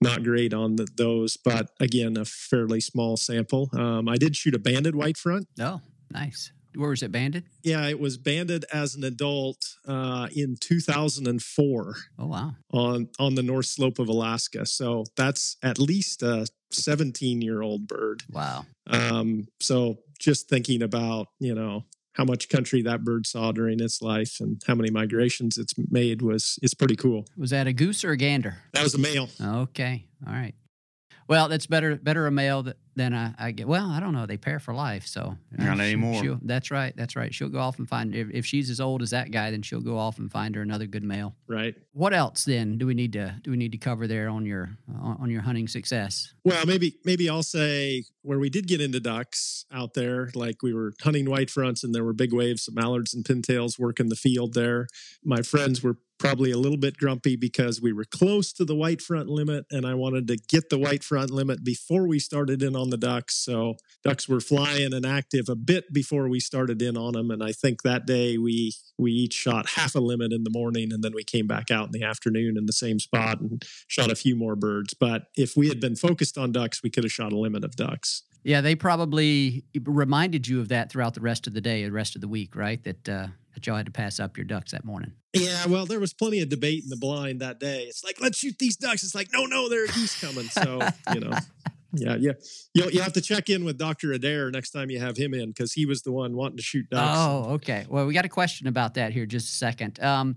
not 0.00 0.24
great 0.24 0.52
on 0.52 0.76
the, 0.76 0.88
those, 0.96 1.36
but 1.36 1.70
again, 1.78 2.16
a 2.16 2.24
fairly 2.24 2.80
small 2.80 3.16
sample. 3.16 3.70
Um, 3.72 4.08
I 4.08 4.16
did 4.16 4.34
shoot 4.34 4.54
a 4.54 4.58
banded 4.58 4.96
white 4.96 5.16
front. 5.16 5.46
Oh, 5.60 5.80
nice. 6.10 6.50
Where 6.76 6.90
was 6.90 7.02
it 7.02 7.12
banded? 7.12 7.44
Yeah, 7.62 7.86
it 7.88 7.98
was 8.00 8.16
banded 8.18 8.64
as 8.72 8.94
an 8.94 9.04
adult 9.04 9.58
uh, 9.86 10.28
in 10.34 10.56
2004 10.60 11.94
Oh, 12.18 12.26
wow. 12.26 12.52
on 12.72 13.08
on 13.18 13.34
the 13.34 13.42
north 13.42 13.66
slope 13.66 13.98
of 13.98 14.08
Alaska. 14.08 14.66
So 14.66 15.04
that's 15.16 15.56
at 15.62 15.78
least 15.78 16.22
a 16.22 16.46
17 16.70 17.40
year 17.42 17.62
old 17.62 17.86
bird. 17.86 18.22
Wow. 18.30 18.66
Um, 18.86 19.46
so 19.60 19.98
just 20.18 20.48
thinking 20.48 20.82
about 20.82 21.28
you 21.38 21.54
know 21.54 21.84
how 22.14 22.24
much 22.24 22.48
country 22.48 22.80
that 22.82 23.02
bird 23.02 23.26
saw 23.26 23.50
during 23.52 23.80
its 23.80 24.00
life 24.00 24.36
and 24.40 24.62
how 24.66 24.74
many 24.76 24.88
migrations 24.90 25.58
it's 25.58 25.74
made 25.90 26.22
was 26.22 26.58
is 26.62 26.74
pretty 26.74 26.96
cool. 26.96 27.26
Was 27.36 27.50
that 27.50 27.66
a 27.66 27.72
goose 27.72 28.04
or 28.04 28.12
a 28.12 28.16
gander? 28.16 28.58
That 28.72 28.82
was 28.84 28.94
a 28.94 28.98
male. 28.98 29.28
Okay. 29.40 30.04
All 30.26 30.32
right. 30.32 30.54
Well, 31.26 31.48
that's 31.48 31.66
better 31.66 31.96
better 31.96 32.26
a 32.26 32.30
male 32.30 32.62
th- 32.64 32.76
than 32.96 33.12
I, 33.14 33.32
I 33.38 33.50
get. 33.50 33.66
Well, 33.66 33.90
I 33.90 33.98
don't 33.98 34.12
know. 34.12 34.26
They 34.26 34.36
pair 34.36 34.58
for 34.60 34.72
life, 34.74 35.06
so 35.06 35.36
Not 35.50 35.76
she- 35.78 35.82
anymore. 35.82 36.22
she'll- 36.22 36.38
That's 36.42 36.70
right. 36.70 36.94
That's 36.96 37.16
right. 37.16 37.34
She'll 37.34 37.48
go 37.48 37.58
off 37.58 37.78
and 37.78 37.88
find 37.88 38.14
if, 38.14 38.28
if 38.30 38.46
she's 38.46 38.70
as 38.70 38.80
old 38.80 39.02
as 39.02 39.10
that 39.10 39.30
guy, 39.30 39.50
then 39.50 39.62
she'll 39.62 39.80
go 39.80 39.96
off 39.98 40.18
and 40.18 40.30
find 40.30 40.54
her 40.54 40.62
another 40.62 40.86
good 40.86 41.02
male. 41.02 41.34
Right. 41.48 41.74
What 41.92 42.12
else 42.14 42.44
then 42.44 42.78
do 42.78 42.86
we 42.86 42.94
need 42.94 43.12
to 43.14 43.34
do 43.42 43.50
we 43.50 43.56
need 43.56 43.72
to 43.72 43.78
cover 43.78 44.06
there 44.06 44.28
on 44.28 44.44
your 44.46 44.76
on, 45.00 45.16
on 45.22 45.30
your 45.30 45.42
hunting 45.42 45.66
success? 45.66 46.32
Well, 46.44 46.64
maybe 46.66 46.96
maybe 47.04 47.28
I'll 47.28 47.42
say 47.42 48.04
where 48.22 48.38
we 48.38 48.48
did 48.50 48.66
get 48.68 48.80
into 48.80 49.00
ducks 49.00 49.64
out 49.72 49.94
there, 49.94 50.30
like 50.34 50.62
we 50.62 50.72
were 50.74 50.92
hunting 51.02 51.28
white 51.28 51.50
fronts 51.50 51.82
and 51.84 51.94
there 51.94 52.04
were 52.04 52.12
big 52.12 52.32
waves 52.32 52.68
of 52.68 52.74
mallards 52.74 53.12
and 53.14 53.24
pintails 53.24 53.78
working 53.78 54.08
the 54.08 54.16
field 54.16 54.54
there. 54.54 54.86
My 55.24 55.42
friends 55.42 55.82
were 55.82 55.96
probably 56.24 56.50
a 56.50 56.56
little 56.56 56.78
bit 56.78 56.96
grumpy 56.96 57.36
because 57.36 57.82
we 57.82 57.92
were 57.92 58.06
close 58.06 58.50
to 58.50 58.64
the 58.64 58.74
white 58.74 59.02
front 59.02 59.28
limit 59.28 59.66
and 59.70 59.84
I 59.84 59.92
wanted 59.92 60.26
to 60.28 60.38
get 60.48 60.70
the 60.70 60.78
white 60.78 61.04
front 61.04 61.30
limit 61.30 61.62
before 61.62 62.08
we 62.08 62.18
started 62.18 62.62
in 62.62 62.74
on 62.74 62.88
the 62.88 62.96
ducks. 62.96 63.36
So 63.36 63.74
ducks 64.02 64.26
were 64.26 64.40
flying 64.40 64.94
and 64.94 65.04
active 65.04 65.50
a 65.50 65.54
bit 65.54 65.92
before 65.92 66.30
we 66.30 66.40
started 66.40 66.80
in 66.80 66.96
on 66.96 67.12
them 67.12 67.30
and 67.30 67.42
I 67.42 67.52
think 67.52 67.82
that 67.82 68.06
day 68.06 68.38
we 68.38 68.72
we 68.96 69.12
each 69.12 69.34
shot 69.34 69.68
half 69.70 69.94
a 69.94 70.00
limit 70.00 70.32
in 70.32 70.44
the 70.44 70.50
morning 70.50 70.94
and 70.94 71.04
then 71.04 71.12
we 71.14 71.24
came 71.24 71.46
back 71.46 71.70
out 71.70 71.86
in 71.86 71.92
the 71.92 72.04
afternoon 72.04 72.56
in 72.56 72.64
the 72.64 72.72
same 72.72 72.98
spot 72.98 73.40
and 73.40 73.62
shot 73.86 74.10
a 74.10 74.16
few 74.16 74.34
more 74.34 74.56
birds. 74.56 74.94
But 74.94 75.24
if 75.36 75.58
we 75.58 75.68
had 75.68 75.78
been 75.78 75.94
focused 75.94 76.38
on 76.38 76.52
ducks, 76.52 76.82
we 76.82 76.88
could 76.88 77.04
have 77.04 77.12
shot 77.12 77.34
a 77.34 77.38
limit 77.38 77.64
of 77.64 77.76
ducks. 77.76 78.22
Yeah, 78.44 78.60
they 78.60 78.74
probably 78.74 79.64
reminded 79.84 80.46
you 80.46 80.60
of 80.60 80.68
that 80.68 80.92
throughout 80.92 81.14
the 81.14 81.22
rest 81.22 81.46
of 81.46 81.54
the 81.54 81.62
day, 81.62 81.84
the 81.84 81.90
rest 81.90 82.14
of 82.14 82.20
the 82.20 82.28
week, 82.28 82.54
right? 82.54 82.82
That 82.84 83.08
uh, 83.08 83.26
that 83.54 83.66
y'all 83.66 83.76
had 83.76 83.86
to 83.86 83.92
pass 83.92 84.20
up 84.20 84.36
your 84.36 84.44
ducks 84.44 84.72
that 84.72 84.84
morning. 84.84 85.12
Yeah, 85.32 85.66
well, 85.66 85.86
there 85.86 85.98
was 85.98 86.12
plenty 86.12 86.40
of 86.40 86.48
debate 86.48 86.84
in 86.84 86.90
the 86.90 86.96
blind 86.96 87.40
that 87.40 87.58
day. 87.58 87.84
It's 87.84 88.04
like, 88.04 88.20
let's 88.20 88.38
shoot 88.38 88.58
these 88.58 88.76
ducks. 88.76 89.02
It's 89.02 89.14
like, 89.14 89.28
no, 89.32 89.46
no, 89.46 89.68
there 89.68 89.84
are 89.84 89.88
geese 89.88 90.20
coming. 90.20 90.44
So, 90.44 90.80
you 91.12 91.20
know, 91.20 91.30
yeah, 91.92 92.16
yeah. 92.20 92.32
You'll, 92.74 92.90
you 92.90 93.00
have 93.00 93.14
to 93.14 93.20
check 93.20 93.48
in 93.48 93.64
with 93.64 93.78
Dr. 93.78 94.12
Adair 94.12 94.50
next 94.50 94.70
time 94.70 94.90
you 94.90 95.00
have 95.00 95.16
him 95.16 95.34
in 95.34 95.48
because 95.48 95.72
he 95.72 95.86
was 95.86 96.02
the 96.02 96.12
one 96.12 96.36
wanting 96.36 96.58
to 96.58 96.62
shoot 96.62 96.88
ducks. 96.90 97.16
Oh, 97.18 97.54
okay. 97.54 97.86
Well, 97.88 98.06
we 98.06 98.14
got 98.14 98.24
a 98.24 98.28
question 98.28 98.66
about 98.66 98.94
that 98.94 99.12
here 99.12 99.26
just 99.26 99.48
a 99.48 99.52
second. 99.52 100.00
Um, 100.00 100.36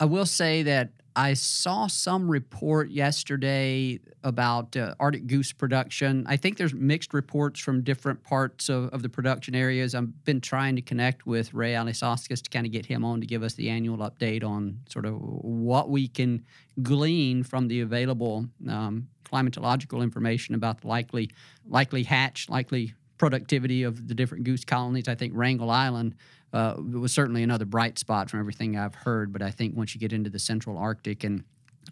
I 0.00 0.06
will 0.06 0.26
say 0.26 0.64
that 0.64 0.90
I 1.16 1.34
saw 1.34 1.86
some 1.86 2.28
report 2.28 2.90
yesterday 2.90 4.00
about 4.24 4.76
uh, 4.76 4.94
Arctic 4.98 5.28
goose 5.28 5.52
production. 5.52 6.24
I 6.26 6.36
think 6.36 6.56
there's 6.56 6.74
mixed 6.74 7.14
reports 7.14 7.60
from 7.60 7.82
different 7.82 8.24
parts 8.24 8.68
of, 8.68 8.88
of 8.92 9.02
the 9.02 9.08
production 9.08 9.54
areas. 9.54 9.94
I've 9.94 10.24
been 10.24 10.40
trying 10.40 10.74
to 10.74 10.82
connect 10.82 11.24
with 11.24 11.54
Ray 11.54 11.74
Alisauskas 11.74 12.42
to 12.42 12.50
kind 12.50 12.66
of 12.66 12.72
get 12.72 12.86
him 12.86 13.04
on 13.04 13.20
to 13.20 13.26
give 13.26 13.44
us 13.44 13.54
the 13.54 13.70
annual 13.70 13.98
update 13.98 14.42
on 14.42 14.80
sort 14.88 15.06
of 15.06 15.14
what 15.14 15.88
we 15.88 16.08
can 16.08 16.44
glean 16.82 17.44
from 17.44 17.68
the 17.68 17.80
available 17.80 18.46
um, 18.68 19.06
climatological 19.24 20.02
information 20.02 20.54
about 20.54 20.80
the 20.80 20.88
likely 20.88 21.30
likely 21.68 22.02
hatch, 22.02 22.48
likely 22.48 22.92
productivity 23.18 23.84
of 23.84 24.08
the 24.08 24.14
different 24.14 24.42
goose 24.42 24.64
colonies. 24.64 25.06
I 25.06 25.14
think 25.14 25.32
Wrangel 25.36 25.70
Island 25.70 26.16
uh, 26.54 26.76
was 26.78 27.12
certainly 27.12 27.42
another 27.42 27.64
bright 27.66 27.98
spot 27.98 28.30
from 28.30 28.40
everything 28.40 28.78
I've 28.78 28.94
heard. 28.94 29.32
But 29.32 29.42
I 29.42 29.50
think 29.50 29.76
once 29.76 29.94
you 29.94 30.00
get 30.00 30.12
into 30.12 30.30
the 30.30 30.38
central 30.38 30.78
Arctic 30.78 31.24
and 31.24 31.44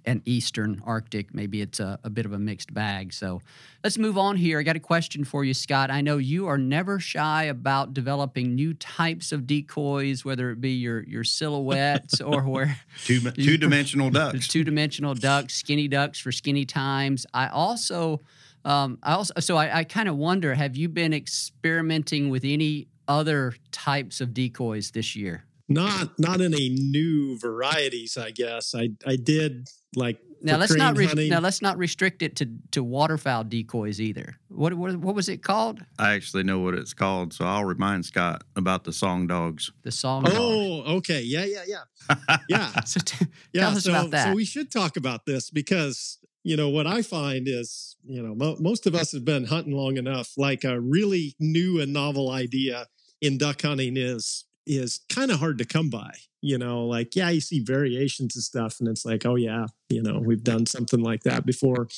and 0.07 0.23
eastern 0.25 0.81
Arctic, 0.87 1.35
maybe 1.35 1.61
it's 1.61 1.79
a, 1.79 1.99
a 2.03 2.09
bit 2.09 2.25
of 2.25 2.33
a 2.33 2.39
mixed 2.39 2.73
bag. 2.73 3.13
So 3.13 3.43
let's 3.85 3.99
move 3.99 4.17
on 4.17 4.37
here. 4.37 4.59
I 4.59 4.63
got 4.63 4.75
a 4.75 4.81
question 4.81 5.23
for 5.23 5.45
you, 5.45 5.53
Scott. 5.53 5.91
I 5.91 6.01
know 6.01 6.17
you 6.17 6.47
are 6.47 6.57
never 6.57 6.99
shy 6.99 7.45
about 7.45 7.93
developing 7.93 8.55
new 8.55 8.73
types 8.73 9.33
of 9.33 9.47
decoys, 9.47 10.25
whether 10.25 10.51
it 10.51 10.61
be 10.61 10.71
your 10.73 11.03
your 11.03 11.25
silhouettes 11.25 12.21
or 12.21 12.43
where 12.49 12.79
Two 13.05 13.21
two 13.33 13.59
dimensional 13.59 14.11
ducks. 14.21 14.49
two 14.49 14.65
dimensional 14.65 15.15
ducks, 15.15 15.55
skinny 15.55 15.89
ducks 15.89 16.19
for 16.21 16.33
skinny 16.33 16.65
times. 16.65 17.27
I 17.35 17.49
also, 17.49 18.21
um, 18.65 18.99
I 19.03 19.13
also, 19.15 19.35
so 19.41 19.57
I, 19.57 19.79
I 19.81 19.85
kind 19.85 20.09
of 20.09 20.17
wonder: 20.17 20.55
Have 20.55 20.77
you 20.77 20.89
been 20.89 21.13
experimenting 21.13 22.31
with 22.31 22.45
any 22.45 22.87
other 23.09 23.55
types 23.71 24.21
of 24.21 24.35
decoys 24.35 24.91
this 24.93 25.17
year? 25.17 25.45
Not 25.69 26.19
not 26.19 26.41
any 26.41 26.69
new 26.69 27.39
varieties, 27.39 28.17
I 28.17 28.31
guess. 28.31 28.75
I 28.75 28.91
I 29.07 29.17
did 29.17 29.69
like 29.97 30.19
Now 30.43 30.55
for 30.55 30.59
let's 30.59 30.75
not 30.75 30.97
re- 30.97 31.29
now 31.29 31.41
let's 31.41 31.63
not 31.63 31.79
restrict 31.79 32.23
it 32.23 32.37
to 32.37 32.49
to 32.73 32.83
waterfowl 32.83 33.45
decoys 33.45 34.01
either. 34.01 34.37
What 34.49 34.75
what, 34.75 34.97
what 34.97 35.15
was 35.15 35.29
it 35.29 35.43
called? 35.43 35.81
I 35.99 36.13
actually 36.15 36.43
know 36.43 36.59
what 36.59 36.75
it's 36.75 36.93
called, 36.95 37.33
so 37.33 37.45
I'll 37.47 37.65
remind 37.65 38.05
Scott 38.05 38.43
about 38.57 38.85
the 38.85 38.93
song 38.93 39.27
dogs. 39.27 39.71
The 39.83 39.93
song. 39.93 40.25
dog. 40.25 40.35
Oh, 40.37 40.97
okay. 40.97 41.23
Yeah, 41.23 41.45
yeah, 41.45 41.65
yeah. 41.67 42.37
Yeah. 42.49 42.81
So 42.85 43.01
t- 43.05 43.27
yeah, 43.53 43.63
Tell 43.63 43.77
us 43.77 43.85
so, 43.85 43.93
about 43.93 44.11
that. 44.11 44.29
So 44.29 44.35
we 44.35 44.45
should 44.45 44.71
talk 44.71 44.97
about 44.97 45.25
this 45.25 45.49
because 45.51 46.19
you 46.45 46.57
know 46.57 46.69
what 46.69 46.87
I 46.87 47.03
find 47.03 47.47
is 47.49 47.97
you 48.05 48.23
know 48.23 48.35
mo- 48.35 48.57
most 48.59 48.87
of 48.87 48.95
us 48.95 49.13
have 49.13 49.25
been 49.25 49.45
hunting 49.45 49.75
long 49.75 49.97
enough. 49.97 50.33
Like 50.37 50.65
a 50.65 50.81
really 50.81 51.35
new 51.39 51.81
and 51.81 51.93
novel 51.93 52.31
idea 52.31 52.87
in 53.21 53.39
duck 53.39 53.63
hunting 53.63 53.97
is 53.97 54.45
is 54.67 55.01
kind 55.09 55.31
of 55.31 55.39
hard 55.41 55.59
to 55.59 55.65
come 55.65 55.91
by. 55.91 56.13
You 56.41 56.59
know, 56.59 56.85
like 56.87 57.15
yeah, 57.15 57.31
you 57.31 57.41
see 57.41 57.61
variations 57.61 58.35
and 58.35 58.43
stuff, 58.43 58.81
and 58.81 58.89
it's 58.89 59.05
like 59.05 59.25
oh 59.25 59.37
yeah, 59.37 59.67
you 59.89 60.03
know 60.03 60.21
we've 60.25 60.45
done 60.45 60.67
something 60.67 61.01
like 61.01 61.23
that 61.23 61.47
before, 61.47 61.89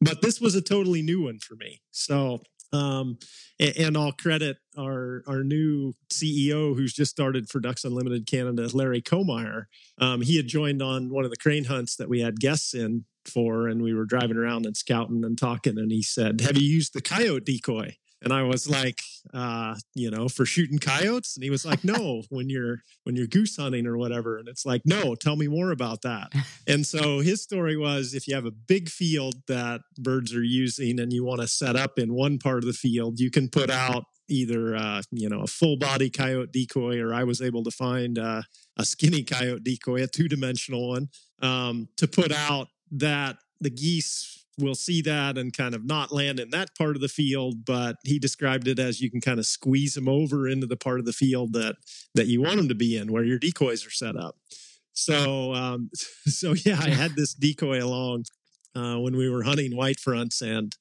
but 0.00 0.22
this 0.22 0.40
was 0.40 0.54
a 0.54 0.62
totally 0.62 1.02
new 1.02 1.22
one 1.24 1.38
for 1.38 1.56
me. 1.56 1.80
So. 1.90 2.40
Um, 2.72 3.18
and, 3.58 3.76
and 3.76 3.96
I'll 3.96 4.12
credit 4.12 4.58
our 4.76 5.22
our 5.26 5.42
new 5.42 5.94
CEO 6.12 6.76
who's 6.76 6.92
just 6.92 7.10
started 7.10 7.48
for 7.48 7.60
Ducks 7.60 7.84
Unlimited 7.84 8.26
Canada, 8.26 8.68
Larry 8.72 9.02
Kaumeyer, 9.02 9.64
um, 9.98 10.20
he 10.20 10.36
had 10.36 10.46
joined 10.46 10.82
on 10.82 11.10
one 11.10 11.24
of 11.24 11.30
the 11.30 11.36
crane 11.36 11.64
hunts 11.64 11.96
that 11.96 12.08
we 12.08 12.20
had 12.20 12.40
guests 12.40 12.74
in 12.74 13.04
for, 13.24 13.68
and 13.68 13.82
we 13.82 13.94
were 13.94 14.04
driving 14.04 14.36
around 14.36 14.66
and 14.66 14.76
scouting 14.76 15.24
and 15.24 15.38
talking. 15.38 15.78
And 15.78 15.90
he 15.90 16.02
said, 16.02 16.40
"Have 16.40 16.56
you 16.56 16.66
used 16.66 16.94
the 16.94 17.02
coyote 17.02 17.44
decoy?" 17.44 17.96
And 18.22 18.32
I 18.32 18.42
was 18.42 18.68
like, 18.68 19.00
uh, 19.32 19.76
"You 19.94 20.10
know, 20.10 20.28
for 20.28 20.44
shooting 20.44 20.78
coyotes." 20.78 21.36
And 21.36 21.44
he 21.44 21.50
was 21.50 21.64
like, 21.64 21.84
"No, 21.84 22.22
when 22.30 22.48
you're 22.48 22.82
when 23.04 23.16
you're 23.16 23.26
goose 23.26 23.56
hunting 23.56 23.86
or 23.86 23.96
whatever." 23.96 24.38
And 24.38 24.48
it's 24.48 24.66
like, 24.66 24.82
"No, 24.84 25.14
tell 25.14 25.36
me 25.36 25.48
more 25.48 25.70
about 25.70 26.02
that." 26.02 26.32
and 26.66 26.86
so 26.86 27.20
his 27.20 27.42
story 27.42 27.76
was, 27.76 28.14
if 28.14 28.26
you 28.26 28.34
have 28.34 28.46
a 28.46 28.50
big 28.50 28.88
field 28.88 29.34
that 29.46 29.82
birds 29.98 30.34
are 30.34 30.42
using 30.42 30.98
and 31.00 31.12
you 31.12 31.24
want 31.24 31.40
to 31.40 31.48
set 31.48 31.76
up 31.76 31.98
in 31.98 32.14
one 32.14 32.38
part 32.38 32.58
of 32.58 32.66
the 32.66 32.72
field, 32.72 33.20
you 33.20 33.30
can 33.30 33.48
put 33.48 33.70
out 33.70 34.04
either 34.28 34.76
uh, 34.76 35.02
you 35.10 35.28
know 35.28 35.40
a 35.40 35.46
full 35.46 35.76
body 35.76 36.10
coyote 36.10 36.52
decoy, 36.52 37.00
or 37.00 37.14
I 37.14 37.24
was 37.24 37.40
able 37.40 37.64
to 37.64 37.70
find 37.70 38.18
uh, 38.18 38.42
a 38.76 38.84
skinny 38.84 39.22
coyote 39.22 39.62
decoy, 39.62 40.02
a 40.02 40.06
two 40.06 40.28
dimensional 40.28 40.88
one, 40.90 41.08
um, 41.42 41.88
to 41.96 42.06
put 42.06 42.32
out 42.32 42.68
that 42.92 43.36
the 43.60 43.70
geese 43.70 44.46
will 44.58 44.74
see 44.74 45.00
that 45.02 45.38
and 45.38 45.56
kind 45.56 45.74
of 45.74 45.84
not 45.84 46.12
land 46.12 46.40
in 46.40 46.50
that 46.50 46.76
part 46.76 46.96
of 46.96 47.02
the 47.02 47.08
field. 47.08 47.64
But 47.64 47.96
he 48.04 48.18
described 48.18 48.68
it 48.68 48.78
as 48.78 49.00
you 49.00 49.10
can 49.10 49.20
kind 49.20 49.38
of 49.38 49.46
squeeze 49.46 49.94
them 49.94 50.08
over 50.08 50.48
into 50.48 50.66
the 50.66 50.76
part 50.76 51.00
of 51.00 51.06
the 51.06 51.12
field 51.12 51.52
that 51.54 51.76
that 52.14 52.26
you 52.26 52.42
want 52.42 52.56
them 52.56 52.68
to 52.68 52.74
be 52.74 52.96
in, 52.96 53.12
where 53.12 53.24
your 53.24 53.38
decoys 53.38 53.86
are 53.86 53.90
set 53.90 54.16
up. 54.16 54.36
So 54.92 55.54
um, 55.54 55.90
so 56.26 56.54
yeah, 56.64 56.78
I 56.80 56.90
had 56.90 57.16
this 57.16 57.34
decoy 57.34 57.82
along 57.82 58.24
uh, 58.74 58.96
when 58.96 59.16
we 59.16 59.28
were 59.28 59.42
hunting 59.44 59.76
white 59.76 60.00
fronts 60.00 60.40
and. 60.40 60.74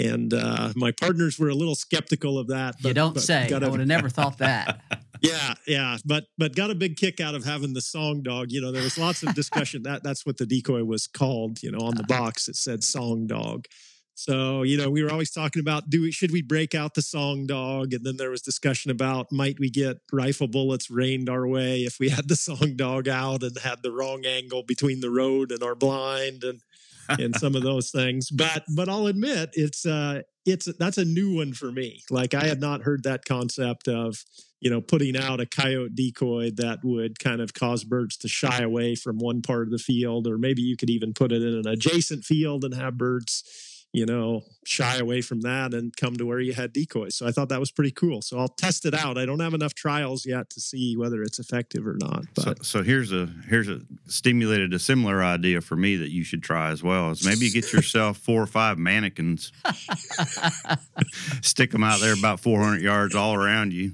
And 0.00 0.32
uh, 0.32 0.72
my 0.76 0.92
partners 0.92 1.40
were 1.40 1.48
a 1.48 1.56
little 1.56 1.74
skeptical 1.74 2.38
of 2.38 2.46
that. 2.46 2.76
you 2.84 2.94
don't 2.94 3.14
but 3.14 3.22
say. 3.24 3.52
I 3.52 3.66
would 3.66 3.80
have 3.80 3.88
never 3.88 4.08
thought 4.08 4.38
that. 4.38 4.80
yeah, 5.20 5.54
yeah, 5.66 5.96
but 6.04 6.24
but 6.36 6.54
got 6.54 6.70
a 6.70 6.74
big 6.74 6.96
kick 6.96 7.20
out 7.20 7.34
of 7.34 7.44
having 7.44 7.72
the 7.72 7.80
song 7.80 8.22
dog. 8.22 8.50
You 8.50 8.60
know, 8.60 8.72
there 8.72 8.82
was 8.82 8.98
lots 8.98 9.22
of 9.22 9.34
discussion. 9.34 9.82
that 9.84 10.02
that's 10.02 10.24
what 10.26 10.36
the 10.36 10.46
decoy 10.46 10.84
was 10.84 11.06
called. 11.06 11.62
You 11.62 11.70
know, 11.70 11.78
on 11.78 11.94
the 11.94 12.04
box 12.04 12.48
it 12.48 12.56
said 12.56 12.84
song 12.84 13.26
dog. 13.26 13.66
So 14.14 14.64
you 14.64 14.76
know, 14.76 14.90
we 14.90 15.04
were 15.04 15.12
always 15.12 15.30
talking 15.30 15.60
about 15.60 15.90
do 15.90 16.02
we 16.02 16.10
should 16.10 16.32
we 16.32 16.42
break 16.42 16.74
out 16.74 16.94
the 16.94 17.02
song 17.02 17.46
dog, 17.46 17.92
and 17.92 18.04
then 18.04 18.16
there 18.16 18.30
was 18.30 18.42
discussion 18.42 18.90
about 18.90 19.30
might 19.30 19.60
we 19.60 19.70
get 19.70 19.98
rifle 20.12 20.48
bullets 20.48 20.90
rained 20.90 21.28
our 21.28 21.46
way 21.46 21.82
if 21.82 21.98
we 22.00 22.08
had 22.08 22.28
the 22.28 22.36
song 22.36 22.74
dog 22.74 23.06
out 23.08 23.42
and 23.42 23.56
had 23.58 23.82
the 23.82 23.92
wrong 23.92 24.24
angle 24.26 24.64
between 24.64 25.00
the 25.00 25.10
road 25.10 25.52
and 25.52 25.62
our 25.62 25.74
blind 25.74 26.42
and 26.42 26.60
and 27.08 27.36
some 27.36 27.54
of 27.54 27.62
those 27.62 27.90
things. 27.90 28.30
But 28.30 28.64
but 28.74 28.88
I'll 28.88 29.06
admit 29.06 29.50
it's 29.52 29.86
uh 29.86 30.22
it's 30.44 30.68
that's 30.78 30.98
a 30.98 31.04
new 31.04 31.36
one 31.36 31.52
for 31.52 31.70
me. 31.70 32.02
Like 32.10 32.34
I 32.34 32.46
had 32.46 32.60
not 32.60 32.82
heard 32.82 33.04
that 33.04 33.24
concept 33.24 33.88
of 33.88 34.24
you 34.60 34.70
know 34.70 34.80
putting 34.80 35.16
out 35.16 35.40
a 35.40 35.46
coyote 35.46 35.94
decoy 35.94 36.50
that 36.56 36.80
would 36.82 37.18
kind 37.18 37.40
of 37.40 37.54
cause 37.54 37.84
birds 37.84 38.16
to 38.18 38.28
shy 38.28 38.60
away 38.62 38.94
from 38.94 39.18
one 39.18 39.42
part 39.42 39.66
of 39.66 39.70
the 39.70 39.78
field, 39.78 40.26
or 40.26 40.38
maybe 40.38 40.62
you 40.62 40.76
could 40.76 40.90
even 40.90 41.14
put 41.14 41.32
it 41.32 41.42
in 41.42 41.54
an 41.54 41.68
adjacent 41.68 42.24
field 42.24 42.64
and 42.64 42.74
have 42.74 42.98
birds 42.98 43.44
you 43.92 44.04
know, 44.04 44.42
shy 44.66 44.98
away 44.98 45.22
from 45.22 45.40
that 45.40 45.72
and 45.72 45.96
come 45.96 46.14
to 46.16 46.26
where 46.26 46.40
you 46.40 46.52
had 46.52 46.72
decoys. 46.72 47.16
So 47.16 47.26
I 47.26 47.32
thought 47.32 47.48
that 47.48 47.60
was 47.60 47.70
pretty 47.70 47.90
cool. 47.90 48.20
So 48.20 48.38
I'll 48.38 48.48
test 48.48 48.84
it 48.84 48.92
out. 48.92 49.16
I 49.16 49.24
don't 49.24 49.40
have 49.40 49.54
enough 49.54 49.72
trials 49.72 50.26
yet 50.26 50.50
to 50.50 50.60
see 50.60 50.94
whether 50.94 51.22
it's 51.22 51.38
effective 51.38 51.86
or 51.86 51.96
not. 51.98 52.26
But 52.34 52.58
so, 52.58 52.80
so 52.80 52.82
here's 52.82 53.12
a 53.12 53.28
here's 53.48 53.68
a 53.68 53.80
stimulated 54.06 54.74
a 54.74 54.78
similar 54.78 55.22
idea 55.22 55.62
for 55.62 55.74
me 55.74 55.96
that 55.96 56.10
you 56.10 56.22
should 56.22 56.42
try 56.42 56.70
as 56.70 56.82
well. 56.82 57.10
Is 57.10 57.24
maybe 57.24 57.50
get 57.50 57.72
yourself 57.72 58.18
four 58.24 58.42
or 58.42 58.46
five 58.46 58.78
mannequins, 58.78 59.52
stick 61.40 61.70
them 61.70 61.82
out 61.82 62.00
there 62.00 62.12
about 62.12 62.40
400 62.40 62.82
yards 62.82 63.14
all 63.14 63.34
around 63.34 63.72
you, 63.72 63.92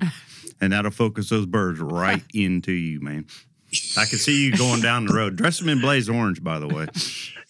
and 0.61 0.73
that'll 0.73 0.91
focus 0.91 1.29
those 1.29 1.47
birds 1.47 1.81
right 1.81 2.23
into 2.35 2.73
you, 2.73 3.01
man. 3.01 3.27
I 3.97 4.05
can 4.05 4.19
see 4.19 4.45
you 4.45 4.57
going 4.57 4.81
down 4.81 5.07
the 5.07 5.15
road. 5.15 5.37
Dress 5.37 5.59
them 5.59 5.69
in 5.69 5.81
blaze 5.81 6.09
orange, 6.09 6.43
by 6.43 6.59
the 6.59 6.69
way. 6.69 6.87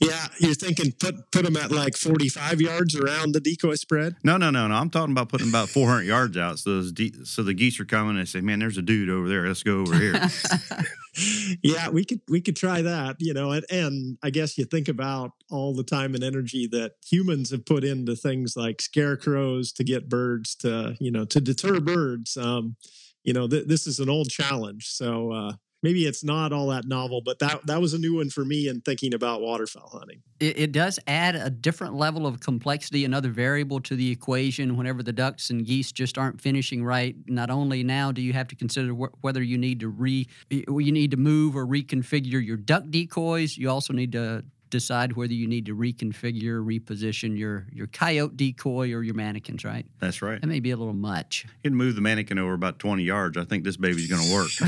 Yeah, 0.01 0.27
you're 0.39 0.55
thinking 0.55 0.93
put 0.93 1.31
put 1.31 1.45
them 1.45 1.57
at 1.57 1.71
like 1.71 1.97
45 1.97 2.61
yards 2.61 2.97
around 2.97 3.33
the 3.33 3.41
decoy 3.41 3.75
spread. 3.77 4.17
No, 4.25 4.37
no, 4.37 4.51
no, 4.51 4.67
no. 4.67 4.75
I'm 4.75 4.91
talking 4.91 5.13
about 5.13 5.29
putting 5.29 5.49
about 5.49 5.69
400 5.69 6.03
yards 6.03 6.37
out. 6.37 6.59
So 6.59 6.71
those 6.71 6.93
de- 6.93 7.25
so 7.25 7.43
the 7.43 7.55
geese 7.55 7.79
are 7.79 7.85
coming. 7.85 8.11
and 8.11 8.19
They 8.19 8.25
say, 8.25 8.41
"Man, 8.41 8.59
there's 8.59 8.77
a 8.77 8.83
dude 8.83 9.09
over 9.09 9.29
there. 9.29 9.47
Let's 9.47 9.63
go 9.63 9.81
over 9.81 9.95
here." 9.97 10.15
yeah, 11.63 11.89
we 11.91 12.05
could 12.05 12.21
we 12.29 12.41
could 12.41 12.57
try 12.57 12.83
that. 12.83 13.17
You 13.21 13.35
know, 13.35 13.53
and, 13.53 13.65
and 13.71 14.19
I 14.23 14.31
guess 14.31 14.59
you 14.59 14.65
think 14.65 14.89
about 14.89 15.31
all 15.51 15.75
the 15.75 15.85
time 15.85 16.15
and 16.15 16.25
energy 16.25 16.67
that 16.73 16.93
humans 17.09 17.51
have 17.51 17.65
put 17.65 17.85
into 17.85 18.17
things 18.17 18.57
like 18.57 18.83
scarecrows 18.83 19.73
to 19.73 19.85
get 19.85 20.09
birds 20.09 20.55
to 20.57 20.97
you 21.01 21.11
know 21.11 21.25
to 21.27 21.41
deter 21.41 21.81
birds. 21.81 22.37
Um, 22.37 22.77
you 23.23 23.33
know, 23.33 23.49
th- 23.49 23.67
this 23.67 23.87
is 23.87 24.01
an 24.01 24.11
old 24.11 24.29
challenge. 24.29 24.89
So 24.89 25.33
uh, 25.33 25.53
maybe 25.85 26.07
it's 26.07 26.25
not 26.25 26.51
all 26.51 26.69
that 26.69 26.87
novel, 26.87 27.21
but 27.21 27.39
that 27.41 27.65
that 27.67 27.81
was 27.81 27.93
a 27.93 27.99
new 27.99 28.17
one 28.17 28.31
for 28.31 28.45
me 28.45 28.69
in 28.69 28.81
thinking 28.81 29.13
about 29.13 29.43
waterfowl 29.43 29.91
hunting. 29.91 30.23
It, 30.41 30.59
it, 30.59 30.73
does 30.73 30.99
add 31.07 31.37
a 31.37 31.51
different 31.51 31.95
level 31.95 32.27
of 32.27 32.41
complexity, 32.41 33.05
another 33.05 33.29
variable 33.29 33.81
to 33.81 33.95
the 33.95 34.11
equation. 34.11 34.77
Whenever 34.77 35.03
the 35.03 35.13
ducks 35.13 35.51
and 35.51 35.65
geese 35.65 35.93
just 35.93 36.17
aren't 36.19 36.41
finishing 36.41 36.83
right, 36.83 37.15
not 37.27 37.51
only 37.51 37.85
now 37.85 38.11
do 38.11 38.23
you 38.23 38.33
have 38.33 38.49
to 38.49 38.57
consider 38.57 38.93
wh- 38.93 39.23
whether 39.23 39.43
you 39.43 39.59
need 39.59 39.79
to 39.81 39.89
re 39.89 40.27
you 40.51 40.93
need 40.93 41.11
to 41.11 41.19
move 41.19 41.55
or 41.55 41.67
reconfigure 41.67 42.45
your 42.45 42.57
duck 42.57 42.85
decoys. 42.89 43.57
You 43.57 43.71
also 43.71 43.93
need 43.93 44.13
to 44.13 44.43
decide 44.75 45.13
whether 45.13 45.33
you 45.33 45.47
need 45.47 45.67
to 45.67 45.77
reconfigure, 45.77 46.61
reposition 46.61 47.39
your 47.39 47.69
your 47.73 47.87
coyote 47.87 48.37
decoy 48.37 48.93
or 48.93 49.05
your 49.05 49.15
mannequins, 49.15 49.65
right? 49.65 49.87
That's 50.01 50.21
right. 50.21 50.41
That 50.41 50.49
may 50.49 50.59
be 50.59 50.73
a 50.73 50.77
little 50.77 50.93
much. 50.93 51.47
You 51.63 51.71
can 51.71 51.77
move 51.77 51.95
the 51.95 52.01
mannequin 52.01 52.41
over 52.41 52.55
about 52.55 52.81
20 52.81 53.05
yards. 53.05 53.39
I 53.39 53.45
think 53.45 53.63
this 53.63 53.77
baby's 53.77 54.09
going 54.09 54.23
to 54.23 54.35
work. 54.35 54.51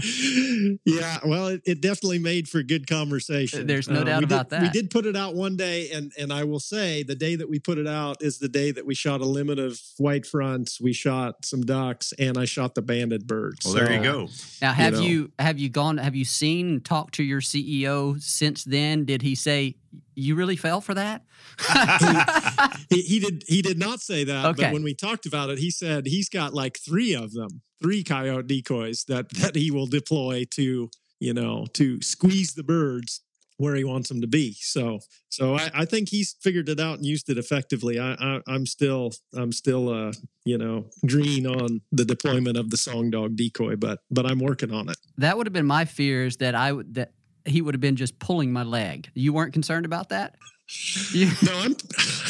yeah, 0.86 1.18
well, 1.26 1.48
it, 1.48 1.60
it, 1.66 1.82
definitely 1.82 2.18
made 2.18 2.48
for 2.48 2.62
good 2.62 2.88
conversation. 2.88 3.66
There's 3.66 3.88
no 3.88 4.00
uh, 4.00 4.04
doubt 4.04 4.24
about 4.24 4.48
did, 4.48 4.58
that. 4.58 4.62
We 4.62 4.70
did 4.70 4.90
put 4.90 5.04
it 5.04 5.16
out 5.16 5.34
one 5.34 5.56
day, 5.56 5.90
and 5.90 6.10
and 6.18 6.32
I 6.32 6.44
will 6.44 6.60
say 6.60 7.02
the 7.02 7.14
day 7.14 7.36
that 7.36 7.50
we 7.50 7.58
put 7.58 7.76
it 7.76 7.86
out 7.86 8.22
is 8.22 8.38
the 8.38 8.48
day 8.48 8.70
that 8.70 8.86
we 8.86 8.94
shot 8.94 9.20
a 9.20 9.26
limit 9.26 9.58
of 9.58 9.78
white 9.98 10.24
fronts. 10.24 10.80
We 10.80 10.94
shot 10.94 11.44
some 11.44 11.60
ducks, 11.60 12.14
and 12.18 12.38
I 12.38 12.46
shot 12.46 12.74
the 12.74 12.82
banded 12.82 13.26
birds. 13.26 13.66
Well, 13.66 13.74
so, 13.74 13.80
there 13.80 13.92
you 13.92 14.02
go. 14.02 14.28
Now, 14.62 14.72
have 14.72 14.94
you, 14.94 15.00
know, 15.00 15.06
you 15.06 15.32
have 15.38 15.58
you 15.58 15.68
gone? 15.68 15.98
Have 15.98 16.16
you 16.16 16.24
seen 16.24 16.80
talked 16.80 17.16
to 17.16 17.22
your 17.22 17.42
CEO? 17.42 17.89
Since 18.18 18.64
then? 18.64 19.04
Did 19.04 19.22
he 19.22 19.34
say 19.34 19.76
you 20.14 20.34
really 20.34 20.56
fell 20.56 20.80
for 20.80 20.94
that? 20.94 21.24
he, 22.90 23.02
he, 23.02 23.20
did. 23.20 23.44
He 23.46 23.62
did 23.62 23.78
not 23.78 24.00
say 24.00 24.24
that. 24.24 24.46
Okay. 24.46 24.64
But 24.64 24.72
when 24.72 24.82
we 24.82 24.94
talked 24.94 25.26
about 25.26 25.50
it, 25.50 25.58
he 25.58 25.70
said 25.70 26.06
he's 26.06 26.28
got 26.28 26.54
like 26.54 26.78
three 26.78 27.14
of 27.14 27.32
them, 27.32 27.62
three 27.82 28.02
coyote 28.02 28.46
decoys 28.46 29.04
that 29.04 29.30
that 29.30 29.56
he 29.56 29.70
will 29.70 29.86
deploy 29.86 30.44
to 30.52 30.90
you 31.18 31.34
know 31.34 31.66
to 31.74 32.00
squeeze 32.02 32.54
the 32.54 32.64
birds 32.64 33.22
where 33.60 33.74
he 33.74 33.84
wants 33.84 34.08
them 34.08 34.22
to 34.22 34.26
be. 34.26 34.56
So, 34.58 35.00
so 35.28 35.54
I, 35.54 35.70
I 35.74 35.84
think 35.84 36.08
he's 36.08 36.34
figured 36.40 36.70
it 36.70 36.80
out 36.80 36.96
and 36.96 37.04
used 37.04 37.28
it 37.28 37.36
effectively. 37.36 38.00
I, 38.00 38.14
I 38.14 38.54
am 38.54 38.64
still, 38.64 39.12
I'm 39.34 39.52
still, 39.52 39.90
uh, 39.90 40.12
you 40.46 40.56
know, 40.56 40.86
green 41.06 41.46
on 41.46 41.82
the 41.92 42.06
deployment 42.06 42.56
of 42.56 42.70
the 42.70 42.78
song 42.78 43.10
dog 43.10 43.36
decoy, 43.36 43.76
but, 43.76 43.98
but 44.10 44.24
I'm 44.24 44.38
working 44.38 44.72
on 44.72 44.88
it. 44.88 44.96
That 45.18 45.36
would 45.36 45.46
have 45.46 45.52
been 45.52 45.66
my 45.66 45.84
fears 45.84 46.38
that 46.38 46.54
I 46.54 46.72
would 46.72 46.94
that 46.94 47.12
he 47.44 47.62
would 47.62 47.74
have 47.74 47.80
been 47.80 47.96
just 47.96 48.18
pulling 48.18 48.52
my 48.52 48.62
leg. 48.62 49.10
You 49.14 49.32
weren't 49.32 49.52
concerned 49.52 49.86
about 49.86 50.10
that? 50.10 50.36
You, 51.12 51.28
no, 51.42 51.58
I'm. 51.58 51.76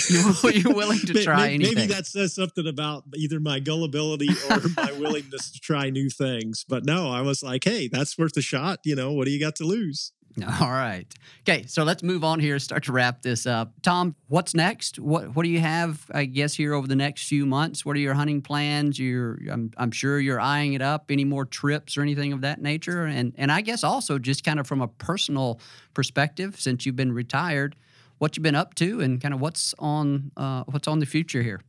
You're, 0.54 0.74
willing 0.74 1.00
to 1.00 1.22
try 1.22 1.48
maybe, 1.48 1.54
anything. 1.56 1.74
Maybe 1.74 1.92
that 1.92 2.06
says 2.06 2.34
something 2.34 2.66
about 2.66 3.04
either 3.14 3.38
my 3.38 3.60
gullibility 3.60 4.30
or 4.48 4.60
my 4.78 4.92
willingness 4.98 5.50
to 5.50 5.60
try 5.60 5.90
new 5.90 6.08
things. 6.08 6.64
But 6.66 6.86
no, 6.86 7.10
I 7.10 7.20
was 7.20 7.42
like, 7.42 7.64
hey, 7.64 7.88
that's 7.88 8.16
worth 8.16 8.34
a 8.38 8.40
shot. 8.40 8.78
You 8.84 8.96
know, 8.96 9.12
what 9.12 9.26
do 9.26 9.30
you 9.30 9.38
got 9.38 9.56
to 9.56 9.64
lose? 9.64 10.12
All 10.60 10.70
right. 10.70 11.06
Okay, 11.48 11.64
so 11.66 11.84
let's 11.84 12.02
move 12.02 12.24
on 12.24 12.40
here. 12.40 12.58
Start 12.58 12.84
to 12.84 12.92
wrap 12.92 13.22
this 13.22 13.46
up. 13.46 13.72
Tom, 13.82 14.14
what's 14.28 14.54
next? 14.54 14.98
What 14.98 15.34
What 15.34 15.44
do 15.44 15.48
you 15.48 15.60
have? 15.60 16.06
I 16.12 16.24
guess 16.24 16.54
here 16.54 16.74
over 16.74 16.86
the 16.86 16.96
next 16.96 17.28
few 17.28 17.46
months. 17.46 17.84
What 17.84 17.96
are 17.96 18.00
your 18.00 18.14
hunting 18.14 18.42
plans? 18.42 18.98
You're, 18.98 19.38
I'm, 19.50 19.70
I'm 19.76 19.90
sure 19.90 20.20
you're 20.20 20.40
eyeing 20.40 20.74
it 20.74 20.82
up. 20.82 21.10
Any 21.10 21.24
more 21.24 21.44
trips 21.44 21.96
or 21.96 22.02
anything 22.02 22.32
of 22.32 22.40
that 22.42 22.60
nature? 22.60 23.04
And 23.06 23.34
and 23.36 23.50
I 23.50 23.60
guess 23.60 23.84
also 23.84 24.18
just 24.18 24.44
kind 24.44 24.60
of 24.60 24.66
from 24.66 24.80
a 24.80 24.88
personal 24.88 25.60
perspective, 25.94 26.60
since 26.60 26.86
you've 26.86 26.96
been 26.96 27.12
retired, 27.12 27.76
what 28.18 28.36
you've 28.36 28.42
been 28.42 28.54
up 28.54 28.74
to, 28.76 29.00
and 29.00 29.20
kind 29.20 29.34
of 29.34 29.40
what's 29.40 29.74
on 29.78 30.30
uh, 30.36 30.64
what's 30.64 30.88
on 30.88 30.98
the 30.98 31.06
future 31.06 31.42
here. 31.42 31.60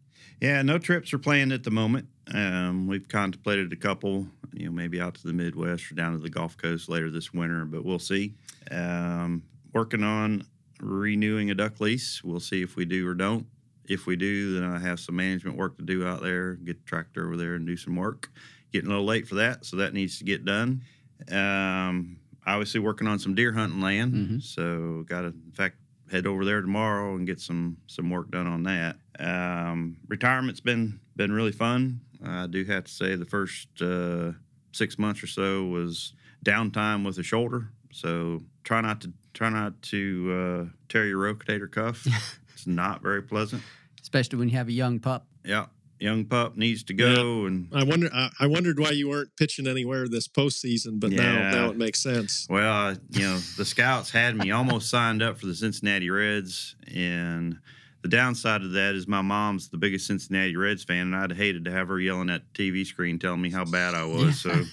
Yeah, 0.42 0.64
no 0.64 0.80
trips 0.80 1.14
are 1.14 1.20
planned 1.20 1.54
at 1.54 1.64
the 1.64 1.70
moment. 1.70 2.08
Um, 2.34 2.88
we've 2.88 3.08
contemplated 3.08 3.72
a 3.72 3.76
couple, 3.76 4.26
you 4.54 4.66
know, 4.66 4.72
maybe 4.72 5.00
out 5.00 5.14
to 5.16 5.28
the 5.28 5.34
Midwest 5.34 5.92
or 5.92 5.96
down 5.96 6.14
to 6.14 6.18
the 6.18 6.30
Gulf 6.30 6.58
Coast 6.58 6.89
later 6.89 7.12
this 7.12 7.32
winter, 7.32 7.64
but 7.64 7.86
we'll 7.86 8.00
see. 8.00 8.34
Um, 8.72 9.44
working 9.72 10.04
on 10.04 10.48
renewing 10.82 11.52
a 11.52 11.56
duck 11.56 11.80
lease. 11.80 12.24
We'll 12.24 12.39
see 12.39 12.64
if 12.64 12.76
we 12.76 12.86
do 12.86 13.08
or 13.08 13.14
don't. 13.14 13.46
If 13.88 14.08
we 14.08 14.16
do, 14.16 14.60
then 14.60 14.64
I 14.64 14.80
have 14.80 15.00
some 15.00 15.16
management 15.16 15.58
work 15.58 15.78
to 15.78 15.84
do 15.84 16.08
out 16.08 16.24
there. 16.24 16.56
Get 16.56 16.84
the 16.84 16.89
tractor 16.89 17.28
over 17.28 17.38
there 17.38 17.54
and 17.54 17.68
do 17.68 17.78
some 17.78 17.96
work. 17.96 18.32
Getting 18.74 18.88
a 18.88 18.94
little 18.94 19.06
late 19.06 19.28
for 19.28 19.36
that, 19.36 19.66
so 19.66 19.78
that 19.78 19.94
needs 19.94 20.18
to 20.20 20.24
get 20.24 20.46
done. 20.46 20.82
Um, 21.30 22.18
obviously, 22.48 22.80
working 22.80 23.08
on 23.08 23.20
some 23.20 23.36
deer 23.36 23.52
hunting 23.52 23.82
land. 23.82 24.14
Mm-hmm. 24.14 24.39
So, 24.39 25.04
got 25.08 25.22
to, 25.22 25.28
in 25.28 25.52
fact, 25.54 25.76
head 26.12 26.28
over 26.28 26.45
there 26.45 26.62
tomorrow 26.62 27.16
and 27.16 27.26
get 27.26 27.39
some 27.39 27.78
some 27.88 28.09
work 28.09 28.30
done 28.30 28.47
on 28.47 28.64
that. 28.64 28.97
Um, 29.20 29.97
retirement's 30.07 30.59
been 30.59 30.99
been 31.16 31.32
really 31.32 31.51
fun. 31.51 32.01
I 32.24 32.47
do 32.47 32.64
have 32.66 32.84
to 32.84 32.91
say 32.91 33.16
the 33.16 33.26
first 33.26 33.68
uh, 33.82 34.34
six 34.72 34.99
months 34.99 35.24
or 35.24 35.28
so 35.28 35.66
was 35.66 36.14
downtime 36.45 37.05
with 37.05 37.16
the 37.16 37.24
shoulder. 37.24 37.70
So 37.91 38.43
try 38.64 38.82
not 38.82 39.01
to 39.01 39.14
try 39.34 39.49
not 39.49 39.82
to 39.84 40.70
uh, 40.70 40.78
tear 40.89 41.05
your 41.05 41.20
rotator 41.20 41.72
cuff. 41.72 42.05
it's 42.53 42.68
not 42.68 43.01
very 43.01 43.22
pleasant, 43.22 43.64
especially 44.01 44.38
when 44.38 44.49
you 44.49 44.57
have 44.57 44.68
a 44.68 44.74
young 44.74 44.99
pup. 44.99 45.26
Yeah, 45.43 45.68
young 46.02 46.26
pup 46.26 46.58
needs 46.58 46.84
to 46.86 46.93
go. 46.93 47.41
Yeah. 47.41 47.47
And 47.47 47.68
I 47.74 47.84
wonder, 47.84 48.10
I, 48.14 48.30
I, 48.39 48.47
wondered 48.47 48.80
why 48.80 48.89
you 48.89 49.10
weren't 49.10 49.36
pitching 49.38 49.68
anywhere 49.68 50.08
this 50.08 50.28
postseason, 50.28 50.99
but 50.99 51.12
yeah. 51.12 51.22
now 51.22 51.52
now 51.52 51.70
it 51.70 51.78
makes 51.78 52.02
sense. 52.02 52.47
Well, 52.49 52.88
uh, 52.88 52.95
you 53.12 53.22
know, 53.22 53.38
the 53.58 53.66
scouts 53.66 54.10
had 54.10 54.36
me 54.36 54.52
almost 54.52 54.89
signed 54.89 55.22
up 55.22 55.39
for 55.39 55.45
the 55.45 55.56
Cincinnati 55.56 56.10
Reds, 56.10 56.76
and 56.93 57.58
the 58.02 58.10
downside 58.10 58.64
of 58.64 58.72
that 58.74 58.95
is 58.95 59.08
my 59.08 59.22
mom's 59.22 59.70
the 59.70 59.78
biggest 59.78 60.08
Cincinnati 60.08 60.56
Reds 60.56 60.84
fan, 60.84 61.14
and 61.14 61.16
I'd 61.16 61.32
hated 61.32 61.66
to 61.66 61.72
have 61.72 61.88
her 61.89 61.99
yelling 61.99 62.30
at 62.30 62.41
the 62.54 62.72
TV 62.72 62.86
screen 62.86 63.20
telling 63.20 63.41
me 63.41 63.52
how 63.52 63.66
bad 63.66 63.93
I 63.93 64.06
was. 64.06 64.39
So. 64.39 64.64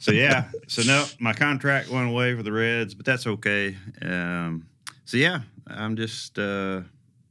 so 0.00 0.12
yeah, 0.12 0.48
so 0.68 0.82
no, 0.82 1.04
my 1.18 1.32
contract 1.32 1.90
went 1.90 2.08
away 2.08 2.36
for 2.36 2.42
the 2.42 2.52
Reds, 2.52 2.94
but 2.94 3.06
that's 3.06 3.26
okay. 3.26 3.76
Um, 4.00 4.66
so 5.04 5.16
yeah, 5.16 5.40
I'm 5.66 5.96
just 5.96 6.38
uh, 6.38 6.82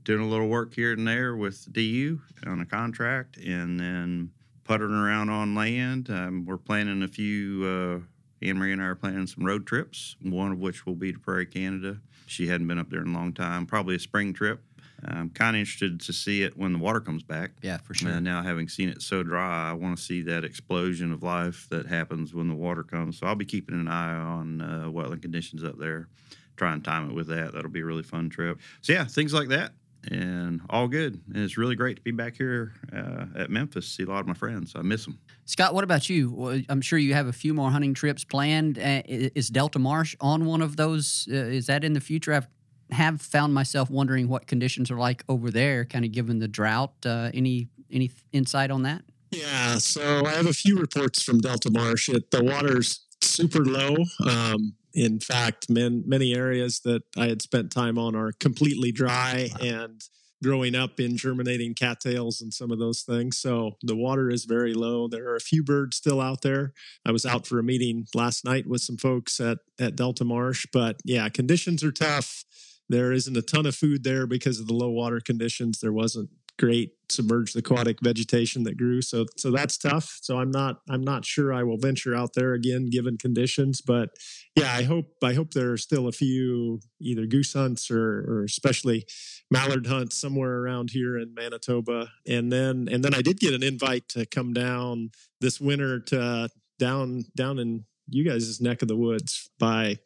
doing 0.04 0.22
a 0.22 0.28
little 0.28 0.48
work 0.48 0.74
here 0.74 0.94
and 0.94 1.08
there 1.08 1.36
with 1.36 1.72
DU 1.72 2.20
on 2.46 2.62
a 2.62 2.66
contract, 2.66 3.38
and 3.38 3.80
then 3.80 4.32
puttering 4.64 4.94
around 4.94 5.30
on 5.30 5.56
land. 5.56 6.10
Um, 6.10 6.46
we're 6.46 6.58
planning 6.58 7.04
a 7.04 7.08
few. 7.08 7.66
Uh, 7.66 8.46
Anne 8.46 8.58
Marie 8.58 8.74
and 8.74 8.82
I 8.82 8.86
are 8.86 8.96
planning 8.96 9.28
some 9.28 9.46
road 9.46 9.68
trips. 9.68 10.16
One 10.22 10.52
of 10.52 10.60
which 10.60 10.86
will 10.86 10.96
be 10.96 11.14
to 11.14 11.20
Prairie, 11.20 11.46
Canada. 11.46 12.00
She 12.26 12.48
hadn't 12.48 12.68
been 12.68 12.80
up 12.80 12.90
there 12.90 13.02
in 13.02 13.10
a 13.10 13.18
long 13.18 13.34
time. 13.34 13.66
Probably 13.66 13.96
a 13.96 14.00
spring 14.00 14.34
trip. 14.34 14.64
I'm 15.04 15.30
kind 15.32 15.56
of 15.56 15.60
interested 15.60 16.00
to 16.02 16.14
see 16.14 16.44
it 16.44 16.58
when 16.58 16.74
the 16.74 16.80
water 16.80 17.00
comes 17.00 17.24
back. 17.24 17.52
Yeah, 17.62 17.78
for 17.78 17.94
sure. 17.94 18.12
And 18.12 18.24
now 18.24 18.44
having 18.44 18.68
seen 18.68 18.90
it 18.90 19.02
so 19.02 19.24
dry, 19.24 19.70
I 19.70 19.74
want 19.74 19.98
to 19.98 20.04
see 20.04 20.22
that 20.24 20.44
explosion 20.44 21.12
of 21.12 21.24
life 21.24 21.68
that 21.70 21.88
happens 21.88 22.34
when 22.34 22.48
the 22.48 22.56
water 22.56 22.84
comes. 22.84 23.18
So 23.18 23.28
I'll 23.28 23.36
be 23.36 23.46
keeping 23.46 23.80
an 23.80 23.88
eye 23.88 24.14
on 24.14 24.62
uh, 24.62 24.90
wetland 24.90 25.22
conditions 25.22 25.64
up 25.64 25.78
there. 25.80 26.08
Try 26.56 26.74
and 26.74 26.84
time 26.84 27.10
it 27.10 27.14
with 27.14 27.28
that. 27.28 27.54
That'll 27.54 27.72
be 27.72 27.82
a 27.82 27.86
really 27.86 28.04
fun 28.04 28.30
trip. 28.30 28.60
So 28.82 28.94
yeah, 28.94 29.06
things 29.06 29.34
like 29.34 29.48
that. 29.50 29.74
And 30.10 30.62
all 30.70 30.88
good. 30.88 31.22
And 31.34 31.44
it's 31.44 31.58
really 31.58 31.76
great 31.76 31.98
to 31.98 32.02
be 32.02 32.12
back 32.12 32.36
here 32.36 32.74
uh, 32.96 33.26
at 33.36 33.50
Memphis. 33.50 33.88
See 33.88 34.04
a 34.04 34.08
lot 34.08 34.22
of 34.22 34.28
my 34.28 34.34
friends. 34.34 34.74
I 34.76 34.82
miss 34.82 35.06
them. 35.06 35.20
Scott, 35.46 35.74
what 35.74 35.84
about 35.84 36.10
you? 36.10 36.32
Well, 36.32 36.62
I'm 36.70 36.82
sure 36.82 36.98
you 36.98 37.14
have 37.14 37.28
a 37.28 37.34
few 37.34 37.54
more 37.54 37.70
hunting 37.70 37.94
trips 37.94 38.24
planned. 38.24 38.80
Uh, 38.80 39.02
is 39.06 39.50
Delta 39.50 39.80
Marsh 39.80 40.16
on 40.20 40.46
one 40.46 40.62
of 40.62 40.78
those? 40.78 41.28
Uh, 41.32 41.36
is 41.36 41.68
that 41.68 41.84
in 41.84 41.94
the 41.94 42.02
future? 42.02 42.34
I've 42.34 42.48
have 42.92 43.22
found 43.22 43.54
myself 43.54 43.90
wondering 43.90 44.28
what 44.28 44.48
conditions 44.48 44.92
are 44.92 44.98
like 44.98 45.24
over 45.30 45.50
there, 45.50 45.86
kind 45.86 46.06
of 46.06 46.12
given 46.12 46.40
the 46.40 46.48
drought. 46.48 46.94
Uh, 47.06 47.32
any 47.34 47.70
any 47.92 48.12
insight 48.32 48.72
on 48.72 48.84
that? 48.84 49.04
Yeah, 49.32 49.78
so 49.78 50.26
I 50.26 50.32
have 50.32 50.48
a 50.48 50.54
few 50.54 50.78
reports 50.78 51.24
from 51.24 51.40
Delta 51.40 51.72
Marsh. 51.72 52.10
It, 52.10 52.32
the 52.32 52.44
water's 52.44 53.06
super 53.22 53.64
low. 53.64 53.96
Um, 54.28 54.74
in 54.94 55.20
fact, 55.20 55.70
man, 55.70 56.04
many 56.06 56.34
areas 56.34 56.82
that 56.82 57.04
I 57.18 57.28
had 57.28 57.42
spent 57.42 57.72
time 57.72 57.98
on 57.98 58.16
are 58.16 58.32
completely 58.32 58.92
dry 58.92 59.50
and 59.62 60.02
growing 60.44 60.74
up 60.74 61.00
in 61.00 61.18
germinating 61.18 61.76
cattails 61.76 62.42
and 62.42 62.54
some 62.54 62.72
of 62.72 62.80
those 62.80 63.02
things. 63.02 63.38
So 63.38 63.78
the 63.84 63.96
water 63.96 64.30
is 64.30 64.46
very 64.46 64.74
low. 64.74 65.08
There 65.08 65.28
are 65.30 65.36
a 65.36 65.42
few 65.42 65.64
birds 65.64 65.98
still 65.98 66.20
out 66.20 66.42
there. 66.42 66.74
I 67.06 67.12
was 67.12 67.26
out 67.26 67.46
for 67.46 67.60
a 67.60 67.64
meeting 67.64 68.08
last 68.16 68.44
night 68.44 68.68
with 68.68 68.82
some 68.82 68.98
folks 68.98 69.40
at, 69.40 69.60
at 69.80 69.96
Delta 69.96 70.26
Marsh, 70.26 70.66
but 70.74 70.98
yeah, 71.06 71.30
conditions 71.30 71.84
are 71.84 71.92
tough. 71.92 72.44
There 72.90 73.12
isn't 73.14 73.38
a 73.38 73.42
ton 73.42 73.66
of 73.66 73.76
food 73.76 74.04
there 74.04 74.26
because 74.28 74.60
of 74.60 74.68
the 74.68 74.74
low 74.74 74.90
water 74.90 75.22
conditions. 75.22 75.80
There 75.80 75.94
wasn't 75.94 76.30
great 76.62 76.92
submerged 77.10 77.58
aquatic 77.58 78.00
vegetation 78.02 78.64
that 78.64 78.78
grew. 78.78 79.02
So 79.02 79.26
so 79.36 79.50
that's 79.50 79.78
tough. 79.78 80.20
So 80.22 80.38
I'm 80.38 80.52
not 80.52 80.78
I'm 80.88 81.02
not 81.02 81.26
sure 81.26 81.52
I 81.52 81.64
will 81.64 81.78
venture 81.78 82.16
out 82.16 82.34
there 82.36 82.54
again 82.54 82.90
given 82.90 83.18
conditions. 83.18 83.82
But 83.82 84.12
yeah, 84.56 84.72
I 84.72 84.84
hope 84.84 85.08
I 85.24 85.34
hope 85.34 85.52
there 85.52 85.72
are 85.72 85.78
still 85.78 86.08
a 86.08 86.12
few 86.12 86.80
either 87.02 87.26
goose 87.26 87.54
hunts 87.54 87.90
or 87.90 88.24
or 88.30 88.44
especially 88.44 89.06
mallard 89.50 89.88
hunts 89.88 90.22
somewhere 90.22 90.60
around 90.60 90.92
here 90.92 91.18
in 91.18 91.34
Manitoba. 91.34 92.10
And 92.28 92.52
then 92.52 92.88
and 92.90 93.04
then 93.04 93.16
I 93.16 93.24
did 93.24 93.40
get 93.40 93.56
an 93.56 93.64
invite 93.64 94.08
to 94.10 94.28
come 94.28 94.54
down 94.54 95.10
this 95.42 95.60
winter 95.60 96.00
to 96.00 96.50
down 96.78 97.26
down 97.36 97.58
in 97.58 97.86
you 98.12 98.24
guys' 98.24 98.62
neck 98.62 98.82
of 98.82 98.88
the 98.88 98.96
woods 98.96 99.50
by 99.60 99.98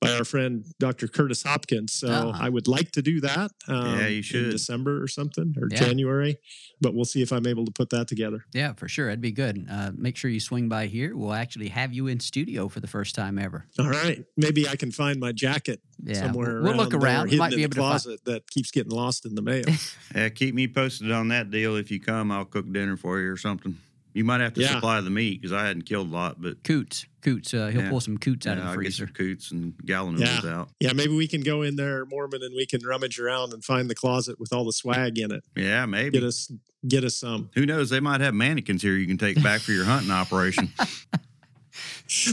by 0.00 0.12
our 0.12 0.24
friend 0.24 0.64
Dr. 0.78 1.08
Curtis 1.08 1.42
Hopkins. 1.42 1.92
So 1.92 2.08
uh-huh. 2.08 2.38
I 2.40 2.48
would 2.48 2.68
like 2.68 2.92
to 2.92 3.02
do 3.02 3.20
that. 3.20 3.50
Um, 3.66 3.98
yeah, 3.98 4.06
you 4.06 4.22
should 4.22 4.44
in 4.44 4.50
December 4.50 5.02
or 5.02 5.08
something 5.08 5.54
or 5.60 5.68
yeah. 5.70 5.78
January, 5.78 6.38
but 6.80 6.94
we'll 6.94 7.04
see 7.04 7.22
if 7.22 7.32
I'm 7.32 7.46
able 7.46 7.64
to 7.64 7.72
put 7.72 7.90
that 7.90 8.08
together. 8.08 8.44
Yeah, 8.52 8.72
for 8.74 8.88
sure, 8.88 9.08
it'd 9.08 9.20
be 9.20 9.32
good. 9.32 9.66
Uh, 9.70 9.90
make 9.94 10.16
sure 10.16 10.30
you 10.30 10.40
swing 10.40 10.68
by 10.68 10.86
here. 10.86 11.16
We'll 11.16 11.34
actually 11.34 11.68
have 11.68 11.92
you 11.92 12.06
in 12.06 12.20
studio 12.20 12.68
for 12.68 12.80
the 12.80 12.86
first 12.86 13.14
time 13.14 13.38
ever. 13.38 13.66
All 13.78 13.88
right, 13.88 14.24
maybe 14.36 14.68
I 14.68 14.76
can 14.76 14.90
find 14.90 15.18
my 15.20 15.32
jacket 15.32 15.80
yeah, 16.02 16.14
somewhere. 16.14 16.62
We'll, 16.62 16.74
look 16.74 16.94
around. 16.94 17.32
You 17.32 17.38
might 17.38 17.54
be 17.54 17.62
able 17.62 17.74
to 17.74 17.80
closet 17.80 18.20
find... 18.24 18.36
that 18.36 18.50
keeps 18.50 18.70
getting 18.70 18.92
lost 18.92 19.26
in 19.26 19.34
the 19.34 19.42
mail. 19.42 19.64
yeah, 20.14 20.28
keep 20.28 20.54
me 20.54 20.68
posted 20.68 21.10
on 21.10 21.28
that 21.28 21.50
deal. 21.50 21.76
If 21.76 21.90
you 21.90 22.00
come, 22.00 22.30
I'll 22.30 22.44
cook 22.44 22.72
dinner 22.72 22.96
for 22.96 23.18
you 23.20 23.30
or 23.30 23.36
something. 23.36 23.76
You 24.18 24.24
might 24.24 24.40
have 24.40 24.54
to 24.54 24.60
yeah. 24.60 24.70
supply 24.70 25.00
the 25.00 25.10
meat 25.10 25.40
because 25.40 25.52
I 25.52 25.64
hadn't 25.64 25.82
killed 25.82 26.10
a 26.10 26.12
lot, 26.12 26.42
but 26.42 26.64
coots, 26.64 27.06
coots. 27.22 27.54
Uh, 27.54 27.68
he'll 27.68 27.82
yeah. 27.82 27.88
pull 27.88 28.00
some 28.00 28.18
coots 28.18 28.48
out 28.48 28.56
yeah, 28.56 28.64
of 28.64 28.70
the 28.70 28.74
freezer. 28.74 29.04
I'll 29.04 29.06
get 29.06 29.14
some 29.14 29.26
coots 29.26 29.50
and 29.52 29.74
gallon 29.86 30.16
noodles 30.16 30.42
yeah. 30.42 30.58
out. 30.58 30.70
Yeah, 30.80 30.92
maybe 30.92 31.14
we 31.14 31.28
can 31.28 31.40
go 31.40 31.62
in 31.62 31.76
there, 31.76 32.04
Moorman, 32.04 32.44
and 32.44 32.52
we 32.52 32.66
can 32.66 32.84
rummage 32.84 33.20
around 33.20 33.52
and 33.52 33.64
find 33.64 33.88
the 33.88 33.94
closet 33.94 34.40
with 34.40 34.52
all 34.52 34.64
the 34.64 34.72
swag 34.72 35.20
in 35.20 35.30
it. 35.30 35.44
Yeah, 35.54 35.86
maybe 35.86 36.18
get 36.18 36.24
us 36.24 36.50
get 36.88 37.04
us 37.04 37.14
some. 37.14 37.50
Who 37.54 37.64
knows? 37.64 37.90
They 37.90 38.00
might 38.00 38.20
have 38.20 38.34
mannequins 38.34 38.82
here 38.82 38.96
you 38.96 39.06
can 39.06 39.18
take 39.18 39.40
back 39.40 39.60
for 39.60 39.70
your 39.70 39.84
hunting 39.84 40.10
operation. 40.10 40.72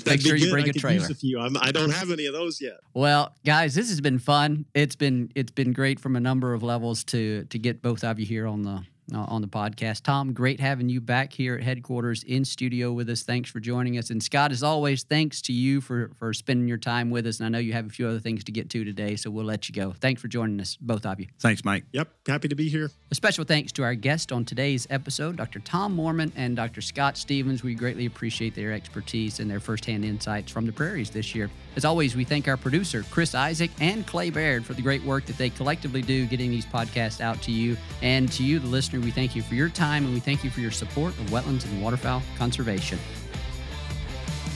Make 0.07 0.21
sure 0.21 0.35
you 0.35 0.49
bring 0.49 0.65
I 0.65 0.69
a 0.69 0.73
trailer. 0.73 1.05
a 1.05 1.13
few. 1.13 1.39
I'm, 1.39 1.55
I 1.57 1.71
do 1.71 1.85
not 1.85 1.95
have 1.97 2.09
any 2.09 2.25
of 2.25 2.33
those 2.33 2.59
yet. 2.59 2.79
Well, 2.95 3.35
guys, 3.45 3.75
this 3.75 3.89
has 3.89 4.01
been 4.01 4.17
fun. 4.17 4.65
It's 4.73 4.95
been 4.95 5.29
it's 5.35 5.51
been 5.51 5.71
great 5.71 5.99
from 5.99 6.15
a 6.15 6.19
number 6.19 6.55
of 6.55 6.63
levels 6.63 7.03
to 7.05 7.43
to 7.45 7.59
get 7.59 7.83
both 7.83 8.03
of 8.03 8.19
you 8.19 8.25
here 8.25 8.47
on 8.47 8.63
the 8.63 8.83
uh, 9.13 9.19
on 9.19 9.41
the 9.41 9.47
podcast. 9.47 10.03
Tom, 10.03 10.33
great 10.33 10.59
having 10.59 10.89
you 10.89 11.01
back 11.01 11.33
here 11.33 11.55
at 11.55 11.63
headquarters 11.63 12.23
in 12.23 12.45
studio 12.45 12.91
with 12.91 13.09
us. 13.09 13.23
Thanks 13.23 13.49
for 13.49 13.59
joining 13.59 13.97
us. 13.97 14.09
And 14.09 14.21
Scott, 14.21 14.51
as 14.51 14.63
always, 14.63 15.03
thanks 15.03 15.41
to 15.43 15.53
you 15.53 15.81
for 15.81 16.11
for 16.15 16.33
spending 16.33 16.67
your 16.67 16.77
time 16.77 17.09
with 17.09 17.27
us. 17.27 17.39
And 17.39 17.45
I 17.45 17.49
know 17.49 17.59
you 17.59 17.73
have 17.73 17.85
a 17.85 17.89
few 17.89 18.07
other 18.07 18.19
things 18.19 18.43
to 18.45 18.51
get 18.51 18.69
to 18.71 18.83
today, 18.83 19.15
so 19.15 19.29
we'll 19.29 19.45
let 19.45 19.69
you 19.69 19.73
go. 19.73 19.93
Thanks 19.93 20.21
for 20.21 20.27
joining 20.27 20.59
us, 20.59 20.77
both 20.79 21.05
of 21.05 21.19
you. 21.19 21.27
Thanks, 21.39 21.63
Mike. 21.63 21.85
Yep, 21.91 22.09
happy 22.27 22.47
to 22.47 22.55
be 22.55 22.69
here. 22.69 22.91
A 23.11 23.15
special 23.15 23.43
thanks 23.43 23.71
to 23.73 23.83
our 23.83 23.95
guest 23.95 24.31
on 24.31 24.45
today's 24.45 24.87
episode, 24.89 25.37
Dr. 25.37 25.59
Tom 25.59 25.95
Moorman 25.95 26.31
and 26.35 26.55
Dr. 26.55 26.81
Scott 26.81 27.17
Stephens. 27.17 27.63
We 27.63 27.75
greatly 27.75 28.05
appreciate 28.05 28.55
their 28.55 28.73
expertise 28.73 29.39
and 29.39 29.49
their 29.49 29.59
firsthand 29.59 30.05
insights 30.05 30.51
from 30.51 30.65
the 30.65 30.71
prairies 30.71 31.09
this 31.09 31.35
year. 31.35 31.49
As 31.75 31.85
always, 31.85 32.15
we 32.15 32.23
thank 32.23 32.47
our 32.47 32.57
producer, 32.57 33.03
Chris 33.11 33.35
Isaac, 33.35 33.71
and 33.79 34.07
Clay 34.07 34.29
Baird 34.29 34.65
for 34.65 34.73
the 34.73 34.81
great 34.81 35.03
work 35.03 35.25
that 35.25 35.37
they 35.37 35.49
collectively 35.49 36.01
do 36.01 36.25
getting 36.25 36.49
these 36.49 36.65
podcasts 36.65 37.21
out 37.21 37.41
to 37.43 37.51
you. 37.51 37.77
And 38.01 38.31
to 38.33 38.43
you, 38.43 38.59
the 38.59 38.67
we 39.03 39.11
thank 39.11 39.35
you 39.35 39.41
for 39.41 39.55
your 39.55 39.69
time 39.69 40.05
and 40.05 40.13
we 40.13 40.19
thank 40.19 40.43
you 40.43 40.49
for 40.49 40.61
your 40.61 40.71
support 40.71 41.13
of 41.19 41.25
wetlands 41.27 41.65
and 41.65 41.81
waterfowl 41.81 42.21
conservation. 42.37 42.99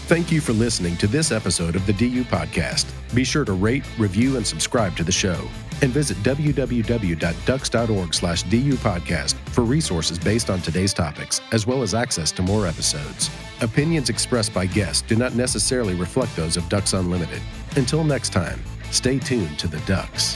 Thank 0.10 0.32
you 0.32 0.42
for 0.42 0.54
listening 0.54 0.98
to 0.98 1.08
this 1.08 1.32
episode 1.32 1.76
of 1.76 1.86
the 1.86 1.94
DU 1.94 2.24
Podcast. 2.24 2.92
Be 3.14 3.24
sure 3.24 3.46
to 3.46 3.54
rate, 3.54 3.84
review, 4.00 4.38
and 4.38 4.48
subscribe 4.48 4.96
to 4.98 5.04
the 5.04 5.12
show. 5.12 5.48
And 5.84 5.92
visit 5.92 6.18
www.ducks.org 6.24 8.14
slash 8.14 8.44
DU 8.44 8.74
podcast 8.74 9.36
for 9.50 9.64
resources 9.64 10.18
based 10.18 10.50
on 10.50 10.62
today's 10.62 10.94
topics, 10.94 11.42
as 11.52 11.68
well 11.68 11.84
as 11.84 11.94
access 11.94 12.32
to 12.34 12.42
more 12.42 12.66
episodes. 12.66 13.30
Opinions 13.62 14.10
expressed 14.10 14.52
by 14.54 14.66
guests 14.66 15.04
do 15.04 15.16
not 15.16 15.36
necessarily 15.36 15.94
reflect 15.94 16.36
those 16.36 16.58
of 16.58 16.68
Ducks 16.70 16.94
Unlimited. 16.94 17.42
Until 17.76 18.04
next 18.04 18.34
time, 18.34 18.60
stay 18.92 19.20
tuned 19.20 19.60
to 19.60 19.68
the 19.68 19.80
Ducks. 19.82 20.36